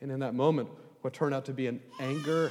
And 0.00 0.10
in 0.10 0.20
that 0.20 0.34
moment, 0.34 0.68
what 1.02 1.12
turned 1.12 1.34
out 1.34 1.44
to 1.46 1.52
be 1.52 1.66
an 1.66 1.80
anger, 2.00 2.50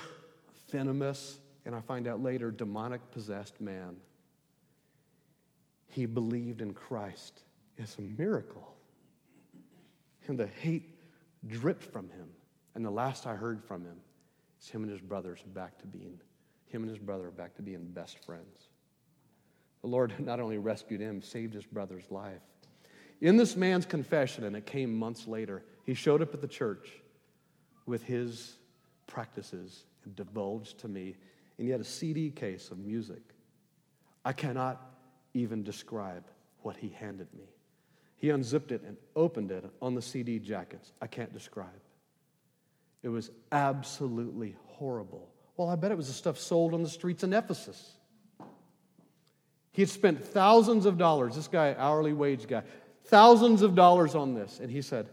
venomous, 0.69 1.39
and 1.65 1.73
I 1.73 1.81
find 1.81 2.07
out 2.07 2.21
later, 2.21 2.51
demonic 2.51 3.01
possessed 3.11 3.59
man, 3.59 3.95
he 5.87 6.05
believed 6.05 6.61
in 6.61 6.73
Christ. 6.73 7.41
It's 7.77 7.97
a 7.97 8.01
miracle. 8.01 8.75
And 10.27 10.37
the 10.37 10.47
hate 10.47 10.97
dripped 11.47 11.83
from 11.83 12.09
him. 12.09 12.27
And 12.75 12.85
the 12.85 12.91
last 12.91 13.25
I 13.25 13.35
heard 13.35 13.63
from 13.63 13.83
him 13.83 13.97
is 14.61 14.69
him 14.69 14.83
and 14.83 14.91
his 14.91 15.01
brothers 15.01 15.39
back 15.53 15.77
to 15.79 15.87
being 15.87 16.19
him 16.71 16.83
and 16.83 16.89
his 16.89 16.99
brother 16.99 17.29
back 17.31 17.55
to 17.55 17.61
being 17.61 17.85
best 17.85 18.23
friends. 18.25 18.67
The 19.81 19.87
Lord 19.87 20.13
not 20.19 20.39
only 20.39 20.57
rescued 20.57 21.01
him, 21.01 21.21
saved 21.21 21.53
his 21.53 21.65
brother's 21.65 22.09
life. 22.09 22.41
In 23.19 23.37
this 23.37 23.55
man's 23.55 23.85
confession, 23.85 24.43
and 24.43 24.55
it 24.55 24.65
came 24.65 24.93
months 24.93 25.27
later, 25.27 25.63
he 25.85 25.93
showed 25.93 26.21
up 26.21 26.33
at 26.33 26.41
the 26.41 26.47
church 26.47 26.89
with 27.85 28.03
his 28.03 28.55
practices 29.05 29.85
and 30.05 30.15
divulged 30.15 30.79
to 30.79 30.87
me, 30.87 31.15
and 31.57 31.67
he 31.67 31.71
had 31.71 31.81
a 31.81 31.85
CD 31.85 32.31
case 32.31 32.71
of 32.71 32.79
music. 32.79 33.21
I 34.25 34.33
cannot 34.33 34.81
even 35.33 35.63
describe 35.63 36.23
what 36.61 36.77
he 36.77 36.89
handed 36.89 37.27
me. 37.33 37.45
He 38.17 38.29
unzipped 38.29 38.71
it 38.71 38.83
and 38.83 38.97
opened 39.15 39.51
it 39.51 39.65
on 39.81 39.95
the 39.95 40.01
CD 40.01 40.39
jackets. 40.39 40.93
I 41.01 41.07
can't 41.07 41.33
describe. 41.33 41.69
It 43.03 43.09
was 43.09 43.31
absolutely 43.51 44.55
horrible. 44.67 45.30
Well, 45.61 45.69
I 45.69 45.75
bet 45.75 45.91
it 45.91 45.95
was 45.95 46.07
the 46.07 46.13
stuff 46.13 46.39
sold 46.39 46.73
on 46.73 46.81
the 46.81 46.89
streets 46.89 47.23
in 47.23 47.33
Ephesus. 47.33 47.91
He 49.73 49.83
had 49.83 49.89
spent 49.89 50.25
thousands 50.25 50.87
of 50.87 50.97
dollars, 50.97 51.35
this 51.35 51.47
guy, 51.47 51.75
hourly 51.77 52.13
wage 52.13 52.47
guy, 52.47 52.63
thousands 53.05 53.61
of 53.61 53.75
dollars 53.75 54.15
on 54.15 54.33
this. 54.33 54.59
And 54.59 54.71
he 54.71 54.81
said, 54.81 55.07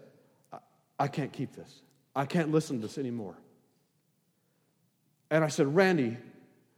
I, 0.98 1.06
can't 1.06 1.34
keep 1.34 1.54
this. 1.54 1.82
I 2.16 2.24
can't 2.24 2.50
listen 2.50 2.80
to 2.80 2.86
this 2.86 2.96
anymore. 2.96 3.36
And 5.30 5.44
I 5.44 5.48
said, 5.48 5.76
Randy, 5.76 6.16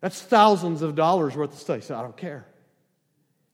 that's 0.00 0.20
thousands 0.20 0.82
of 0.82 0.96
dollars 0.96 1.36
worth 1.36 1.52
of 1.52 1.58
stuff. 1.60 1.76
He 1.76 1.82
said, 1.82 1.96
I 1.96 2.02
don't 2.02 2.16
care. 2.16 2.48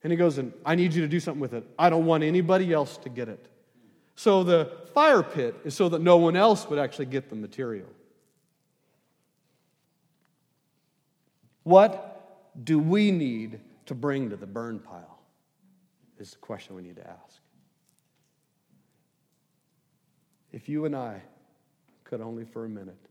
And 0.02 0.10
he 0.10 0.16
goes, 0.16 0.38
and 0.38 0.54
I 0.64 0.76
need 0.76 0.94
you 0.94 1.02
to 1.02 1.08
do 1.08 1.20
something 1.20 1.42
with 1.42 1.52
it. 1.52 1.68
I 1.78 1.90
don't 1.90 2.06
want 2.06 2.24
anybody 2.24 2.72
else 2.72 2.96
to 2.96 3.10
get 3.10 3.28
it. 3.28 3.50
So 4.14 4.44
the 4.44 4.72
fire 4.94 5.22
pit 5.22 5.56
is 5.66 5.74
so 5.74 5.90
that 5.90 6.00
no 6.00 6.16
one 6.16 6.36
else 6.36 6.66
would 6.70 6.78
actually 6.78 7.04
get 7.04 7.28
the 7.28 7.36
material. 7.36 7.88
What 11.66 12.62
do 12.62 12.78
we 12.78 13.10
need 13.10 13.58
to 13.86 13.94
bring 13.96 14.30
to 14.30 14.36
the 14.36 14.46
burn 14.46 14.78
pile? 14.78 15.18
Is 16.16 16.30
the 16.30 16.36
question 16.36 16.76
we 16.76 16.82
need 16.82 16.94
to 16.94 17.04
ask. 17.04 17.40
If 20.52 20.68
you 20.68 20.84
and 20.84 20.94
I 20.94 21.20
could 22.04 22.20
only 22.20 22.44
for 22.44 22.66
a 22.66 22.68
minute 22.68 23.08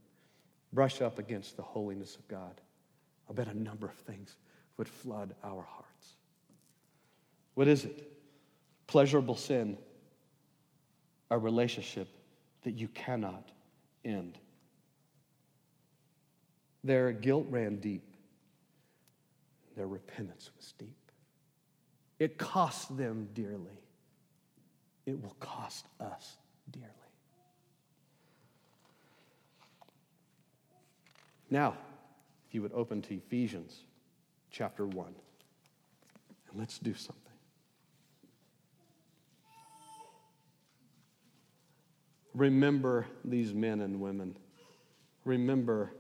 brush 0.72 1.02
up 1.02 1.20
against 1.20 1.58
the 1.58 1.64
holiness 1.64 2.16
of 2.16 2.26
God, 2.30 2.62
I 3.30 3.34
bet 3.34 3.50
a 3.50 3.60
number 3.60 3.88
of 3.88 3.96
things 3.96 4.38
would 4.78 4.88
flood 4.88 5.36
our 5.44 5.62
hearts. 5.62 6.14
What 7.56 7.68
is 7.68 7.84
it? 7.84 8.10
Pleasurable 8.88 9.36
sin 9.36 9.78
a 11.30 11.38
relationship 11.38 12.08
that 12.64 12.76
you 12.76 12.88
cannot 12.88 13.52
end. 14.06 14.38
Their 16.86 17.12
guilt 17.12 17.48
ran 17.50 17.82
deep, 17.82 18.15
their 19.76 19.88
repentance 19.88 20.52
was 20.56 20.74
deep. 20.78 21.12
It 22.20 22.38
cost 22.38 22.96
them 22.98 23.30
dearly. 23.34 23.80
It 25.06 25.22
will 25.22 25.36
cost 25.40 25.86
us 26.00 26.38
dearly. 26.72 26.90
Now, 31.50 31.76
if 32.48 32.56
you 32.56 32.62
would 32.62 32.74
open 32.74 33.02
to 33.04 33.16
Ephesians 33.16 33.84
chapter 34.50 34.86
1, 34.88 35.08
and 35.08 36.60
let's 36.60 36.80
do 36.80 36.94
something. 36.94 37.22
Remember 42.34 43.06
these 43.24 43.54
men 43.54 43.82
and 43.82 44.02
women. 44.02 44.36
Remember 45.24 45.94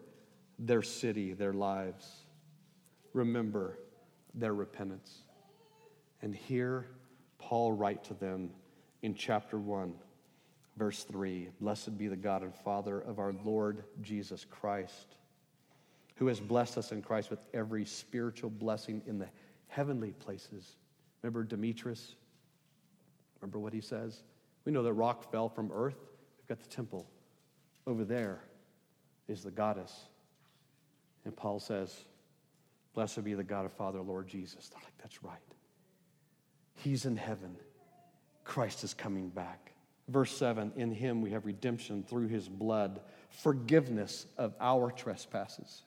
their 0.59 0.81
city, 0.81 1.33
their 1.33 1.53
lives. 1.53 2.24
Remember 3.15 3.79
their 4.33 4.53
repentance. 4.53 5.19
And 6.21 6.35
here, 6.35 6.85
Paul 7.39 7.71
write 7.71 8.03
to 8.05 8.13
them 8.13 8.49
in 9.03 9.15
chapter 9.15 9.57
1, 9.57 9.93
verse 10.75 11.03
3 11.05 11.49
Blessed 11.61 11.97
be 11.97 12.09
the 12.09 12.17
God 12.17 12.43
and 12.43 12.53
Father 12.53 12.99
of 12.99 13.17
our 13.17 13.33
Lord 13.45 13.85
Jesus 14.01 14.45
Christ, 14.49 15.15
who 16.17 16.27
has 16.27 16.41
blessed 16.41 16.77
us 16.77 16.91
in 16.91 17.01
Christ 17.01 17.29
with 17.29 17.39
every 17.53 17.85
spiritual 17.85 18.49
blessing 18.49 19.01
in 19.07 19.17
the 19.17 19.29
heavenly 19.69 20.11
places. 20.11 20.75
Remember 21.21 21.45
Demetrius? 21.45 22.15
Remember 23.39 23.59
what 23.59 23.71
he 23.71 23.81
says? 23.81 24.23
We 24.65 24.73
know 24.73 24.83
that 24.83 24.93
rock 24.93 25.31
fell 25.31 25.47
from 25.47 25.71
earth 25.73 25.95
We've 26.37 26.57
got 26.57 26.63
the 26.63 26.75
temple. 26.75 27.07
Over 27.87 28.03
there 28.03 28.41
is 29.29 29.41
the 29.41 29.51
goddess. 29.51 30.09
And 31.23 31.35
Paul 31.35 31.59
says, 31.59 32.03
Blessed 32.95 33.23
be 33.23 33.33
the 33.33 33.43
God 33.43 33.65
of 33.65 33.73
Father, 33.73 34.01
Lord 34.01 34.27
Jesus. 34.27 34.69
They're 34.69 34.81
like, 34.81 34.97
That's 34.99 35.21
right. 35.21 35.37
He's 36.75 37.05
in 37.05 37.17
heaven. 37.17 37.57
Christ 38.43 38.83
is 38.83 38.93
coming 38.93 39.29
back. 39.29 39.73
Verse 40.07 40.35
7 40.35 40.71
In 40.77 40.91
him 40.91 41.21
we 41.21 41.31
have 41.31 41.45
redemption 41.45 42.03
through 42.03 42.27
his 42.27 42.47
blood, 42.47 43.01
forgiveness 43.29 44.25
of 44.37 44.55
our 44.59 44.91
trespasses. 44.91 45.83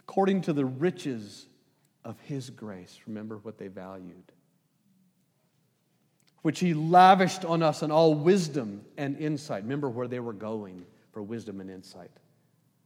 According 0.00 0.42
to 0.42 0.52
the 0.52 0.64
riches 0.64 1.46
of 2.04 2.20
his 2.20 2.50
grace, 2.50 3.00
remember 3.06 3.38
what 3.38 3.58
they 3.58 3.68
valued 3.68 4.32
which 6.42 6.60
he 6.60 6.72
lavished 6.72 7.44
on 7.44 7.62
us 7.62 7.82
in 7.82 7.90
all 7.90 8.14
wisdom 8.14 8.82
and 8.96 9.18
insight. 9.18 9.62
Remember 9.62 9.90
where 9.90 10.08
they 10.08 10.20
were 10.20 10.32
going 10.32 10.86
for 11.12 11.22
wisdom 11.22 11.60
and 11.60 11.70
insight 11.70 12.10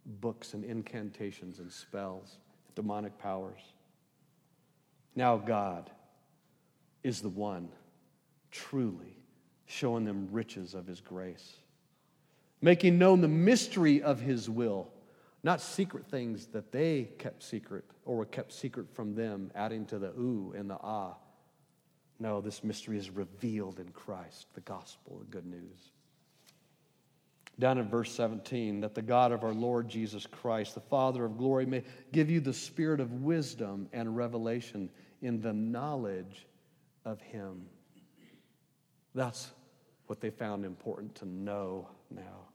books 0.06 0.54
and 0.54 0.64
incantations 0.64 1.58
and 1.58 1.70
spells, 1.72 2.38
demonic 2.74 3.18
powers. 3.18 3.60
Now, 5.16 5.36
God 5.36 5.90
is 7.02 7.20
the 7.20 7.28
one 7.28 7.68
truly 8.50 9.16
showing 9.66 10.04
them 10.04 10.28
riches 10.30 10.74
of 10.74 10.86
his 10.86 11.00
grace, 11.00 11.56
making 12.60 12.98
known 12.98 13.20
the 13.20 13.28
mystery 13.28 14.02
of 14.02 14.20
his 14.20 14.50
will, 14.50 14.88
not 15.42 15.60
secret 15.60 16.06
things 16.06 16.46
that 16.48 16.72
they 16.72 17.10
kept 17.18 17.42
secret 17.42 17.84
or 18.04 18.16
were 18.16 18.24
kept 18.24 18.52
secret 18.52 18.88
from 18.94 19.14
them, 19.14 19.50
adding 19.54 19.86
to 19.86 19.98
the 19.98 20.08
ooh 20.18 20.54
and 20.56 20.68
the 20.68 20.78
ah 20.82 21.14
no, 22.18 22.40
this 22.40 22.62
mystery 22.62 22.96
is 22.96 23.10
revealed 23.10 23.80
in 23.80 23.88
Christ, 23.88 24.46
the 24.54 24.60
gospel, 24.60 25.18
the 25.18 25.24
good 25.24 25.46
news. 25.46 25.90
Down 27.58 27.78
in 27.78 27.88
verse 27.88 28.12
17, 28.12 28.80
that 28.80 28.94
the 28.94 29.02
God 29.02 29.30
of 29.30 29.44
our 29.44 29.52
Lord 29.52 29.88
Jesus 29.88 30.26
Christ, 30.26 30.74
the 30.74 30.80
Father 30.80 31.24
of 31.24 31.38
glory, 31.38 31.66
may 31.66 31.84
give 32.12 32.28
you 32.28 32.40
the 32.40 32.52
spirit 32.52 33.00
of 33.00 33.22
wisdom 33.22 33.88
and 33.92 34.16
revelation 34.16 34.90
in 35.22 35.40
the 35.40 35.52
knowledge 35.52 36.46
of 37.04 37.20
Him. 37.20 37.66
That's 39.14 39.50
what 40.06 40.20
they 40.20 40.30
found 40.30 40.64
important 40.64 41.14
to 41.16 41.28
know 41.28 41.88
now. 42.10 42.48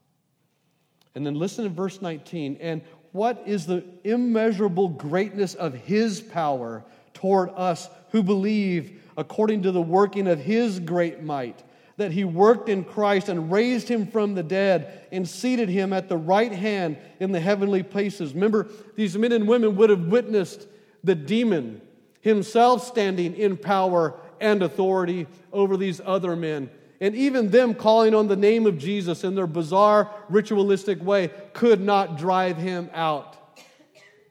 And 1.16 1.26
then 1.26 1.36
listen 1.36 1.64
to 1.64 1.70
verse 1.70 2.02
19. 2.02 2.58
And 2.60 2.82
what 3.14 3.42
is 3.46 3.66
the 3.66 3.86
immeasurable 4.04 4.90
greatness 4.90 5.56
of 5.56 5.74
His 5.74 6.22
power 6.22 6.84
toward 7.14 7.50
us 7.56 7.90
who 8.12 8.24
believe 8.24 9.02
according 9.18 9.64
to 9.64 9.72
the 9.72 9.82
working 9.82 10.28
of 10.28 10.40
his 10.40 10.80
great 10.80 11.22
might, 11.22 11.62
that 12.00 12.12
he 12.12 12.24
worked 12.24 12.70
in 12.70 12.84
Christ 12.84 13.30
and 13.30 13.52
raised 13.52 13.88
him 13.88 14.08
from 14.08 14.34
the 14.34 14.44
dead 14.44 15.08
and 15.12 15.28
seated 15.28 15.70
him 15.70 15.94
at 15.94 16.10
the 16.10 16.18
right 16.18 16.52
hand 16.52 16.98
in 17.20 17.32
the 17.32 17.40
heavenly 17.40 17.84
places. 17.84 18.34
Remember, 18.34 18.68
these 18.96 19.18
men 19.18 19.32
and 19.34 19.48
women 19.48 19.76
would 19.76 19.90
have 19.90 20.08
witnessed 20.08 20.68
the 21.04 21.14
demon 21.14 21.82
himself 22.22 22.86
standing 22.88 23.36
in 23.36 23.58
power 23.58 24.16
and 24.40 24.64
authority 24.64 25.28
over 25.52 25.78
these 25.78 26.02
other 26.06 26.36
men. 26.36 26.70
And 27.02 27.16
even 27.16 27.50
them 27.50 27.74
calling 27.76 28.16
on 28.16 28.28
the 28.28 28.36
name 28.36 28.66
of 28.66 28.78
Jesus 28.78 29.24
in 29.24 29.36
their 29.36 29.48
bizarre 29.48 30.10
ritualistic 30.30 31.04
way 31.04 31.30
could 31.54 31.82
not 31.82 32.18
drive 32.18 32.58
him 32.58 32.90
out. 32.94 33.36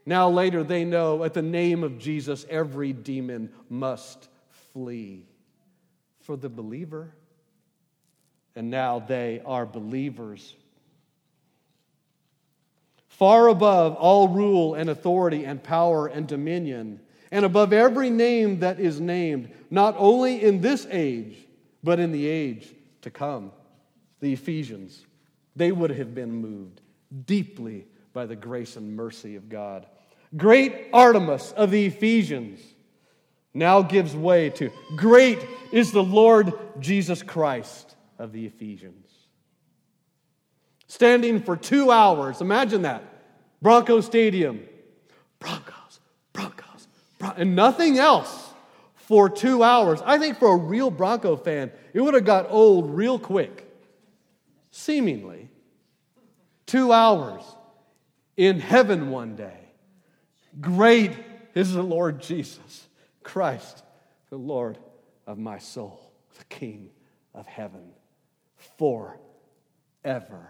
Now, 0.05 0.31
later, 0.31 0.65
they 0.65 0.85
know 0.85 1.23
at 1.23 1.35
the 1.35 1.43
name 1.43 1.85
of 1.85 1.99
Jesus, 1.99 2.47
every 2.49 2.95
demon 2.95 3.53
must 3.69 4.29
flee. 4.73 5.27
For 6.23 6.37
the 6.37 6.49
believer, 6.49 7.15
and 8.59 8.71
now 8.71 8.99
they 8.99 9.41
are 9.47 9.65
believers. 9.65 10.57
Far 13.07 13.47
above 13.47 13.95
all 13.95 14.27
rule 14.27 14.75
and 14.75 14.91
authority 14.91 15.45
and 15.45 15.63
power 15.63 16.09
and 16.09 16.27
dominion, 16.27 16.99
and 17.31 17.45
above 17.45 17.73
every 17.73 18.11
name 18.11 18.59
that 18.59 18.81
is 18.81 19.01
named, 19.01 19.49
not 19.71 19.95
only 19.97 20.43
in 20.43 20.61
this 20.61 20.89
age, 20.91 21.37
but 21.85 22.01
in 22.01 22.11
the 22.11 22.27
age 22.27 22.75
to 23.03 23.11
come. 23.11 23.53
The 24.19 24.33
Ephesians, 24.33 25.07
they 25.55 25.71
would 25.71 25.91
have 25.91 26.13
been 26.13 26.33
moved 26.33 26.81
deeply 27.27 27.87
by 28.13 28.27
the 28.27 28.35
grace 28.35 28.75
and 28.75 28.97
mercy 28.97 29.37
of 29.37 29.49
God. 29.49 29.87
Great 30.37 30.89
Artemis 30.93 31.53
of 31.53 31.71
the 31.71 31.87
Ephesians 31.87 32.59
now 33.55 33.83
gives 33.83 34.17
way 34.17 34.51
to 34.51 34.73
great 34.97 35.39
is 35.71 35.93
the 35.93 36.03
Lord 36.03 36.53
Jesus 36.81 37.23
Christ 37.23 37.95
of 38.19 38.33
the 38.33 38.47
Ephesians. 38.47 39.07
Standing 40.87 41.41
for 41.43 41.57
two 41.57 41.91
hours, 41.91 42.41
imagine 42.41 42.83
that. 42.83 43.03
Bronco 43.61 44.01
Stadium, 44.01 44.61
Broncos, 45.39 46.01
Broncos, 46.33 46.89
Bron- 47.19 47.35
and 47.37 47.57
nothing 47.57 47.99
else 47.99 48.51
for 48.95 49.29
two 49.29 49.63
hours. 49.63 50.01
I 50.05 50.19
think 50.19 50.39
for 50.39 50.55
a 50.55 50.57
real 50.57 50.91
Bronco 50.91 51.37
fan, 51.37 51.73
it 51.93 52.01
would 52.01 52.15
have 52.15 52.25
got 52.25 52.47
old 52.51 52.91
real 52.91 53.19
quick. 53.19 53.65
Seemingly. 54.71 55.49
Two 56.67 56.93
hours 56.93 57.43
in 58.37 58.61
heaven 58.61 59.11
one 59.11 59.35
day. 59.35 59.59
Great 60.61 61.13
is 61.55 61.73
the 61.73 61.83
Lord 61.83 62.21
Jesus 62.21 62.87
Christ, 63.23 63.83
the 64.31 64.37
Lord 64.37 64.79
of 65.27 65.39
my 65.39 65.59
soul, 65.59 66.13
the 66.39 66.45
King 66.45 66.91
of 67.35 67.47
heaven, 67.47 67.91
forever. 68.77 70.49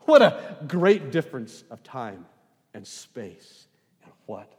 What 0.00 0.22
a 0.22 0.56
great 0.66 1.10
difference 1.10 1.64
of 1.70 1.82
time 1.82 2.24
and 2.74 2.86
space, 2.86 3.66
and 4.04 4.12
what 4.26 4.52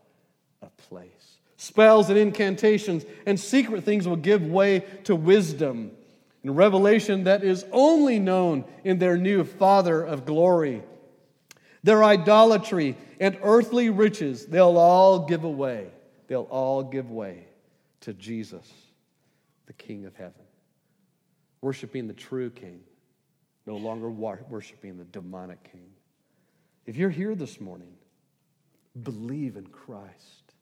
a 0.62 0.70
place. 0.90 1.40
Spells 1.58 2.10
and 2.10 2.18
incantations 2.18 3.06
and 3.26 3.40
secret 3.40 3.84
things 3.84 4.08
will 4.08 4.16
give 4.16 4.46
way 4.46 4.80
to 5.06 5.16
wisdom 5.16 5.92
and 6.44 6.56
revelation 6.56 7.26
that 7.26 7.44
is 7.44 7.66
only 7.72 8.20
known 8.20 8.64
in 8.84 8.98
their 9.00 9.18
new 9.18 9.44
Father 9.44 10.02
of 10.04 10.26
glory. 10.26 10.84
Their 11.84 12.04
idolatry 12.04 12.96
and 13.20 13.38
earthly 13.42 13.90
riches, 13.90 14.46
they'll 14.46 14.78
all 14.78 15.26
give 15.26 15.44
away. 15.44 15.88
They'll 16.28 16.44
all 16.44 16.84
give 16.84 17.10
way 17.10 17.46
to 18.02 18.14
Jesus, 18.14 18.72
the 19.66 19.74
King 19.74 20.06
of 20.06 20.16
heaven. 20.16 20.34
Worshiping 21.62 22.08
the 22.08 22.14
true 22.14 22.50
King, 22.50 22.80
no 23.66 23.76
longer 23.76 24.10
worshiping 24.10 24.98
the 24.98 25.04
demonic 25.06 25.64
King. 25.72 25.90
If 26.86 26.96
you're 26.96 27.10
here 27.10 27.36
this 27.36 27.60
morning, 27.60 27.94
believe 29.04 29.58
in 29.58 29.68
Christ 29.68 30.54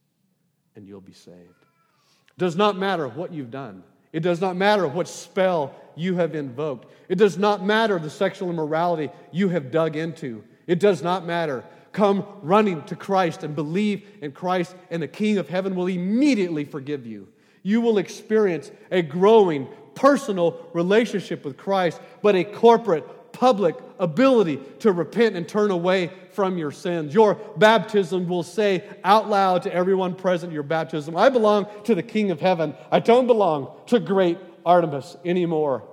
and 0.75 0.87
you'll 0.87 1.01
be 1.01 1.13
saved. 1.13 1.37
It 1.37 2.37
does 2.37 2.55
not 2.55 2.77
matter 2.77 3.07
what 3.07 3.33
you've 3.33 3.51
done. 3.51 3.83
It 4.13 4.21
does 4.21 4.41
not 4.41 4.55
matter 4.55 4.87
what 4.87 5.07
spell 5.07 5.75
you 5.95 6.15
have 6.15 6.35
invoked. 6.35 6.91
It 7.09 7.15
does 7.17 7.37
not 7.37 7.63
matter 7.63 7.99
the 7.99 8.09
sexual 8.09 8.49
immorality 8.49 9.11
you 9.31 9.49
have 9.49 9.71
dug 9.71 9.95
into. 9.95 10.43
It 10.65 10.79
does 10.79 11.01
not 11.01 11.25
matter. 11.25 11.63
Come 11.91 12.25
running 12.41 12.83
to 12.83 12.95
Christ 12.95 13.43
and 13.43 13.55
believe 13.55 14.05
in 14.21 14.31
Christ, 14.31 14.75
and 14.91 15.01
the 15.01 15.07
King 15.07 15.37
of 15.37 15.49
heaven 15.49 15.75
will 15.75 15.87
immediately 15.87 16.63
forgive 16.63 17.07
you. 17.07 17.27
You 17.63 17.81
will 17.81 17.97
experience 17.97 18.71
a 18.91 19.01
growing 19.01 19.67
personal 19.97 20.69
relationship 20.73 21.43
with 21.43 21.57
Christ, 21.57 21.99
but 22.21 22.35
a 22.35 22.43
corporate, 22.43 23.33
public 23.33 23.75
ability 23.99 24.59
to 24.79 24.91
repent 24.91 25.35
and 25.35 25.49
turn 25.49 25.71
away 25.71 26.11
from 26.31 26.57
your 26.57 26.71
sins. 26.71 27.15
Your 27.15 27.33
baptism 27.57 28.27
will 28.27 28.43
say 28.43 28.83
out 29.03 29.27
loud 29.27 29.63
to 29.63 29.73
everyone 29.73 30.13
present 30.13 30.53
your 30.53 30.63
baptism, 30.63 31.17
I 31.17 31.29
belong 31.29 31.67
to 31.85 31.95
the 31.95 32.03
King 32.03 32.29
of 32.29 32.39
heaven. 32.39 32.75
I 32.91 32.99
don't 32.99 33.25
belong 33.25 33.75
to 33.87 33.99
great 33.99 34.37
Artemis 34.63 35.17
anymore. 35.25 35.83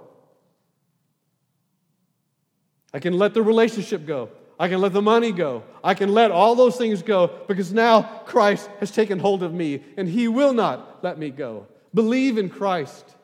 I 2.93 2.99
can 2.99 3.19
let 3.19 3.33
the 3.33 3.43
relationship 3.43 4.07
go. 4.07 4.29
I 4.59 4.69
can 4.69 4.81
let 4.81 4.93
the 4.93 5.03
money 5.03 5.33
go. 5.33 5.65
I 5.83 5.95
can 5.95 6.13
let 6.13 6.31
all 6.31 6.55
those 6.55 6.77
things 6.77 7.03
go 7.03 7.31
because 7.49 7.73
now 7.73 8.03
Christ 8.27 8.69
has 8.81 8.91
taken 8.91 9.19
hold 9.19 9.43
of 9.43 9.53
me 9.53 9.83
and 9.97 10.07
He 10.07 10.29
will 10.29 10.53
not 10.53 11.03
let 11.03 11.19
me 11.19 11.31
go. 11.31 11.67
Believe 11.95 12.39
in 12.39 12.51
Christ. 12.51 13.17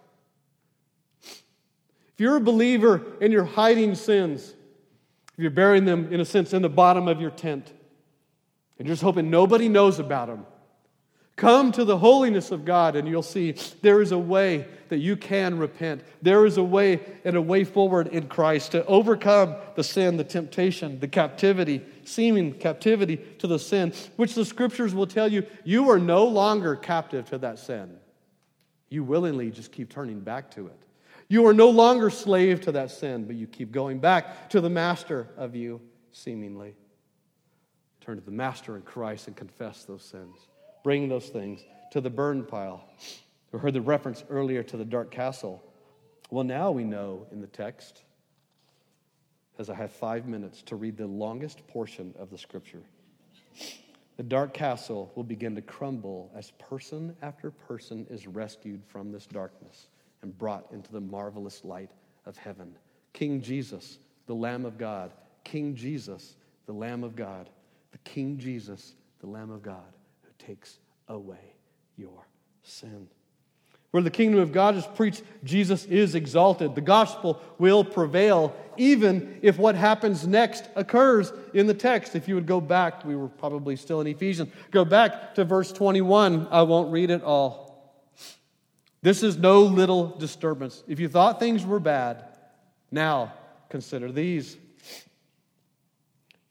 If 2.20 2.24
you're 2.24 2.36
a 2.36 2.40
believer 2.40 3.00
and 3.22 3.32
you're 3.32 3.44
hiding 3.44 3.94
sins, 3.94 4.52
if 5.32 5.38
you're 5.38 5.50
burying 5.50 5.86
them, 5.86 6.12
in 6.12 6.20
a 6.20 6.24
sense, 6.26 6.52
in 6.52 6.60
the 6.60 6.68
bottom 6.68 7.08
of 7.08 7.18
your 7.18 7.30
tent, 7.30 7.72
and 8.78 8.86
you're 8.86 8.92
just 8.92 9.02
hoping 9.02 9.30
nobody 9.30 9.70
knows 9.70 9.98
about 9.98 10.28
them, 10.28 10.44
Come 11.36 11.72
to 11.72 11.84
the 11.86 11.96
holiness 11.96 12.50
of 12.50 12.66
God, 12.66 12.94
and 12.94 13.08
you'll 13.08 13.22
see 13.22 13.52
there 13.80 14.02
is 14.02 14.12
a 14.12 14.18
way 14.18 14.68
that 14.90 14.98
you 14.98 15.16
can 15.16 15.56
repent. 15.56 16.02
There 16.20 16.44
is 16.44 16.58
a 16.58 16.62
way 16.62 17.00
and 17.24 17.36
a 17.36 17.40
way 17.40 17.64
forward 17.64 18.08
in 18.08 18.28
Christ 18.28 18.72
to 18.72 18.84
overcome 18.84 19.54
the 19.74 19.82
sin, 19.82 20.18
the 20.18 20.24
temptation, 20.24 21.00
the 21.00 21.08
captivity, 21.08 21.80
seeming 22.04 22.52
captivity 22.52 23.16
to 23.38 23.46
the 23.46 23.58
sin, 23.58 23.94
which 24.16 24.34
the 24.34 24.44
scriptures 24.44 24.94
will 24.94 25.06
tell 25.06 25.32
you 25.32 25.46
you 25.64 25.88
are 25.88 25.98
no 25.98 26.26
longer 26.26 26.76
captive 26.76 27.30
to 27.30 27.38
that 27.38 27.58
sin. 27.58 27.96
You 28.90 29.04
willingly 29.04 29.50
just 29.50 29.72
keep 29.72 29.88
turning 29.88 30.20
back 30.20 30.50
to 30.50 30.66
it. 30.66 30.84
You 31.30 31.46
are 31.46 31.54
no 31.54 31.70
longer 31.70 32.10
slave 32.10 32.60
to 32.62 32.72
that 32.72 32.90
sin, 32.90 33.24
but 33.24 33.36
you 33.36 33.46
keep 33.46 33.72
going 33.72 34.00
back 34.00 34.50
to 34.50 34.60
the 34.60 34.68
master 34.68 35.28
of 35.38 35.54
you, 35.54 35.80
seemingly. 36.12 36.74
Turn 38.02 38.18
to 38.18 38.24
the 38.24 38.30
master 38.32 38.76
in 38.76 38.82
Christ 38.82 39.28
and 39.28 39.36
confess 39.36 39.84
those 39.84 40.02
sins 40.02 40.36
bring 40.82 41.08
those 41.08 41.28
things 41.28 41.64
to 41.92 42.00
the 42.00 42.10
burn 42.10 42.44
pile. 42.44 42.84
We 43.52 43.58
heard 43.58 43.74
the 43.74 43.80
reference 43.80 44.24
earlier 44.30 44.62
to 44.64 44.76
the 44.76 44.84
dark 44.84 45.10
castle. 45.10 45.62
Well, 46.30 46.44
now 46.44 46.70
we 46.70 46.84
know 46.84 47.26
in 47.32 47.40
the 47.40 47.46
text, 47.46 48.02
as 49.58 49.68
I 49.68 49.74
have 49.74 49.92
five 49.92 50.26
minutes 50.26 50.62
to 50.62 50.76
read 50.76 50.96
the 50.96 51.06
longest 51.06 51.66
portion 51.66 52.14
of 52.18 52.30
the 52.30 52.38
scripture. 52.38 52.82
The 54.16 54.22
dark 54.22 54.54
castle 54.54 55.10
will 55.14 55.24
begin 55.24 55.54
to 55.56 55.62
crumble 55.62 56.30
as 56.34 56.52
person 56.52 57.16
after 57.22 57.50
person 57.50 58.06
is 58.10 58.26
rescued 58.26 58.82
from 58.86 59.12
this 59.12 59.26
darkness 59.26 59.88
and 60.22 60.36
brought 60.36 60.66
into 60.72 60.92
the 60.92 61.00
marvelous 61.00 61.64
light 61.64 61.90
of 62.26 62.36
heaven. 62.36 62.76
King 63.12 63.40
Jesus, 63.40 63.98
the 64.26 64.34
Lamb 64.34 64.64
of 64.64 64.78
God. 64.78 65.12
King 65.44 65.74
Jesus, 65.74 66.36
the 66.66 66.72
Lamb 66.72 67.02
of 67.04 67.16
God. 67.16 67.48
The 67.92 67.98
King 67.98 68.38
Jesus, 68.38 68.94
the 69.20 69.26
Lamb 69.26 69.50
of 69.50 69.62
God 69.62 69.92
who 70.22 70.30
takes 70.38 70.78
away 71.08 71.54
your 71.96 72.26
sin. 72.62 73.08
Where 73.90 74.02
the 74.02 74.10
kingdom 74.10 74.38
of 74.38 74.52
God 74.52 74.76
is 74.76 74.86
preached, 74.86 75.22
Jesus 75.42 75.84
is 75.86 76.14
exalted. 76.14 76.76
The 76.76 76.80
gospel 76.80 77.40
will 77.58 77.82
prevail, 77.82 78.54
even 78.76 79.40
if 79.42 79.58
what 79.58 79.74
happens 79.74 80.24
next 80.28 80.68
occurs 80.76 81.32
in 81.54 81.66
the 81.66 81.74
text. 81.74 82.14
If 82.14 82.28
you 82.28 82.36
would 82.36 82.46
go 82.46 82.60
back, 82.60 83.04
we 83.04 83.16
were 83.16 83.28
probably 83.28 83.74
still 83.74 84.00
in 84.00 84.06
Ephesians. 84.06 84.52
Go 84.70 84.84
back 84.84 85.34
to 85.34 85.44
verse 85.44 85.72
21. 85.72 86.46
I 86.52 86.62
won't 86.62 86.92
read 86.92 87.10
it 87.10 87.24
all. 87.24 87.69
This 89.02 89.22
is 89.22 89.38
no 89.38 89.62
little 89.62 90.08
disturbance. 90.18 90.82
If 90.86 91.00
you 91.00 91.08
thought 91.08 91.40
things 91.40 91.64
were 91.64 91.80
bad, 91.80 92.24
now 92.90 93.32
consider 93.68 94.12
these. 94.12 94.56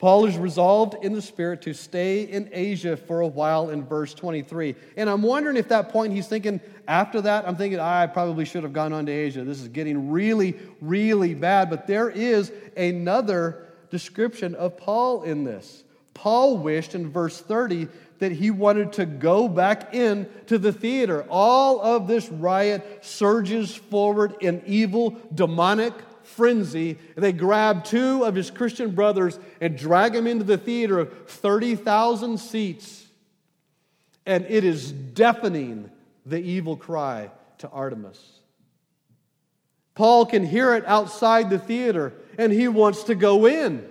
Paul 0.00 0.24
is 0.24 0.38
resolved 0.38 1.04
in 1.04 1.12
the 1.12 1.20
Spirit 1.20 1.60
to 1.62 1.74
stay 1.74 2.22
in 2.22 2.48
Asia 2.52 2.96
for 2.96 3.20
a 3.20 3.26
while 3.26 3.68
in 3.68 3.84
verse 3.84 4.14
23. 4.14 4.74
And 4.96 5.10
I'm 5.10 5.20
wondering 5.20 5.58
if 5.58 5.68
that 5.68 5.90
point 5.90 6.14
he's 6.14 6.26
thinking 6.26 6.58
after 6.88 7.20
that, 7.20 7.46
I'm 7.46 7.54
thinking, 7.54 7.78
I 7.78 8.06
probably 8.06 8.46
should 8.46 8.62
have 8.62 8.72
gone 8.72 8.94
on 8.94 9.04
to 9.06 9.12
Asia. 9.12 9.44
This 9.44 9.60
is 9.60 9.68
getting 9.68 10.10
really, 10.10 10.56
really 10.80 11.34
bad. 11.34 11.68
But 11.68 11.86
there 11.86 12.08
is 12.08 12.50
another 12.78 13.66
description 13.90 14.54
of 14.54 14.78
Paul 14.78 15.22
in 15.22 15.44
this. 15.44 15.84
Paul 16.14 16.56
wished 16.56 16.94
in 16.94 17.10
verse 17.10 17.38
30 17.38 17.86
that 18.20 18.32
he 18.32 18.50
wanted 18.50 18.92
to 18.92 19.06
go 19.06 19.48
back 19.48 19.94
in 19.94 20.28
to 20.46 20.58
the 20.58 20.72
theater. 20.72 21.26
All 21.28 21.80
of 21.80 22.06
this 22.06 22.28
riot 22.28 23.00
surges 23.02 23.74
forward 23.74 24.36
in 24.40 24.62
evil, 24.66 25.16
demonic 25.34 25.94
frenzy. 26.22 26.98
They 27.16 27.32
grab 27.32 27.84
two 27.84 28.24
of 28.24 28.34
his 28.34 28.50
Christian 28.50 28.92
brothers 28.92 29.38
and 29.60 29.76
drag 29.76 30.12
them 30.12 30.26
into 30.26 30.44
the 30.44 30.58
theater 30.58 31.00
of 31.00 31.28
30,000 31.28 32.38
seats. 32.38 33.06
And 34.26 34.44
it 34.48 34.64
is 34.64 34.92
deafening 34.92 35.90
the 36.24 36.40
evil 36.40 36.76
cry 36.76 37.30
to 37.58 37.68
Artemis. 37.70 38.22
Paul 39.94 40.26
can 40.26 40.44
hear 40.44 40.74
it 40.74 40.84
outside 40.86 41.50
the 41.50 41.58
theater 41.58 42.12
and 42.38 42.52
he 42.52 42.68
wants 42.68 43.04
to 43.04 43.14
go 43.14 43.46
in. 43.46 43.86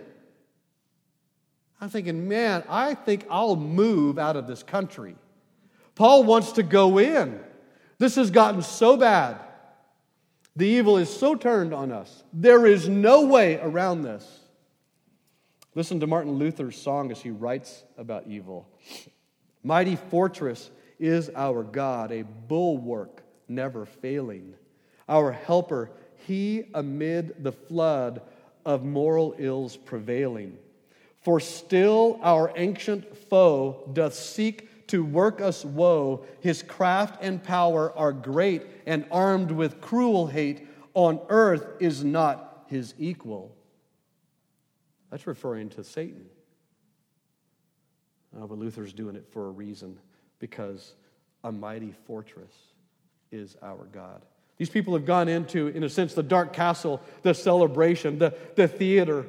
I'm 1.81 1.89
thinking, 1.89 2.27
man, 2.27 2.63
I 2.69 2.93
think 2.93 3.25
I'll 3.29 3.55
move 3.55 4.19
out 4.19 4.35
of 4.35 4.47
this 4.47 4.63
country. 4.63 5.15
Paul 5.95 6.23
wants 6.23 6.53
to 6.53 6.63
go 6.63 6.99
in. 6.99 7.39
This 7.97 8.15
has 8.15 8.31
gotten 8.31 8.61
so 8.61 8.97
bad. 8.97 9.37
The 10.55 10.67
evil 10.67 10.97
is 10.97 11.09
so 11.09 11.35
turned 11.35 11.73
on 11.73 11.91
us. 11.91 12.23
There 12.33 12.65
is 12.65 12.89
no 12.89 13.25
way 13.25 13.59
around 13.59 14.01
this. 14.01 14.39
Listen 15.75 15.99
to 15.99 16.07
Martin 16.07 16.33
Luther's 16.33 16.81
song 16.81 17.11
as 17.11 17.21
he 17.21 17.31
writes 17.31 17.83
about 17.97 18.27
evil. 18.27 18.67
Mighty 19.63 19.95
fortress 19.95 20.71
is 20.99 21.29
our 21.35 21.63
God, 21.63 22.11
a 22.11 22.23
bulwark 22.23 23.23
never 23.47 23.85
failing. 23.85 24.53
Our 25.07 25.31
helper, 25.31 25.91
he 26.27 26.65
amid 26.73 27.43
the 27.43 27.51
flood 27.51 28.21
of 28.65 28.83
moral 28.83 29.35
ills 29.37 29.77
prevailing. 29.77 30.57
For 31.21 31.39
still 31.39 32.19
our 32.21 32.51
ancient 32.55 33.17
foe 33.29 33.89
doth 33.93 34.13
seek 34.13 34.87
to 34.87 35.03
work 35.03 35.41
us 35.41 35.63
woe. 35.63 36.25
His 36.39 36.63
craft 36.63 37.21
and 37.21 37.43
power 37.43 37.95
are 37.95 38.13
great, 38.13 38.63
and 38.85 39.05
armed 39.11 39.51
with 39.51 39.81
cruel 39.81 40.27
hate, 40.27 40.67
on 40.93 41.19
earth 41.29 41.67
is 41.79 42.03
not 42.03 42.65
his 42.67 42.93
equal. 42.97 43.55
That's 45.11 45.27
referring 45.27 45.69
to 45.69 45.83
Satan. 45.83 46.25
Uh, 48.35 48.45
but 48.45 48.57
Luther's 48.57 48.93
doing 48.93 49.15
it 49.15 49.27
for 49.31 49.47
a 49.47 49.51
reason 49.51 49.97
because 50.39 50.93
a 51.43 51.51
mighty 51.51 51.93
fortress 52.05 52.53
is 53.31 53.57
our 53.61 53.85
God. 53.91 54.21
These 54.57 54.69
people 54.69 54.93
have 54.93 55.05
gone 55.05 55.27
into, 55.29 55.67
in 55.67 55.83
a 55.83 55.89
sense, 55.89 56.13
the 56.13 56.23
dark 56.23 56.51
castle, 56.53 57.01
the 57.21 57.33
celebration, 57.33 58.19
the, 58.19 58.35
the 58.55 58.67
theater. 58.67 59.25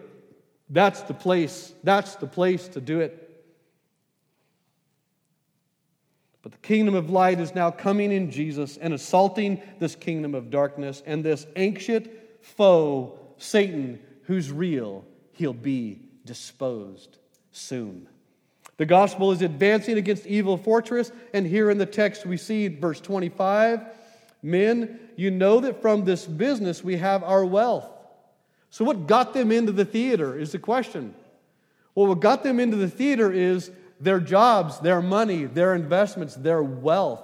That's 0.71 1.03
the 1.03 1.15
place. 1.15 1.75
That's 1.83 2.15
the 2.15 2.29
place 2.29 2.69
to 2.69 2.81
do 2.81 3.01
it. 3.01 3.27
But 6.43 6.53
the 6.53 6.59
kingdom 6.59 6.95
of 6.95 7.11
light 7.11 7.39
is 7.39 7.55
now 7.55 7.71
coming 7.71 8.13
in 8.13 8.31
Jesus 8.31 8.77
and 8.79 8.95
assaulting 8.95 9.61
this 9.79 9.95
kingdom 9.95 10.35
of 10.35 10.51
darkness 10.51 11.03
and 11.05 11.23
this 11.23 11.47
ancient 11.57 12.09
foe, 12.41 13.19
Satan, 13.37 14.01
who's 14.23 14.51
real, 14.51 15.05
he'll 15.33 15.53
be 15.53 16.01
disposed 16.25 17.19
soon. 17.53 18.09
The 18.79 18.87
gospel 18.87 19.33
is 19.33 19.43
advancing 19.43 19.99
against 19.99 20.25
evil 20.25 20.57
fortress, 20.57 21.13
and 21.35 21.47
here 21.47 21.71
in 21.71 21.77
the 21.77 21.85
text 21.85 22.25
we 22.25 22.39
see 22.39 22.69
verse 22.69 23.01
25 23.01 23.85
Men, 24.43 24.99
you 25.17 25.31
know 25.31 25.61
that 25.61 25.83
from 25.83 26.07
this 26.07 26.25
business 26.25 26.83
we 26.83 26.97
have 26.97 27.23
our 27.23 27.45
wealth. 27.45 27.91
So, 28.71 28.85
what 28.85 29.07
got 29.07 29.35
them 29.35 29.51
into 29.53 29.73
the 29.73 29.85
theater 29.85 30.39
is 30.39 30.53
the 30.53 30.59
question. 30.59 31.15
Well, 31.95 32.07
what 32.07 32.21
got 32.21 32.43
them 32.43 32.61
into 32.61 32.77
the 32.77 32.89
theater 32.89 33.33
is 33.33 33.71
their 34.01 34.21
jobs, 34.21 34.79
their 34.81 35.03
money, 35.03 35.45
their 35.45 35.75
investments, 35.75 36.35
their 36.37 36.63
wealth. 36.63 37.21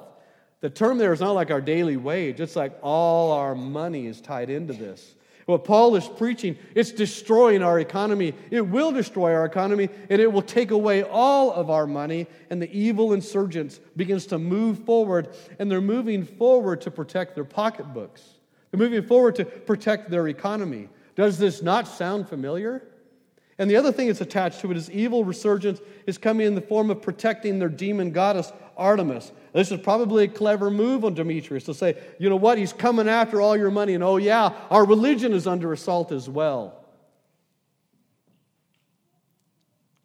The 0.61 0.71
term 0.71 0.99
there 0.99 1.13
is 1.13 1.21
not 1.21 1.33
like 1.33 1.51
our 1.51 1.61
daily 1.61 1.97
wage, 1.97 2.41
it's 2.41 2.57
like 2.57 2.77
all 2.83 3.33
our 3.33 3.55
money 3.55 4.07
is 4.07 4.21
tied 4.21 4.51
into 4.51 4.73
this. 4.73 5.15
What 5.47 5.65
Paul 5.65 5.95
is 5.95 6.09
preaching, 6.09 6.59
it's 6.75 6.91
destroying 6.91 7.63
our 7.63 7.79
economy. 7.79 8.35
It 8.51 8.63
will 8.63 8.91
destroy 8.91 9.33
our 9.33 9.45
economy, 9.45 9.89
and 10.11 10.21
it 10.21 10.33
will 10.33 10.43
take 10.43 10.73
away 10.73 11.05
all 11.05 11.53
of 11.53 11.71
our 11.71 11.87
money. 11.87 12.27
And 12.51 12.61
the 12.61 12.71
evil 12.77 13.13
insurgents 13.13 13.79
begins 13.95 14.27
to 14.27 14.39
move 14.39 14.81
forward, 14.81 15.29
and 15.61 15.71
they're 15.71 15.81
moving 15.81 16.25
forward 16.25 16.81
to 16.81 16.91
protect 16.91 17.37
their 17.37 17.45
pocketbooks. 17.45 18.25
They're 18.71 18.81
moving 18.81 19.05
forward 19.05 19.37
to 19.37 19.45
protect 19.45 20.11
their 20.11 20.27
economy. 20.27 20.89
Does 21.17 21.39
this 21.39 21.63
not 21.63 21.89
sound 21.89 22.29
familiar? 22.29 22.83
And 23.59 23.71
the 23.71 23.77
other 23.77 23.91
thing 23.91 24.09
that's 24.09 24.21
attached 24.21 24.61
to 24.61 24.71
it 24.71 24.77
is 24.77 24.91
evil 24.91 25.25
resurgence 25.25 25.81
is 26.07 26.19
coming 26.19 26.47
in 26.47 26.55
the 26.55 26.61
form 26.61 26.91
of 26.91 27.01
protecting 27.01 27.59
their 27.59 27.71
demon 27.71 28.11
goddess, 28.13 28.53
Artemis. 28.77 29.33
This 29.55 29.73
is 29.73 29.81
probably 29.81 30.25
a 30.25 30.29
clever 30.29 30.71
move 30.71 31.05
on 31.07 31.15
Demetrius 31.15 31.65
to 31.65 31.75
say, 31.75 31.97
you 32.19 32.29
know 32.29 32.37
what, 32.37 32.59
he's 32.59 32.75
coming 32.75 33.09
after 33.09 33.41
all 33.41 33.57
your 33.57 33.71
money, 33.71 33.95
and 33.95 34.05
oh, 34.05 34.19
yeah, 34.19 34.53
our 34.71 34.85
religion 34.85 35.33
is 35.33 35.47
under 35.47 35.73
assault 35.73 36.13
as 36.13 36.29
well. 36.29 36.85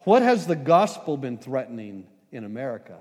What 0.03 0.21
has 0.21 0.47
the 0.47 0.55
gospel 0.55 1.17
been 1.17 1.37
threatening 1.37 2.07
in 2.31 2.45
America? 2.45 2.97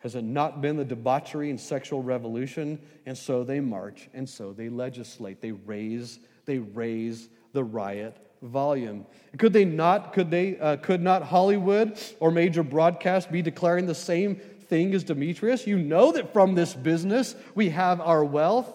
Has 0.00 0.14
it 0.14 0.22
not 0.22 0.60
been 0.60 0.76
the 0.76 0.84
debauchery 0.84 1.48
and 1.48 1.58
sexual 1.58 2.02
revolution? 2.02 2.78
And 3.06 3.16
so 3.16 3.42
they 3.42 3.60
march, 3.60 4.10
and 4.12 4.28
so 4.28 4.52
they 4.52 4.68
legislate. 4.68 5.40
They 5.40 5.52
raise, 5.52 6.20
they 6.46 6.58
raise 6.58 7.28
the 7.52 7.64
riot 7.64 8.16
volume. 8.42 9.06
Could 9.38 9.52
they 9.52 9.64
not, 9.64 10.12
could 10.12 10.30
they, 10.30 10.58
uh, 10.58 10.76
could 10.76 11.00
not 11.00 11.22
Hollywood 11.22 11.98
or 12.20 12.30
major 12.30 12.62
broadcast 12.62 13.32
be 13.32 13.42
declaring 13.42 13.86
the 13.86 13.94
same 13.94 14.36
thing 14.36 14.94
as 14.94 15.04
Demetrius? 15.04 15.66
You 15.66 15.78
know 15.78 16.12
that 16.12 16.32
from 16.32 16.54
this 16.54 16.74
business 16.74 17.34
we 17.54 17.70
have 17.70 18.00
our 18.00 18.24
wealth. 18.24 18.72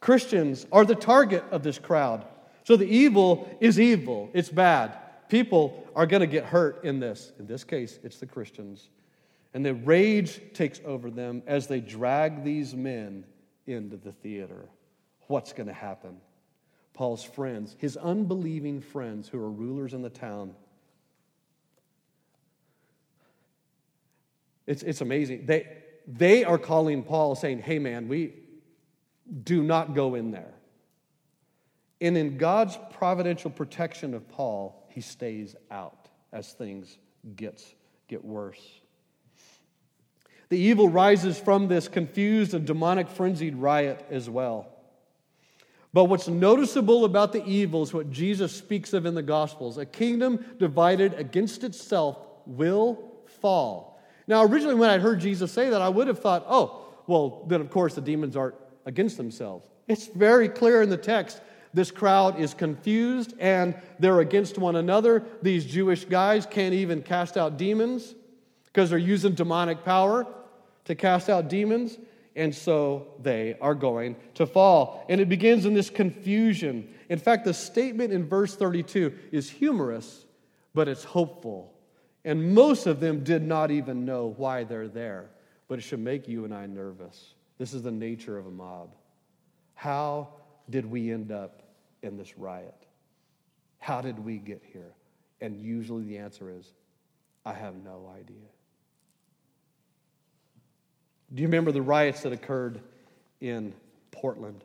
Christians 0.00 0.66
are 0.70 0.84
the 0.84 0.94
target 0.94 1.44
of 1.50 1.62
this 1.62 1.78
crowd. 1.78 2.24
So 2.64 2.76
the 2.76 2.86
evil 2.86 3.48
is 3.60 3.80
evil, 3.80 4.30
it's 4.32 4.50
bad. 4.50 4.98
People 5.28 5.88
are 5.96 6.06
going 6.06 6.20
to 6.20 6.26
get 6.26 6.44
hurt 6.44 6.84
in 6.84 7.00
this. 7.00 7.32
In 7.38 7.46
this 7.46 7.64
case, 7.64 7.98
it's 8.04 8.18
the 8.18 8.26
Christians. 8.26 8.90
And 9.54 9.64
the 9.64 9.74
rage 9.74 10.40
takes 10.52 10.80
over 10.84 11.10
them 11.10 11.42
as 11.46 11.66
they 11.66 11.80
drag 11.80 12.44
these 12.44 12.74
men 12.74 13.24
into 13.66 13.96
the 13.96 14.12
theater. 14.12 14.68
What's 15.28 15.52
going 15.52 15.66
to 15.66 15.72
happen? 15.72 16.20
Paul's 16.96 17.22
friends, 17.22 17.76
his 17.78 17.96
unbelieving 17.96 18.80
friends 18.80 19.28
who 19.28 19.38
are 19.38 19.50
rulers 19.50 19.92
in 19.92 20.02
the 20.02 20.10
town. 20.10 20.54
It's, 24.66 24.82
it's 24.82 25.02
amazing. 25.02 25.46
They, 25.46 25.68
they 26.08 26.42
are 26.42 26.58
calling 26.58 27.02
Paul 27.02 27.34
saying, 27.34 27.60
hey 27.60 27.78
man, 27.78 28.08
we 28.08 28.32
do 29.44 29.62
not 29.62 29.94
go 29.94 30.14
in 30.14 30.30
there. 30.30 30.54
And 32.00 32.16
in 32.16 32.38
God's 32.38 32.78
providential 32.90 33.50
protection 33.50 34.14
of 34.14 34.28
Paul, 34.28 34.86
he 34.88 35.02
stays 35.02 35.54
out 35.70 36.08
as 36.32 36.52
things 36.52 36.98
gets, 37.36 37.74
get 38.08 38.24
worse. 38.24 38.60
The 40.48 40.58
evil 40.58 40.88
rises 40.88 41.38
from 41.38 41.68
this 41.68 41.88
confused 41.88 42.54
and 42.54 42.66
demonic 42.66 43.08
frenzied 43.08 43.56
riot 43.56 44.06
as 44.10 44.30
well. 44.30 44.75
But 45.96 46.10
what's 46.10 46.28
noticeable 46.28 47.06
about 47.06 47.32
the 47.32 47.42
evil 47.46 47.82
is 47.82 47.94
what 47.94 48.10
Jesus 48.10 48.52
speaks 48.52 48.92
of 48.92 49.06
in 49.06 49.14
the 49.14 49.22
Gospels. 49.22 49.78
A 49.78 49.86
kingdom 49.86 50.44
divided 50.58 51.14
against 51.14 51.64
itself 51.64 52.18
will 52.44 53.14
fall. 53.40 53.98
Now, 54.26 54.44
originally, 54.44 54.74
when 54.74 54.90
I 54.90 54.98
heard 54.98 55.20
Jesus 55.20 55.50
say 55.50 55.70
that, 55.70 55.80
I 55.80 55.88
would 55.88 56.06
have 56.06 56.18
thought, 56.18 56.44
oh, 56.50 56.84
well, 57.06 57.46
then 57.46 57.62
of 57.62 57.70
course 57.70 57.94
the 57.94 58.02
demons 58.02 58.36
aren't 58.36 58.56
against 58.84 59.16
themselves. 59.16 59.70
It's 59.88 60.06
very 60.08 60.50
clear 60.50 60.82
in 60.82 60.90
the 60.90 60.98
text. 60.98 61.40
This 61.72 61.90
crowd 61.90 62.38
is 62.38 62.52
confused 62.52 63.32
and 63.38 63.74
they're 63.98 64.20
against 64.20 64.58
one 64.58 64.76
another. 64.76 65.24
These 65.40 65.64
Jewish 65.64 66.04
guys 66.04 66.44
can't 66.44 66.74
even 66.74 67.00
cast 67.00 67.38
out 67.38 67.56
demons 67.56 68.14
because 68.66 68.90
they're 68.90 68.98
using 68.98 69.32
demonic 69.32 69.82
power 69.82 70.26
to 70.84 70.94
cast 70.94 71.30
out 71.30 71.48
demons 71.48 71.96
and 72.36 72.54
so 72.54 73.14
they 73.22 73.56
are 73.60 73.74
going 73.74 74.14
to 74.34 74.46
fall. 74.46 75.04
And 75.08 75.20
it 75.20 75.28
begins 75.28 75.64
in 75.64 75.72
this 75.72 75.88
confusion. 75.88 76.92
In 77.08 77.18
fact, 77.18 77.46
the 77.46 77.54
statement 77.54 78.12
in 78.12 78.28
verse 78.28 78.54
32 78.54 79.12
is 79.32 79.48
humorous, 79.48 80.26
but 80.74 80.86
it's 80.86 81.02
hopeful. 81.02 81.72
And 82.24 82.54
most 82.54 82.86
of 82.86 83.00
them 83.00 83.24
did 83.24 83.42
not 83.42 83.70
even 83.70 84.04
know 84.04 84.34
why 84.36 84.64
they're 84.64 84.88
there, 84.88 85.30
but 85.66 85.78
it 85.78 85.82
should 85.82 86.00
make 86.00 86.28
you 86.28 86.44
and 86.44 86.54
I 86.54 86.66
nervous. 86.66 87.34
This 87.58 87.72
is 87.72 87.82
the 87.82 87.90
nature 87.90 88.36
of 88.36 88.46
a 88.46 88.50
mob. 88.50 88.94
How 89.74 90.28
did 90.68 90.84
we 90.84 91.10
end 91.10 91.32
up 91.32 91.62
in 92.02 92.18
this 92.18 92.36
riot? 92.36 92.86
How 93.78 94.02
did 94.02 94.18
we 94.18 94.38
get 94.38 94.62
here? 94.72 94.92
And 95.40 95.56
usually 95.56 96.04
the 96.04 96.18
answer 96.18 96.50
is, 96.50 96.72
I 97.46 97.54
have 97.54 97.76
no 97.76 98.12
idea. 98.14 98.48
Do 101.34 101.42
you 101.42 101.48
remember 101.48 101.72
the 101.72 101.82
riots 101.82 102.22
that 102.22 102.32
occurred 102.32 102.80
in 103.40 103.74
Portland? 104.10 104.62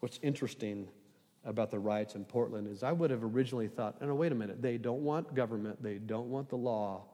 What's 0.00 0.18
interesting 0.22 0.88
about 1.44 1.70
the 1.70 1.78
riots 1.78 2.14
in 2.14 2.24
Portland 2.24 2.66
is 2.66 2.82
I 2.82 2.92
would 2.92 3.10
have 3.10 3.22
originally 3.22 3.68
thought, 3.68 3.96
oh, 4.00 4.06
no, 4.06 4.14
wait 4.14 4.32
a 4.32 4.34
minute, 4.34 4.60
they 4.60 4.78
don't 4.78 5.02
want 5.02 5.34
government, 5.34 5.82
they 5.82 5.98
don't 5.98 6.28
want 6.28 6.48
the 6.48 6.56
law, 6.56 7.04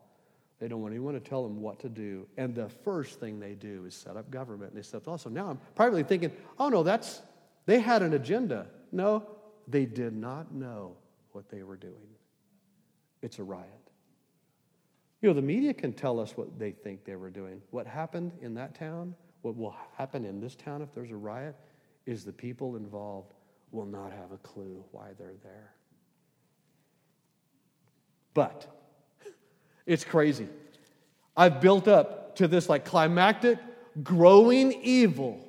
they 0.60 0.68
don't 0.68 0.82
want 0.82 0.92
anyone 0.92 1.14
to 1.14 1.20
tell 1.20 1.42
them 1.42 1.60
what 1.60 1.80
to 1.80 1.88
do. 1.88 2.26
And 2.36 2.54
the 2.54 2.68
first 2.68 3.18
thing 3.18 3.40
they 3.40 3.54
do 3.54 3.84
is 3.86 3.94
set 3.94 4.16
up 4.16 4.30
government. 4.30 4.72
And 4.72 4.78
they 4.78 4.86
set 4.86 4.98
up 4.98 5.08
also. 5.08 5.30
Now 5.30 5.48
I'm 5.48 5.58
privately 5.74 6.02
thinking, 6.02 6.32
oh 6.58 6.68
no, 6.68 6.82
that's 6.82 7.22
they 7.66 7.80
had 7.80 8.02
an 8.02 8.12
agenda. 8.12 8.66
No, 8.92 9.26
they 9.68 9.86
did 9.86 10.14
not 10.14 10.52
know 10.52 10.96
what 11.32 11.48
they 11.48 11.62
were 11.62 11.76
doing. 11.76 11.94
It's 13.22 13.38
a 13.38 13.42
riot. 13.42 13.79
You 15.20 15.28
know, 15.28 15.34
the 15.34 15.42
media 15.42 15.74
can 15.74 15.92
tell 15.92 16.18
us 16.18 16.36
what 16.36 16.58
they 16.58 16.72
think 16.72 17.04
they 17.04 17.16
were 17.16 17.30
doing. 17.30 17.60
What 17.70 17.86
happened 17.86 18.32
in 18.40 18.54
that 18.54 18.74
town, 18.74 19.14
what 19.42 19.56
will 19.56 19.76
happen 19.96 20.24
in 20.24 20.40
this 20.40 20.54
town 20.54 20.80
if 20.80 20.94
there's 20.94 21.10
a 21.10 21.16
riot, 21.16 21.54
is 22.06 22.24
the 22.24 22.32
people 22.32 22.76
involved 22.76 23.34
will 23.70 23.86
not 23.86 24.12
have 24.12 24.32
a 24.32 24.38
clue 24.38 24.82
why 24.92 25.08
they're 25.18 25.34
there. 25.42 25.74
But 28.32 28.66
it's 29.86 30.04
crazy. 30.04 30.48
I've 31.36 31.60
built 31.60 31.86
up 31.86 32.36
to 32.36 32.48
this 32.48 32.68
like 32.68 32.84
climactic, 32.84 33.58
growing 34.02 34.72
evil, 34.82 35.46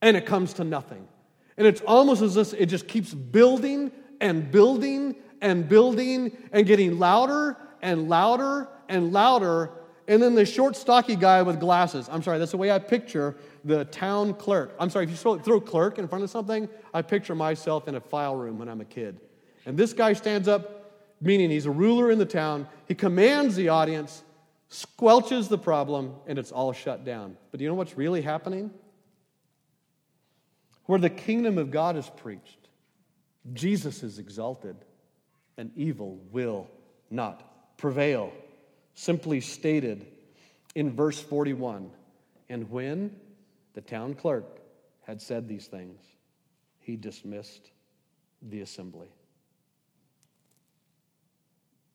and 0.00 0.16
it 0.16 0.24
comes 0.24 0.54
to 0.54 0.64
nothing. 0.64 1.06
And 1.56 1.66
it's 1.66 1.82
almost 1.82 2.22
as 2.22 2.36
if 2.36 2.54
it 2.54 2.66
just 2.66 2.88
keeps 2.88 3.12
building 3.12 3.92
and 4.20 4.50
building 4.50 5.16
and 5.42 5.68
building 5.68 6.36
and 6.52 6.66
getting 6.66 6.98
louder 6.98 7.56
and 7.82 8.08
louder 8.08 8.68
and 8.88 9.12
louder. 9.12 9.70
And 10.08 10.20
then 10.20 10.34
the 10.34 10.44
short, 10.44 10.76
stocky 10.76 11.16
guy 11.16 11.42
with 11.42 11.60
glasses. 11.60 12.08
I'm 12.10 12.22
sorry, 12.22 12.38
that's 12.38 12.50
the 12.50 12.56
way 12.56 12.70
I 12.70 12.78
picture 12.78 13.36
the 13.64 13.84
town 13.84 14.34
clerk. 14.34 14.74
I'm 14.78 14.90
sorry, 14.90 15.04
if 15.04 15.10
you 15.10 15.38
throw 15.38 15.60
clerk 15.60 15.98
in 15.98 16.08
front 16.08 16.24
of 16.24 16.30
something, 16.30 16.68
I 16.92 17.02
picture 17.02 17.34
myself 17.34 17.86
in 17.86 17.94
a 17.94 18.00
file 18.00 18.34
room 18.34 18.58
when 18.58 18.68
I'm 18.68 18.80
a 18.80 18.84
kid. 18.84 19.20
And 19.66 19.76
this 19.76 19.92
guy 19.92 20.14
stands 20.14 20.48
up, 20.48 20.92
meaning 21.20 21.50
he's 21.50 21.66
a 21.66 21.70
ruler 21.70 22.10
in 22.10 22.18
the 22.18 22.26
town. 22.26 22.66
He 22.88 22.94
commands 22.94 23.54
the 23.54 23.68
audience, 23.68 24.24
squelches 24.70 25.48
the 25.48 25.58
problem, 25.58 26.14
and 26.26 26.38
it's 26.38 26.50
all 26.50 26.72
shut 26.72 27.04
down. 27.04 27.36
But 27.50 27.58
do 27.58 27.64
you 27.64 27.70
know 27.70 27.76
what's 27.76 27.96
really 27.96 28.22
happening? 28.22 28.70
Where 30.86 30.98
the 30.98 31.10
kingdom 31.10 31.58
of 31.58 31.70
God 31.70 31.96
is 31.96 32.10
preached, 32.16 32.68
Jesus 33.52 34.02
is 34.02 34.18
exalted, 34.18 34.76
and 35.56 35.70
evil 35.76 36.18
will 36.32 36.68
not 37.10 37.49
prevail. 37.80 38.30
Simply 38.94 39.40
stated 39.40 40.06
in 40.74 40.94
verse 40.94 41.18
41 41.20 41.90
And 42.48 42.70
when 42.70 43.16
the 43.72 43.80
town 43.80 44.14
clerk 44.14 44.60
had 45.02 45.20
said 45.20 45.48
these 45.48 45.66
things, 45.66 46.00
he 46.78 46.96
dismissed 46.96 47.70
the 48.42 48.60
assembly. 48.60 49.08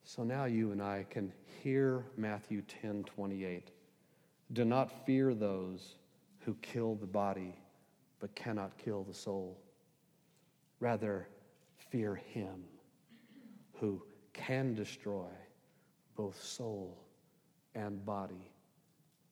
So 0.03 0.23
now 0.23 0.45
you 0.45 0.71
and 0.71 0.81
I 0.81 1.05
can 1.09 1.31
hear 1.63 2.03
Matthew 2.17 2.63
10 2.81 3.03
28. 3.03 3.69
Do 4.53 4.65
not 4.65 5.05
fear 5.05 5.33
those 5.33 5.95
who 6.39 6.55
kill 6.61 6.95
the 6.95 7.07
body 7.07 7.55
but 8.19 8.35
cannot 8.35 8.77
kill 8.77 9.03
the 9.03 9.13
soul. 9.13 9.59
Rather, 10.79 11.27
fear 11.89 12.15
him 12.15 12.63
who 13.79 14.01
can 14.33 14.73
destroy 14.73 15.27
both 16.15 16.41
soul 16.41 16.97
and 17.73 18.03
body 18.05 18.51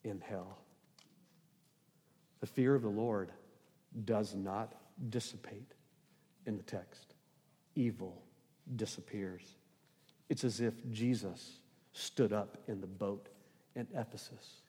in 0.04 0.22
hell. 0.22 0.60
The 2.42 2.48
fear 2.48 2.76
of 2.76 2.82
the 2.82 2.90
Lord 2.90 3.32
does 4.06 4.36
not 4.36 4.74
dissipate 5.10 5.74
in 6.46 6.58
the 6.58 6.64
text, 6.64 7.14
evil 7.76 8.22
disappears. 8.76 9.56
It's 10.30 10.44
as 10.44 10.62
if 10.62 10.74
Jesus 10.92 11.60
stood 11.94 12.34
up 12.34 12.58
in 12.68 12.82
the 12.82 12.88
boat 12.88 13.30
in 13.76 13.88
Ephesus 13.96 14.62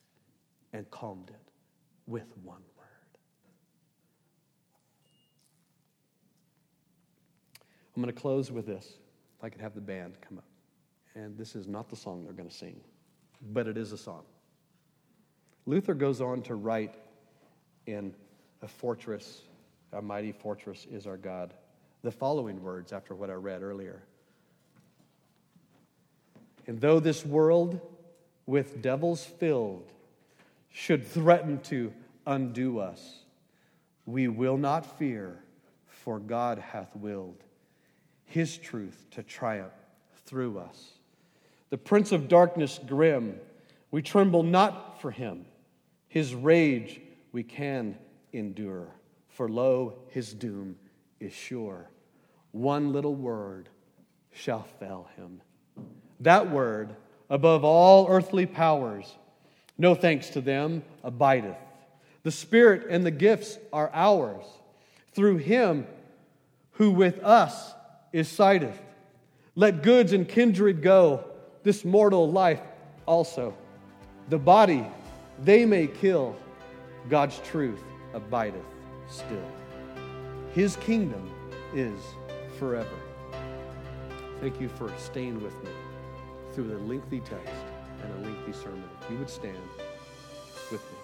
and 0.73 0.89
calmed 0.91 1.31
it 1.31 1.51
with 2.07 2.37
one 2.43 2.63
word. 2.77 2.85
I'm 7.97 8.03
going 8.03 8.15
to 8.15 8.21
close 8.21 8.51
with 8.51 8.67
this. 8.67 8.95
If 9.39 9.45
I 9.45 9.49
could 9.49 9.61
have 9.61 9.75
the 9.75 9.81
band 9.81 10.17
come 10.21 10.39
up. 10.39 10.45
And 11.15 11.37
this 11.39 11.55
is 11.55 11.69
not 11.69 11.89
the 11.89 11.97
song 11.97 12.25
they're 12.25 12.33
going 12.33 12.49
to 12.49 12.55
sing, 12.55 12.81
but 13.53 13.67
it 13.67 13.77
is 13.77 13.93
a 13.93 13.99
song. 13.99 14.23
Luther 15.67 15.95
goes 15.95 16.21
on 16.21 16.43
to 16.43 16.55
write 16.55 16.95
in 17.87 18.15
A 18.63 18.69
Fortress, 18.69 19.43
a 19.93 20.03
mighty 20.03 20.33
fortress 20.33 20.87
is 20.91 21.07
our 21.07 21.17
God, 21.17 21.55
the 22.03 22.11
following 22.11 22.63
words 22.63 22.93
after 22.93 23.15
what 23.15 23.31
I 23.31 23.35
read 23.35 23.63
earlier. 23.63 24.03
And 26.67 26.81
though 26.81 27.01
this 27.01 27.25
world 27.25 27.81
with 28.47 28.83
devils 28.83 29.25
filled 29.25 29.91
should 30.71 31.07
threaten 31.07 31.61
to 31.63 31.93
undo 32.27 32.79
us, 32.81 33.21
we 34.07 34.29
will 34.29 34.57
not 34.57 34.99
fear, 34.99 35.39
for 35.87 36.19
God 36.19 36.59
hath 36.59 36.95
willed 36.97 37.43
his 38.27 38.59
truth 38.59 39.07
to 39.13 39.23
triumph 39.23 39.73
through 40.27 40.59
us. 40.59 40.93
The 41.75 41.79
prince 41.79 42.13
of 42.13 42.29
darkness 42.29 42.79
grim, 42.87 43.35
we 43.91 44.01
tremble 44.01 44.45
not 44.45 45.01
for 45.01 45.11
him. 45.11 45.45
His 46.07 46.33
rage 46.33 47.01
we 47.33 47.43
can 47.43 47.99
endure. 48.33 48.95
For 49.31 49.49
lo, 49.49 49.95
his 50.11 50.33
doom 50.35 50.77
is 51.19 51.33
sure. 51.33 51.91
One 52.53 52.93
little 52.93 53.17
word 53.17 53.71
shall 54.31 54.63
fell 54.79 55.09
him. 55.17 55.41
That 56.21 56.49
word, 56.49 56.95
above 57.29 57.65
all 57.65 58.07
earthly 58.09 58.47
powers, 58.47 59.13
no 59.77 59.97
thanks 59.97 60.29
to 60.31 60.41
them, 60.41 60.85
abideth. 61.03 61.59
The 62.23 62.31
Spirit 62.31 62.87
and 62.89 63.05
the 63.05 63.11
gifts 63.11 63.59
are 63.73 63.91
ours. 63.93 64.45
Through 65.13 65.39
him 65.39 65.89
who 66.75 66.93
with 66.93 67.19
us 67.25 67.75
is 68.13 68.29
sideth. 68.29 68.81
Let 69.57 69.83
goods 69.83 70.13
and 70.13 70.29
kindred 70.29 70.81
go, 70.81 71.33
this 71.65 71.85
mortal 71.85 72.31
life 72.31 72.61
also. 73.07 73.55
The 74.29 74.39
body 74.39 74.87
they 75.43 75.67
may 75.67 75.89
kill, 75.89 76.37
God's 77.11 77.41
truth 77.41 77.83
abideth 78.13 78.63
still. 79.09 79.51
His 80.53 80.77
kingdom 80.77 81.31
is 81.75 81.99
forever. 82.59 82.97
Thank 84.41 84.61
you 84.61 84.69
for 84.69 84.93
staying 84.97 85.43
with 85.43 85.55
me 85.65 85.71
through 86.53 86.69
the 86.69 86.79
lengthy 86.79 87.21
text 87.21 87.53
and 88.03 88.25
a 88.25 88.29
lengthy 88.29 88.53
sermon. 88.53 88.85
If 89.03 89.11
you 89.11 89.19
would 89.19 89.31
stand 89.31 89.57
with 90.71 90.81
me. 90.93 91.04